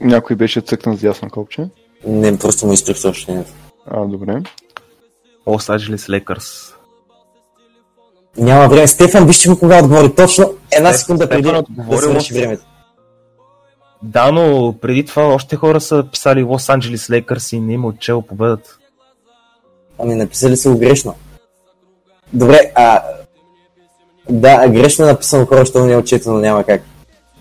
някой 0.00 0.36
беше 0.36 0.60
цъкнат 0.60 1.00
с 1.00 1.02
ясно 1.02 1.30
копче. 1.30 1.68
Не, 2.06 2.38
просто 2.38 2.66
му 2.66 2.72
изтрих 2.72 2.98
съобщението. 2.98 3.50
А, 3.86 4.04
добре. 4.04 4.42
Лос 5.46 5.68
Анджелес 5.68 6.08
Лекърс. 6.08 6.74
Няма 8.36 8.68
време. 8.68 8.86
Стефан, 8.86 9.26
вижте 9.26 9.48
го 9.48 9.58
кога 9.58 9.78
отговори. 9.78 10.14
Точно 10.14 10.54
една 10.70 10.92
секунда 10.92 11.28
преди 11.28 11.48
Стефан 11.48 11.64
да 11.78 11.98
свърши 11.98 12.34
времето. 12.34 12.62
Да, 14.02 14.32
но 14.32 14.74
преди 14.80 15.04
това 15.04 15.26
още 15.26 15.56
хора 15.56 15.80
са 15.80 16.04
писали 16.12 16.42
Лос 16.42 16.68
Анджелес 16.68 17.10
Лекърс 17.10 17.52
и 17.52 17.60
не 17.60 17.72
им 17.72 17.84
е 17.84 17.86
отчел 17.86 18.22
победата. 18.22 18.76
Ами 19.98 20.14
написали 20.14 20.56
са 20.56 20.70
го 20.70 20.78
грешно. 20.78 21.14
Добре, 22.32 22.72
а... 22.74 23.02
Да, 24.30 24.68
грешно 24.68 25.04
е 25.04 25.08
написано 25.08 25.46
хора, 25.46 25.58
защото 25.58 25.84
не 25.84 25.92
е 25.92 25.96
отчетено, 25.96 26.38
няма 26.38 26.64
как. 26.64 26.82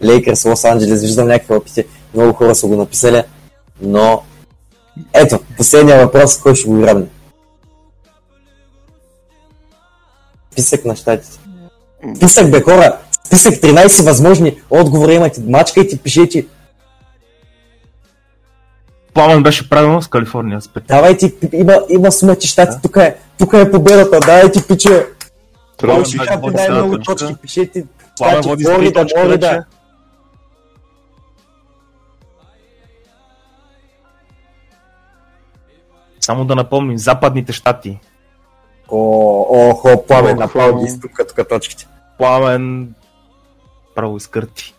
Лейкърс, 0.03 0.45
Лос 0.45 0.65
Анджелес, 0.65 1.01
виждам 1.01 1.27
някакви 1.27 1.53
опити. 1.53 1.85
Много 2.13 2.33
хора 2.33 2.55
са 2.55 2.67
го 2.67 2.75
написали, 2.75 3.23
но... 3.81 4.23
Ето, 5.13 5.39
последния 5.57 6.05
въпрос, 6.05 6.37
кой 6.37 6.55
ще 6.55 6.69
го 6.69 6.79
грабне? 6.79 7.05
Списък 10.51 10.85
на 10.85 10.95
щатите. 10.95 11.39
Списък 12.15 12.51
бе 12.51 12.61
хора! 12.61 12.97
Списък 13.25 13.53
13 13.53 14.05
възможни 14.05 14.61
отговори 14.69 15.13
имате. 15.13 15.41
Мачкайте, 15.47 15.97
пишете. 15.97 16.45
Пламен 19.13 19.43
беше 19.43 19.69
правилно 19.69 20.01
с 20.01 20.07
Калифорния. 20.07 20.61
Спек. 20.61 20.83
Давайте, 20.87 21.33
има, 21.53 21.79
има 21.89 22.11
сумати 22.11 22.47
щати, 22.47 22.77
тук 22.81 22.97
е, 22.97 23.15
тук 23.37 23.53
е 23.53 23.71
победата, 23.71 24.19
давайте 24.19 24.67
пиче. 24.67 25.05
Трябва 25.77 26.03
Пламен 26.03 26.39
води 26.39 26.57
с 26.57 27.05
точка. 27.05 27.15
точки, 27.15 27.35
пишете. 27.41 27.85
Пламен 28.17 28.41
води 28.41 28.63
с 28.63 28.93
точки 28.93 29.19
вече. 29.27 29.59
Само 36.19 36.45
да 36.45 36.55
напомним, 36.55 36.97
западните 36.97 37.53
щати. 37.53 37.99
О, 38.91 39.69
охо, 39.69 40.05
пламен, 40.07 40.31
Охо. 40.31 40.39
направо 40.39 40.79
ги 40.79 40.85
изтупка 40.85 41.27
тук 41.27 41.49
точките. 41.49 41.87
Пламен 42.17 42.93
право 43.95 44.17
изкърти. 44.17 44.75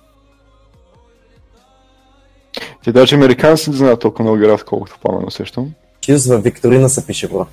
Те 2.84 2.92
даже 2.92 3.16
американците 3.16 3.70
не 3.70 3.76
знаят 3.76 4.00
толкова 4.00 4.22
много 4.24 4.36
играят, 4.38 4.64
колкото 4.64 4.98
пламен 5.02 5.26
усещам. 5.26 5.74
Чиз 6.00 6.26
във 6.26 6.42
Викторина 6.42 6.88
се 6.88 7.06
пише, 7.06 7.28
бро. 7.28 7.46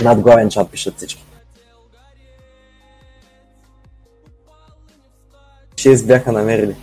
Над 0.00 0.20
главен 0.20 0.50
чат 0.50 0.70
пишат 0.70 0.96
всички. 0.96 1.24
Шест 5.76 6.06
бяха 6.06 6.32
намерили. 6.32 6.76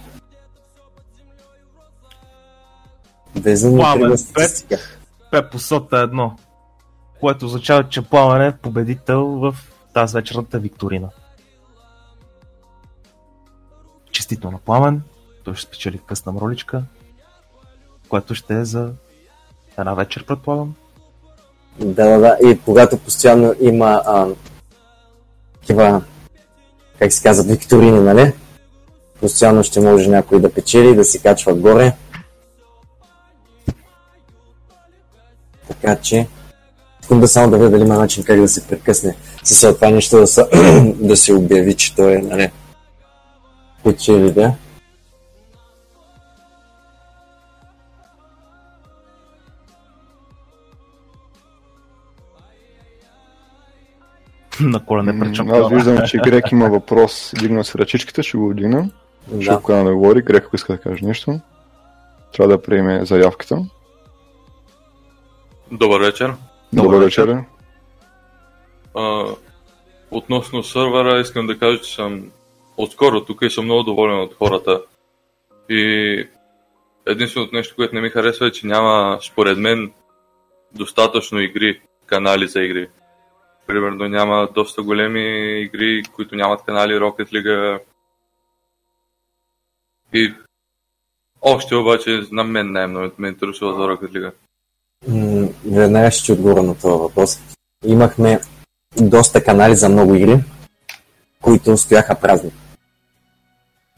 Безумно 3.39 3.77
Пламен, 3.77 4.17
статистика. 4.17 4.79
Пе 5.31 5.49
по 5.49 5.59
сота 5.59 5.97
едно. 5.97 6.37
Което 7.19 7.45
означава, 7.45 7.89
че 7.89 8.01
Пламен 8.01 8.41
е 8.41 8.57
победител 8.57 9.25
в 9.25 9.55
тази 9.93 10.13
вечерната 10.13 10.59
викторина. 10.59 11.09
Честито 14.11 14.51
на 14.51 14.57
Пламен. 14.57 15.01
Той 15.43 15.55
ще 15.55 15.67
спечели 15.67 15.99
късна 16.07 16.33
роличка, 16.41 16.83
което 18.09 18.35
ще 18.35 18.59
е 18.59 18.65
за 18.65 18.93
една 19.77 19.93
вечер, 19.93 20.25
предполагам. 20.25 20.75
Да, 21.79 22.09
да, 22.09 22.19
да. 22.19 22.37
И 22.49 22.59
когато 22.65 22.97
постоянно 22.97 23.53
има 23.59 24.01
а, 24.05 24.27
такива, 25.53 26.03
как 26.99 27.13
се 27.13 27.23
казва, 27.23 27.53
викторини, 27.53 27.99
нали? 27.99 28.33
Постоянно 29.19 29.63
ще 29.63 29.79
може 29.79 30.09
някой 30.09 30.41
да 30.41 30.53
печели, 30.53 30.95
да 30.95 31.03
си 31.03 31.21
качва 31.21 31.53
горе. 31.53 31.95
Така 35.67 35.95
че, 36.01 36.27
искам 37.05 37.19
да 37.19 37.27
само 37.27 37.51
да 37.51 37.57
видя 37.57 37.69
дали 37.69 37.81
има 37.81 37.97
начин 37.97 38.23
как 38.23 38.41
да 38.41 38.47
се 38.47 38.67
прекъсне 38.67 39.15
с 39.43 39.73
това 39.73 39.89
нещо 39.89 40.17
да, 40.17 40.27
са, 40.27 40.47
да 40.99 41.17
се 41.17 41.33
обяви, 41.33 41.73
че 41.73 41.95
той 41.95 42.13
е, 42.13 42.17
нали, 42.17 42.51
печели, 43.83 44.31
да. 44.31 44.53
на 54.59 54.85
колене 54.85 55.11
М, 55.11 55.25
пред 55.25 55.39
Аз 55.39 55.69
виждам, 55.71 55.97
че 56.07 56.17
Грек 56.17 56.51
има 56.51 56.69
въпрос. 56.69 57.33
Дигна 57.39 57.63
с 57.63 57.75
ръчичката, 57.75 58.23
ще 58.23 58.37
го 58.37 58.49
вдигна. 58.49 58.89
Ще 59.27 59.49
Да. 59.49 59.55
го 59.55 59.61
покана 59.61 59.83
да 59.83 59.95
говори. 59.95 60.21
Грек, 60.21 60.45
ако 60.45 60.55
иска 60.55 60.73
да 60.73 60.79
каже 60.79 61.05
нещо, 61.05 61.39
трябва 62.33 62.57
да 62.57 62.61
приеме 62.61 63.05
заявката. 63.05 63.65
Добър 65.71 66.01
вечер. 66.01 66.33
Добър 66.75 67.03
вечер. 67.03 67.27
вечер. 67.27 67.43
А, 68.95 69.25
относно 70.11 70.63
сървъра, 70.63 71.19
искам 71.19 71.47
да 71.47 71.59
кажа, 71.59 71.81
че 71.81 71.95
съм 71.95 72.31
отскоро 72.77 73.25
тук 73.25 73.41
и 73.41 73.49
съм 73.49 73.65
много 73.65 73.83
доволен 73.83 74.19
от 74.19 74.33
хората. 74.33 74.81
И 75.69 76.27
единственото 77.05 77.55
нещо, 77.55 77.75
което 77.75 77.95
не 77.95 78.01
ми 78.01 78.09
харесва 78.09 78.47
е, 78.47 78.51
че 78.51 78.67
няма, 78.67 79.19
според 79.21 79.57
мен, 79.57 79.91
достатъчно 80.71 81.39
игри, 81.39 81.81
канали 82.05 82.47
за 82.47 82.61
игри. 82.61 82.87
Примерно 83.67 84.07
няма 84.07 84.49
доста 84.55 84.83
големи 84.83 85.59
игри, 85.61 86.03
които 86.13 86.35
нямат 86.35 86.65
канали 86.65 86.93
Rocket 86.93 87.31
League. 87.31 87.79
И 90.13 90.33
още 91.41 91.75
обаче 91.75 92.21
на 92.31 92.43
мен 92.43 92.71
най-много 92.71 93.11
ме 93.17 93.27
интересува 93.27 93.73
за 93.73 93.79
Rocket 93.79 94.11
League. 94.11 94.33
Веднага 95.65 96.11
ще 96.11 96.25
ти 96.25 96.31
отговоря 96.31 96.63
на 96.63 96.75
този 96.75 96.99
въпрос. 96.99 97.39
Имахме 97.85 98.39
доста 99.01 99.43
канали 99.43 99.75
за 99.75 99.89
много 99.89 100.15
игри, 100.15 100.43
които 101.41 101.77
стояха 101.77 102.15
празни. 102.15 102.51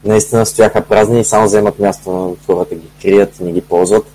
Наистина 0.04 0.46
стояха 0.46 0.84
празни 0.84 1.20
и 1.20 1.24
само 1.24 1.44
вземат 1.44 1.78
място, 1.78 2.36
хората 2.46 2.74
ги 2.74 2.90
крият, 3.02 3.40
не 3.40 3.52
ги 3.52 3.60
ползват. 3.60 4.06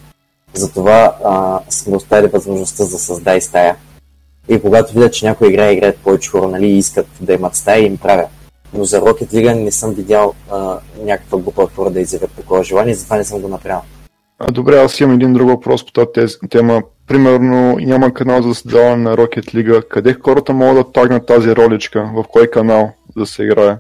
Затова 0.54 1.18
а, 1.24 1.60
сме 1.70 1.96
оставили 1.96 2.32
възможността 2.32 2.84
за 2.84 3.00
създай 3.00 3.42
стая. 3.42 3.76
И 4.50 4.62
когато 4.62 4.94
видят, 4.94 5.14
че 5.14 5.26
някой 5.26 5.50
играе, 5.50 5.74
играят 5.74 5.98
повече 5.98 6.30
хора, 6.30 6.48
нали, 6.48 6.68
искат 6.68 7.08
да 7.22 7.34
имат 7.34 7.56
стая, 7.56 7.86
им 7.86 7.98
правя. 7.98 8.28
Но 8.74 8.84
за 8.84 9.02
Rocket 9.02 9.34
League 9.34 9.54
не 9.54 9.72
съм 9.72 9.94
видял 9.94 10.34
а, 10.52 10.80
някаква 11.00 11.40
група 11.40 11.68
хора 11.76 11.90
да 11.90 12.00
изявят 12.00 12.32
такова 12.32 12.64
желание, 12.64 12.96
затова 12.96 13.18
не 13.18 13.24
съм 13.24 13.42
го 13.42 13.48
направил. 13.48 13.82
А, 14.48 14.52
добре, 14.52 14.78
аз 14.78 15.00
имам 15.00 15.16
един 15.16 15.34
друг 15.34 15.50
въпрос 15.50 15.86
по 15.86 15.92
тази 15.92 16.36
тема. 16.50 16.82
Примерно 17.08 17.78
няма 17.80 18.14
канал 18.14 18.42
за 18.42 18.56
създаване 18.56 18.96
на 18.96 19.18
Rocket 19.18 19.56
League. 19.56 19.88
Къде 19.88 20.16
хората 20.24 20.54
могат 20.54 20.86
да 20.86 20.92
тагнат 20.92 21.26
тази 21.26 21.56
роличка? 21.56 22.12
В 22.14 22.26
кой 22.30 22.48
канал 22.48 22.92
да 23.18 23.26
се 23.26 23.44
играе? 23.44 23.78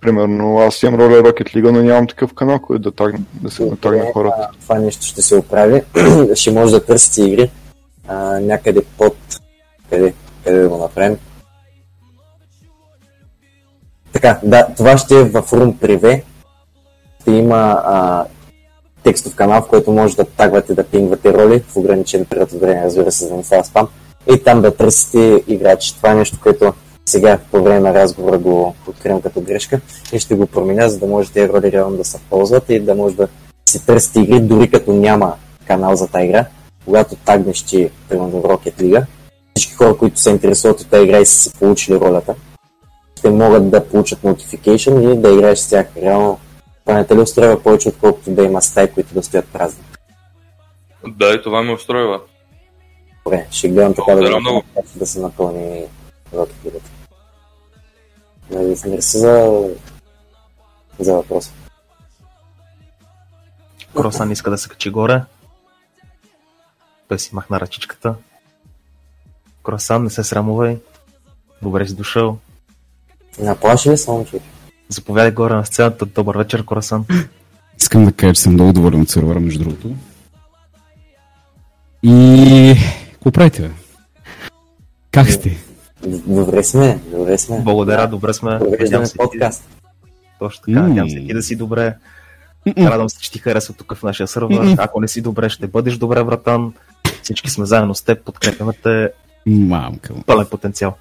Примерно 0.00 0.58
аз 0.58 0.82
имам 0.82 1.00
роля 1.00 1.22
Rocket 1.22 1.56
League, 1.56 1.70
но 1.70 1.82
нямам 1.82 2.06
такъв 2.06 2.34
канал, 2.34 2.58
който 2.58 2.82
да, 2.82 2.92
тагна, 2.92 3.18
да 3.42 3.50
се 3.50 3.64
натагне 3.64 4.10
хората. 4.12 4.36
а, 4.40 4.50
Това 4.60 4.78
нещо 4.78 5.06
ще 5.06 5.22
се 5.22 5.36
оправи. 5.36 5.82
ще 6.34 6.52
може 6.52 6.72
да 6.72 6.84
търсите 6.84 7.22
игри 7.22 7.50
а, 8.08 8.40
някъде 8.40 8.82
под... 8.98 9.16
Къде? 9.90 10.14
Къде 10.44 10.60
да 10.60 10.68
го 10.68 10.78
направим? 10.78 11.16
Така, 14.12 14.40
да, 14.42 14.66
това 14.76 14.98
ще 14.98 15.20
е 15.20 15.24
в 15.24 15.42
Room 15.42 15.74
Privé. 15.74 16.22
Ще 17.20 17.30
има 17.30 17.82
а, 17.86 18.24
текстов 19.06 19.34
канал, 19.34 19.62
в 19.62 19.68
който 19.68 19.92
може 19.92 20.16
да 20.16 20.24
тагвате, 20.24 20.74
да 20.74 20.84
пингвате 20.84 21.34
роли 21.34 21.62
в 21.68 21.76
ограничен 21.76 22.24
период 22.24 22.52
от 22.52 22.60
време, 22.60 22.82
разбира 22.84 23.12
се, 23.12 23.24
за 23.24 23.30
да 23.30 23.36
не 23.36 23.44
става 23.44 23.64
спам. 23.64 23.88
И 24.34 24.42
там 24.44 24.62
да 24.62 24.76
търсите 24.76 25.42
играчи. 25.48 25.96
Това 25.96 26.10
е 26.10 26.14
нещо, 26.14 26.38
което 26.42 26.72
сега 27.06 27.38
по 27.50 27.62
време 27.62 27.80
на 27.80 27.94
разговора 27.94 28.38
го 28.38 28.74
откривам 28.88 29.20
като 29.20 29.40
грешка 29.40 29.80
и 30.12 30.18
ще 30.18 30.34
го 30.34 30.46
променя, 30.46 30.88
за 30.88 30.98
да 30.98 31.06
може 31.06 31.32
тези 31.32 31.48
роли 31.48 31.72
реално 31.72 31.96
да 31.96 32.04
се 32.04 32.18
ползват 32.30 32.64
и 32.68 32.80
да 32.80 32.94
може 32.94 33.16
да 33.16 33.28
си 33.68 33.86
търсите 33.86 34.20
игри, 34.20 34.40
дори 34.40 34.70
като 34.70 34.92
няма 34.92 35.34
канал 35.66 35.96
за 35.96 36.06
тази 36.06 36.24
игра. 36.24 36.46
Когато 36.84 37.16
тагнеш 37.16 37.62
ти, 37.62 37.90
примерно 38.08 38.40
в 38.40 38.42
Rocket 38.42 38.82
League, 38.82 39.04
всички 39.54 39.74
хора, 39.74 39.96
които 39.96 40.20
се 40.20 40.30
интересуват 40.30 40.80
от 40.80 40.90
тази 40.90 41.04
игра 41.04 41.18
и 41.18 41.26
са 41.26 41.52
получили 41.58 41.96
ролята, 41.96 42.34
ще 43.18 43.30
могат 43.30 43.70
да 43.70 43.84
получат 43.84 44.18
notification 44.18 45.12
и 45.12 45.20
да 45.20 45.32
играеш 45.32 45.58
с 45.58 45.68
тях. 45.68 45.86
Реално, 45.96 46.38
това 46.86 46.98
не 46.98 47.06
те 47.06 47.16
ли 47.16 47.20
устроява 47.20 47.62
повече, 47.62 47.88
отколкото 47.88 48.30
да 48.30 48.42
има 48.42 48.62
стаи, 48.62 48.92
които 48.92 49.14
да 49.14 49.22
стоят 49.22 49.48
празни. 49.48 49.84
Да, 51.06 51.34
и 51.34 51.42
това 51.42 51.62
ме 51.62 51.72
устройва. 51.72 52.20
Добре, 53.24 53.46
ще 53.50 53.68
гледам 53.68 53.94
така 53.94 54.12
да, 54.12 54.16
Благодаря 54.16 54.40
много. 54.40 54.56
направя, 54.56 54.98
да 54.98 55.06
се 55.06 55.20
напълни 55.20 55.84
Rocket 56.34 56.64
League. 56.64 56.80
Нали, 58.50 58.76
Мерси 58.86 59.18
за, 59.18 59.64
за 60.98 61.14
въпроса. 61.14 61.52
Кросан 63.96 64.30
иска 64.30 64.50
да 64.50 64.58
се 64.58 64.68
качи 64.68 64.90
горе. 64.90 65.22
Той 67.08 67.18
си 67.18 67.34
махна 67.34 67.60
ръчичката. 67.60 68.14
Кросан, 69.62 70.04
не 70.04 70.10
се 70.10 70.24
срамувай. 70.24 70.78
Добре 71.62 71.86
си 71.86 71.94
дошъл. 71.94 72.38
Наплаши 73.38 73.90
ли 73.90 73.96
само 73.96 74.24
че? 74.24 74.40
Заповядай 74.88 75.30
горе 75.30 75.54
на 75.54 75.64
сцената. 75.64 76.06
Добър 76.06 76.36
вечер, 76.36 76.64
Кросан. 76.64 77.04
Искам 77.80 78.04
да 78.04 78.12
кажа, 78.12 78.34
че 78.34 78.40
съм 78.40 78.52
много 78.52 78.72
доволен 78.72 79.00
от 79.00 79.08
сервера, 79.08 79.40
между 79.40 79.64
другото. 79.64 79.94
И... 82.02 82.74
Какво 83.12 83.30
правите, 83.30 83.62
бе? 83.62 83.70
Как 85.10 85.30
сте? 85.30 85.56
Добре 86.26 86.64
сме, 86.64 87.00
добре 87.10 87.38
сме. 87.38 87.60
Благодаря, 87.60 88.08
добре 88.08 88.34
сме. 88.34 88.58
Провеждаме 88.58 89.06
подкаст. 89.16 89.64
Точно 90.38 90.62
така, 90.62 90.80
М. 90.80 90.88
надявам 90.88 91.10
се 91.10 91.16
ти 91.16 91.34
да 91.34 91.42
си 91.42 91.56
добре. 91.56 91.94
Радвам 92.78 93.08
се, 93.08 93.20
че 93.20 93.32
ти 93.32 93.38
харесва 93.38 93.74
тук 93.74 93.94
в 93.94 94.02
нашия 94.02 94.26
сървър. 94.26 94.50
М-м. 94.50 94.74
Ако 94.78 95.00
не 95.00 95.08
си 95.08 95.20
добре, 95.20 95.48
ще 95.48 95.66
бъдеш 95.66 95.96
добре, 95.96 96.24
братан. 96.24 96.72
Всички 97.22 97.50
сме 97.50 97.66
заедно 97.66 97.94
с 97.94 98.02
теб, 98.02 98.24
подкрепяме 98.24 98.72
те. 98.82 99.10
Мамка. 99.46 100.14
Пълен 100.26 100.46
потенциал. 100.46 100.94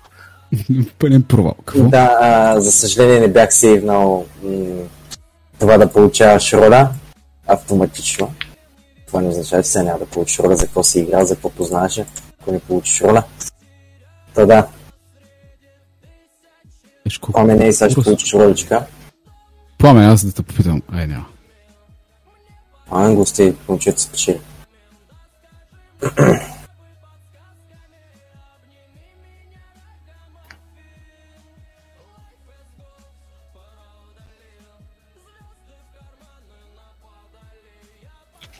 Пълен 1.00 1.24
провал. 1.24 1.54
Какво? 1.56 1.84
Да, 1.84 2.18
а, 2.22 2.60
за 2.62 2.72
съжаление 2.72 3.20
не 3.20 3.28
бях 3.28 3.54
сейвнал 3.54 4.26
м- 4.44 4.84
това 5.60 5.78
да 5.78 5.92
получаваш 5.92 6.54
роля 6.54 6.90
автоматично. 7.48 8.34
Това 9.08 9.22
не 9.22 9.28
означава, 9.28 9.64
че 9.64 9.70
сега 9.70 9.84
няма 9.84 10.00
да 10.00 10.06
получиш 10.06 10.40
роля, 10.40 10.56
за 10.56 10.66
какво 10.66 10.84
си 10.84 11.00
играл, 11.00 11.26
за 11.26 11.36
какво 11.36 11.50
познаваш, 11.50 12.00
ако 12.42 12.52
не 12.52 12.60
получиш 12.60 13.02
роля. 13.02 13.24
Та 14.34 14.46
да, 14.46 14.68
колко- 17.22 17.32
Пламен, 17.32 17.62
ей, 17.62 17.74
сега 17.74 17.90
ще 17.92 18.02
получиш 18.02 18.34
роличка. 18.34 18.86
Пламен, 19.78 20.04
аз 20.04 20.26
да 20.26 20.32
те 20.32 20.44
попитам. 20.44 20.82
Ай, 20.94 21.08
няма. 21.08 21.26
Пламен 22.90 23.16
гости, 23.16 23.54
момчето 23.70 24.02
спечели. 24.02 24.40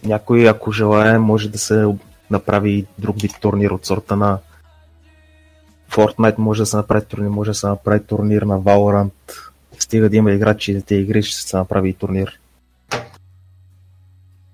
Някой, 0.06 0.50
ако 0.50 0.72
желая, 0.72 1.20
може 1.20 1.50
да 1.50 1.58
се 1.58 1.86
направи 2.32 2.86
друг 3.00 3.22
вид 3.22 3.32
турнир 3.42 3.70
от 3.70 3.86
сорта 3.86 4.16
на 4.16 4.38
Fortnite, 5.92 6.38
може 6.38 6.62
да 6.62 6.66
се 6.66 6.78
направи 6.78 7.06
турнир, 7.06 7.30
може 7.30 7.50
да 7.52 7.56
се 7.56 7.68
направи 7.68 8.00
турнир 8.00 8.42
на 8.42 8.62
Valorant. 8.62 9.12
Стига 9.80 10.10
да 10.10 10.18
има 10.18 10.32
играчи 10.32 10.74
за 10.74 10.82
тези 10.82 11.02
игри, 11.02 11.24
ще 11.24 11.42
се 11.42 11.58
направи 11.58 11.90
и 11.90 11.94
турнир. 11.94 12.40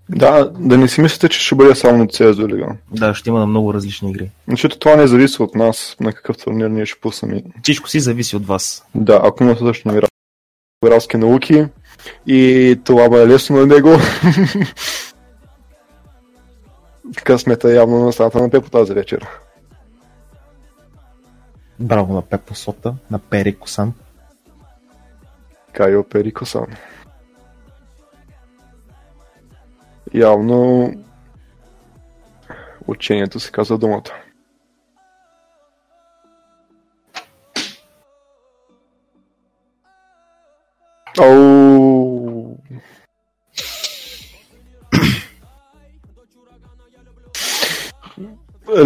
Да, 0.09 0.51
да 0.59 0.77
не 0.77 0.87
си 0.87 1.01
мислите, 1.01 1.29
че 1.29 1.39
ще 1.39 1.55
бъде 1.55 1.75
само 1.75 1.97
на 1.97 2.07
CSGO 2.07 2.53
Лига. 2.53 2.67
Да, 2.91 3.13
ще 3.13 3.29
има 3.29 3.39
на 3.39 3.47
много 3.47 3.73
различни 3.73 4.09
игри. 4.09 4.29
Защото 4.47 4.79
това 4.79 4.95
не 4.95 5.07
зависи 5.07 5.41
от 5.41 5.55
нас, 5.55 5.95
на 5.99 6.13
какъв 6.13 6.37
турнир 6.37 6.67
ние 6.67 6.85
ще 6.85 6.99
пуснем. 6.99 7.41
Всичко 7.63 7.89
си 7.89 7.99
зависи 7.99 8.35
от 8.35 8.47
вас. 8.47 8.85
Да, 8.95 9.21
ако 9.23 9.43
има 9.43 9.51
достатъчно 9.51 9.91
игра- 9.91 10.07
игралски 10.85 11.17
науки 11.17 11.65
и 12.27 12.79
това 12.83 13.09
бъде 13.09 13.27
лесно 13.27 13.57
на 13.57 13.65
него. 13.65 13.89
Късмета 17.23 17.73
явно 17.73 18.05
на 18.05 18.13
страната 18.13 18.41
на 18.41 18.49
Пепо 18.49 18.69
тази 18.69 18.93
вечер. 18.93 19.27
Браво 21.79 22.13
на 22.13 22.21
Пепо 22.21 22.55
Сота, 22.55 22.95
на 23.11 23.19
Пери 23.19 23.59
Косан. 23.59 23.93
Кайо 25.73 26.03
Перико-сан. 26.03 26.67
Явно 30.13 30.91
учението 32.87 33.39
се 33.39 33.51
казва 33.51 33.77
думата. 33.77 34.11
Оу. 41.19 41.50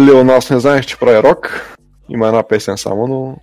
Леон, 0.00 0.30
аз 0.30 0.50
не 0.50 0.60
знаех, 0.60 0.86
че 0.86 0.98
прави 0.98 1.22
рок. 1.22 1.68
Има 2.08 2.26
една 2.26 2.48
песен 2.48 2.78
само, 2.78 3.06
но 3.06 3.36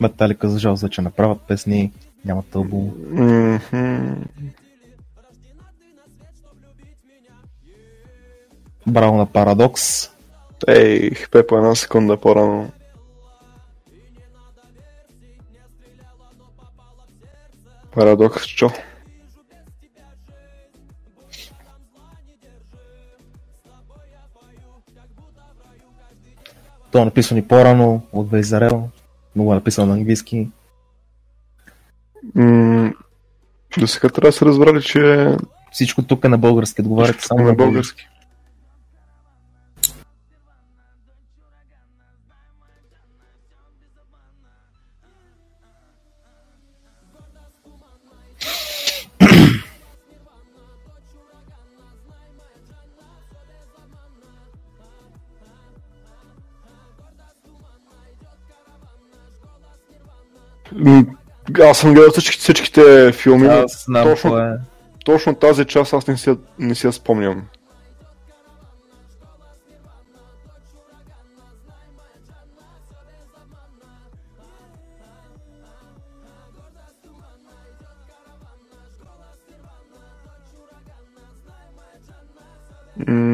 Металика 0.00 0.48
за 0.48 0.58
жал, 0.58 0.76
за 0.76 0.88
че 0.88 1.02
направят 1.02 1.40
песни, 1.48 1.92
нямат 2.24 2.54
албум. 2.54 2.92
Мгм. 3.10 4.14
Браво 8.86 9.16
на 9.16 9.26
Парадокс. 9.26 10.10
Ей, 10.68 11.10
Пепо 11.30 11.56
една 11.56 11.74
секунда 11.74 12.16
по-рано. 12.16 12.70
Парадокс, 17.92 18.46
чо? 18.46 18.70
То 26.92 26.98
е 26.98 27.04
написано 27.04 27.38
и 27.38 27.48
по-рано 27.48 28.02
от 28.12 28.30
Вейзарел. 28.30 28.88
Много 29.36 29.52
е 29.52 29.54
написано 29.54 29.86
на 29.86 29.94
английски. 29.94 30.48
М- 32.34 32.92
До 33.78 33.86
сега 33.86 34.08
трябва 34.08 34.28
да 34.28 34.32
се 34.32 34.44
разбрали, 34.44 34.82
че 34.82 35.36
Всичко 35.72 36.02
тук 36.02 36.24
е 36.24 36.28
на 36.28 36.38
български. 36.38 36.80
Отговаряте 36.80 37.24
само 37.24 37.42
на 37.42 37.54
български. 37.54 38.02
М, 38.04 38.19
Аз 61.62 61.78
съм 61.78 61.94
гледал 61.94 62.10
всички, 62.10 62.38
всичките 62.38 63.12
филми. 63.12 63.48
но 63.88 64.02
точно, 64.02 64.38
е. 64.38 64.52
точно 65.04 65.34
тази 65.34 65.64
част 65.64 65.92
аз 65.92 66.06
не 66.06 66.16
си, 66.16 66.36
не 66.58 66.74
си 66.74 66.86
я 66.86 66.92
спомням. 66.92 67.42
М, 83.06 83.29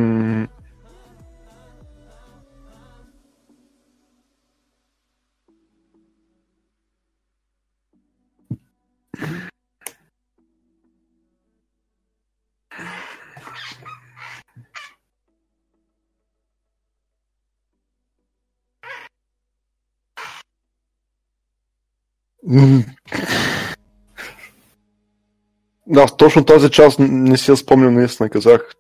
Да, 25.86 26.06
точно 26.08 26.44
тази 26.44 26.70
част 26.70 26.98
не 26.98 27.36
си 27.36 27.50
я 27.50 27.56
спомням, 27.56 27.94
наистина 27.94 28.28
казах. 28.28 28.72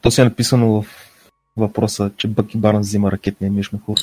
То 0.00 0.10
си 0.10 0.20
е 0.20 0.24
написано 0.24 0.72
в 0.72 0.86
въпроса, 1.56 2.10
че 2.16 2.28
Бъки 2.28 2.58
Барнс 2.58 2.86
взима 2.86 3.12
ракетния 3.12 3.52
миш 3.52 3.70
на 3.70 3.78
хора. 3.78 4.00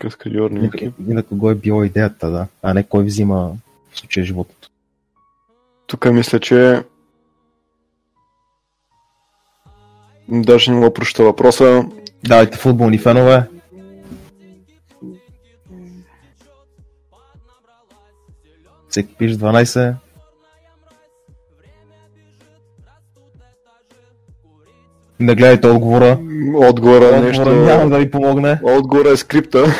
Каскадьорни. 0.00 0.58
И 0.74 0.84
на- 0.86 0.92
И 1.10 1.14
на 1.14 1.22
кого 1.22 1.50
е 1.50 1.54
била 1.54 1.86
идеята, 1.86 2.30
да. 2.30 2.46
А 2.62 2.74
не 2.74 2.82
кой 2.82 3.04
взима 3.04 3.52
в 3.90 3.98
случая 3.98 4.26
животното. 4.26 4.70
Тук 5.86 6.04
мисля, 6.04 6.40
че 6.40 6.82
даже 10.28 10.70
не 10.70 10.76
мога 10.76 10.92
прочета 10.94 11.24
въпроса. 11.24 11.84
Давайте 12.24 12.58
футболни 12.58 12.98
фенове. 12.98 13.48
Всеки 18.96 19.14
пише 19.14 19.38
12. 19.38 19.94
Не 25.20 25.34
гледайте 25.34 25.68
отговора. 25.68 26.18
Нещо... 26.20 26.68
Отговора 26.68 27.20
няма 27.54 27.90
да 27.90 27.98
ви 27.98 28.10
помогне. 28.10 28.60
Отгоре 28.62 29.10
е 29.10 29.16
скрипта. 29.16 29.64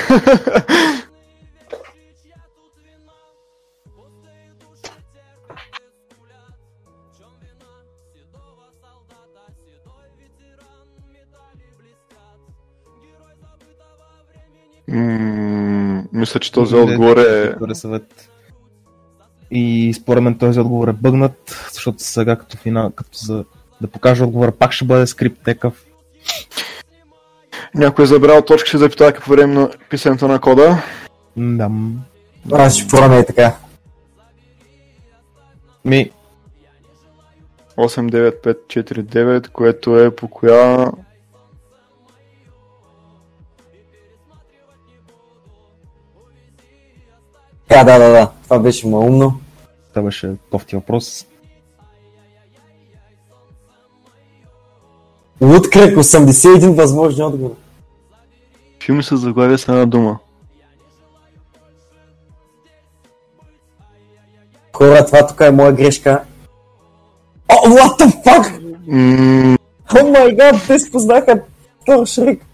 Мисля, 16.13 16.41
че 16.41 16.53
този 16.53 16.75
отговор 16.75 17.17
е... 17.17 17.55
И 19.51 19.95
според 19.95 20.23
мен 20.23 20.39
този 20.39 20.61
отговор 20.61 20.89
е 20.89 20.93
бъгнат, 20.93 21.69
защото 21.73 22.03
сега 22.03 22.37
като, 22.37 22.57
финал, 22.57 22.91
като 22.91 23.19
за 23.19 23.45
да 23.81 23.89
покажа 23.89 24.25
отговора 24.25 24.53
пак 24.53 24.73
ще 24.73 24.85
бъде 24.85 25.07
скрипт 25.07 25.45
такъв. 25.45 25.87
Някой 27.75 28.05
е 28.05 28.07
забрал 28.07 28.43
точка, 28.43 28.69
ще 28.69 28.79
запитава 28.79 29.13
по 29.13 29.31
време 29.31 29.55
на 29.55 29.71
писането 29.91 30.29
на 30.29 30.41
кода. 30.41 30.83
Да. 31.37 31.71
Аз 32.53 32.77
ще 32.77 32.89
пробваме 32.89 33.19
и 33.21 33.27
така. 33.27 33.57
Ми, 35.85 36.11
89549, 37.77 39.49
което 39.49 39.99
е 39.99 40.17
по 40.17 40.29
коя... 40.29 40.91
Да, 47.69 47.85
да, 47.85 47.99
да, 47.99 48.09
да. 48.09 48.31
Това 48.45 48.59
беше 48.59 48.89
малумно. 48.89 49.41
това 49.89 50.03
беше 50.03 50.33
кофти 50.51 50.77
въпрос. 50.77 51.27
Луд 55.41 55.71
кръг, 55.71 55.97
81 55.97 56.75
възможни 56.75 57.25
отговори. 57.25 57.55
Филми 58.85 59.03
с 59.03 59.17
заглавие 59.17 59.59
с 59.59 59.69
една 59.69 59.87
дума. 59.87 60.19
Хора, 64.77 65.07
това 65.07 65.27
тук 65.27 65.41
е 65.41 65.51
моя 65.51 65.73
грешка. 65.73 66.25
О, 67.49 67.55
what 67.55 68.01
the 68.01 68.25
fuck? 68.25 69.59
О 70.01 70.11
май 70.11 70.35
гад, 70.35 70.57
те 70.67 70.79
спознаха 70.79 71.43
Тор 71.87 72.07
Шрик. 72.07 72.47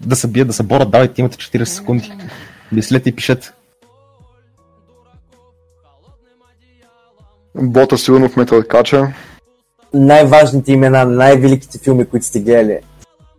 Да 0.00 0.16
се 0.16 0.28
бият, 0.28 0.48
да 0.48 0.54
се 0.54 0.62
борят, 0.62 0.90
давайте, 0.90 1.20
имате 1.20 1.36
40 1.36 1.64
секунди. 1.64 2.12
Мислете 2.74 3.08
и 3.08 3.14
пишете. 3.16 3.50
Бота 7.54 7.98
сигурно 7.98 8.28
в 8.28 8.36
Метал 8.36 8.62
Кача. 8.68 9.12
Най-важните 9.94 10.72
имена, 10.72 11.04
най-великите 11.04 11.78
филми, 11.78 12.04
които 12.04 12.26
сте 12.26 12.40
гледали. 12.40 12.78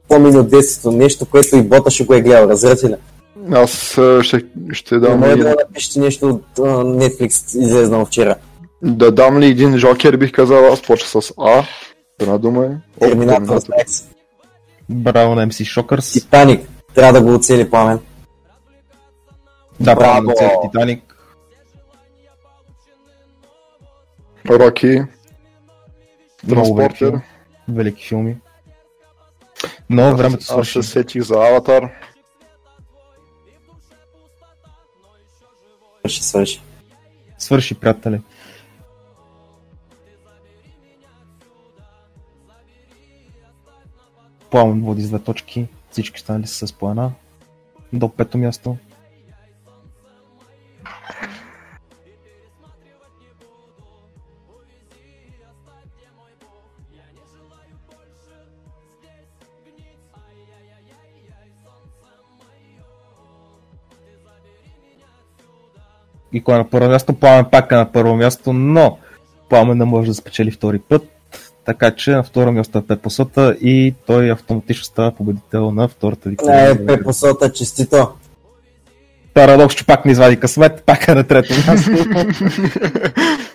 Помни 0.07 0.37
от 0.37 0.49
детството, 0.49 0.97
нещо, 0.97 1.25
което 1.25 1.55
и 1.55 1.61
Бота 1.61 1.91
ще 1.91 2.05
го 2.05 2.13
е 2.13 2.21
гледал, 2.21 2.49
разбирате 2.49 2.89
ли? 2.89 2.95
Аз 3.51 3.99
ще, 4.21 4.41
ще 4.71 4.99
Да, 4.99 5.09
дам 5.09 5.23
ли, 5.23 5.39
да 5.39 5.55
напишете 5.59 5.99
нещо 5.99 6.29
от 6.29 6.43
а, 6.59 6.61
Netflix, 6.83 7.59
излезнало 7.59 8.05
вчера. 8.05 8.35
да 8.81 9.11
дам 9.11 9.39
ли 9.39 9.45
един 9.45 9.77
жокер, 9.77 10.17
бих 10.17 10.31
казал, 10.31 10.73
аз 10.73 10.81
почва 10.81 11.21
с 11.21 11.33
А. 11.37 11.63
Една 12.19 12.37
дума 12.37 12.65
е. 12.65 12.69
Терминатор. 12.99 13.59
Браво 14.89 15.35
на 15.35 15.47
MC 15.47 15.81
Shockers. 15.81 16.13
Титаник, 16.13 16.69
трябва 16.95 17.19
да 17.19 17.25
го 17.25 17.35
оцели 17.35 17.69
пламен. 17.69 17.99
Да, 19.79 19.95
Браво! 19.95 20.33
цели 20.35 20.49
Титаник. 20.61 21.15
Роки. 24.49 25.01
Транспортер. 26.49 27.21
велики 27.69 28.07
филми. 28.07 28.37
Но 29.89 30.15
времето 30.15 30.39
Аз 30.39 30.45
свърши. 30.45 30.83
се 30.83 30.89
сетих 30.91 31.21
за 31.21 31.33
Аватар. 31.33 31.91
Свърши, 35.99 36.23
свърши. 36.23 36.61
Свърши, 37.37 37.79
приятели. 37.79 38.21
Пламен 44.51 44.81
води 44.81 45.01
с 45.01 45.09
две 45.09 45.19
точки. 45.19 45.67
Всички 45.91 46.19
станали 46.19 46.47
са 46.47 46.67
с 46.67 46.73
по 46.73 46.89
една. 46.89 47.11
До 47.93 48.09
пето 48.09 48.37
място. 48.37 48.77
И 66.35 66.43
кой 66.43 66.55
е 66.55 66.57
на 66.57 66.69
първо 66.69 66.89
място? 66.89 67.13
Пламен 67.13 67.45
пак 67.51 67.71
е 67.71 67.75
на 67.75 67.91
първо 67.91 68.15
място, 68.15 68.53
но 68.53 68.97
Пламен 69.49 69.77
не 69.77 69.85
може 69.85 70.07
да 70.07 70.13
спечели 70.13 70.51
втори 70.51 70.79
път. 70.79 71.03
Така 71.65 71.91
че 71.91 72.11
на 72.11 72.23
второ 72.23 72.51
място 72.51 72.77
е 72.77 72.81
Пепосота 72.81 73.57
и 73.61 73.95
той 74.05 74.31
автоматично 74.31 74.83
става 74.83 75.11
победител 75.11 75.71
на 75.71 75.87
втората 75.87 76.29
Не, 76.29 76.31
виктория. 76.31 76.85
Пепосота, 76.85 77.53
честито. 77.53 78.13
Парадокс, 79.33 79.75
че 79.75 79.85
пак 79.85 80.05
не 80.05 80.11
извади 80.11 80.39
късмет, 80.39 80.83
пак 80.85 81.07
е 81.07 81.15
на 81.15 81.23
трето 81.23 81.53
място. 81.53 81.91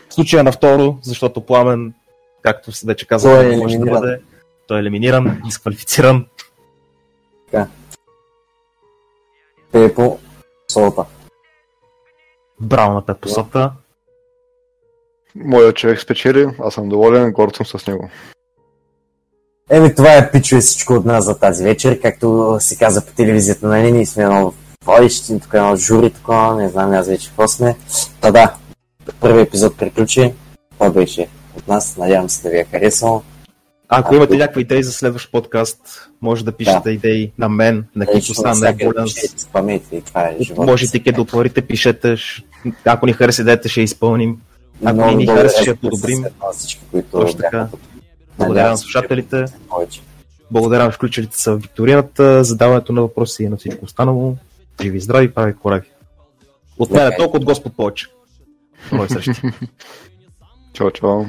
в 0.09 0.15
случая 0.15 0.45
на 0.45 0.53
второ, 0.53 0.99
защото 1.03 1.41
Пламен, 1.41 1.95
както 2.43 2.71
вече 2.85 3.07
казах, 3.07 3.33
Той 3.33 3.45
е 3.45 3.49
не 3.49 3.57
може 3.57 3.79
да 3.79 3.87
бъде. 3.87 4.21
Той 4.69 4.79
е 4.79 4.81
елиминиран, 4.81 5.41
дисквалифициран. 5.45 6.27
Пепо, 9.73 10.19
солта. 10.69 11.05
Браво 12.61 12.95
на 12.95 13.07
Пепосота. 13.07 13.73
Моят 15.35 15.77
човек 15.77 16.01
спечели, 16.01 16.47
аз 16.63 16.75
съм 16.75 16.89
доволен, 16.89 17.33
горд 17.33 17.57
съм 17.57 17.67
с 17.67 17.87
него. 17.87 18.11
Еми, 19.71 19.95
това 19.95 20.17
е 20.17 20.31
пичове 20.31 20.61
всичко 20.61 20.93
от 20.93 21.05
нас 21.05 21.25
за 21.25 21.39
тази 21.39 21.65
вечер, 21.65 22.01
както 22.01 22.57
се 22.61 22.77
каза 22.77 23.07
по 23.07 23.13
телевизията 23.13 23.67
на 23.67 23.79
ние, 23.79 23.91
ние 23.91 24.07
сме 24.07 24.23
едно 24.23 24.53
водещи, 24.85 25.41
тук 25.41 25.55
едно 25.55 25.77
жури, 25.77 26.11
такова, 26.11 26.57
не 26.57 26.69
знам 26.69 26.93
аз 26.93 27.09
вече 27.09 27.29
какво 27.29 27.49
сме. 27.49 27.77
Та 28.21 28.31
да, 28.31 28.55
първи 29.21 29.41
епизод 29.41 29.77
приключи, 29.77 30.35
това 30.73 30.91
беше 30.91 31.29
от 31.57 31.69
нас, 31.69 31.97
надявам 31.97 32.31
се 32.31 32.43
да 32.43 32.51
ви 32.51 32.59
е 32.59 32.65
харесало. 32.65 33.23
Ако 33.93 34.15
имате 34.15 34.37
някакви 34.37 34.61
идеи 34.61 34.83
за 34.83 34.93
следващ 34.93 35.33
подкаст, 35.33 36.09
може 36.23 36.45
да 36.45 36.53
пишете 36.53 36.91
идеи 36.91 37.33
на 37.39 37.49
мен, 37.49 37.85
на 37.97 38.07
Кито 38.07 38.17
Лично 38.17 38.35
Сан, 38.35 38.59
на 38.59 38.77
това 40.07 40.23
е. 40.23 40.37
Можете 40.57 41.03
ке 41.03 41.13
да 41.13 41.23
отворите, 41.23 41.63
пишете. 41.63 42.17
Ако 42.85 43.07
ни 43.07 43.13
хареса 43.13 43.43
идеята, 43.43 43.69
ще 43.69 43.81
изпълним. 43.81 44.41
Ако 44.85 44.95
Много 44.95 45.11
не 45.11 45.17
ни 45.17 45.27
хареса, 45.27 45.61
ще 45.63 45.71
я 45.71 45.77
подобрим. 45.77 46.25
всички, 46.53 46.81
които 46.91 47.11
Точно 47.11 47.41
така. 47.41 47.69
Благодаря 48.39 48.71
на 48.71 48.79
слушателите. 48.79 49.45
Благодаря 50.51 50.85
на 50.85 50.91
включилите 50.91 51.39
се 51.39 51.51
в 51.51 51.57
викторината, 51.57 52.45
задаването 52.45 52.93
на 52.93 53.01
въпроси 53.01 53.43
и 53.43 53.49
на 53.49 53.57
всичко 53.57 53.85
останало. 53.85 54.37
Живи 54.83 54.99
и 54.99 55.01
здрави, 55.01 55.35
прави 55.35 55.55
корави. 55.55 55.89
От 56.79 56.91
мен 56.91 57.07
е 57.07 57.15
е. 57.15 57.17
толкова 57.17 57.39
от 57.39 57.45
Господ 57.45 57.77
повече. 57.77 58.07
Нови 58.93 59.09
срещи. 59.09 59.33
Чао, 60.73 60.91
чао. 60.91 61.25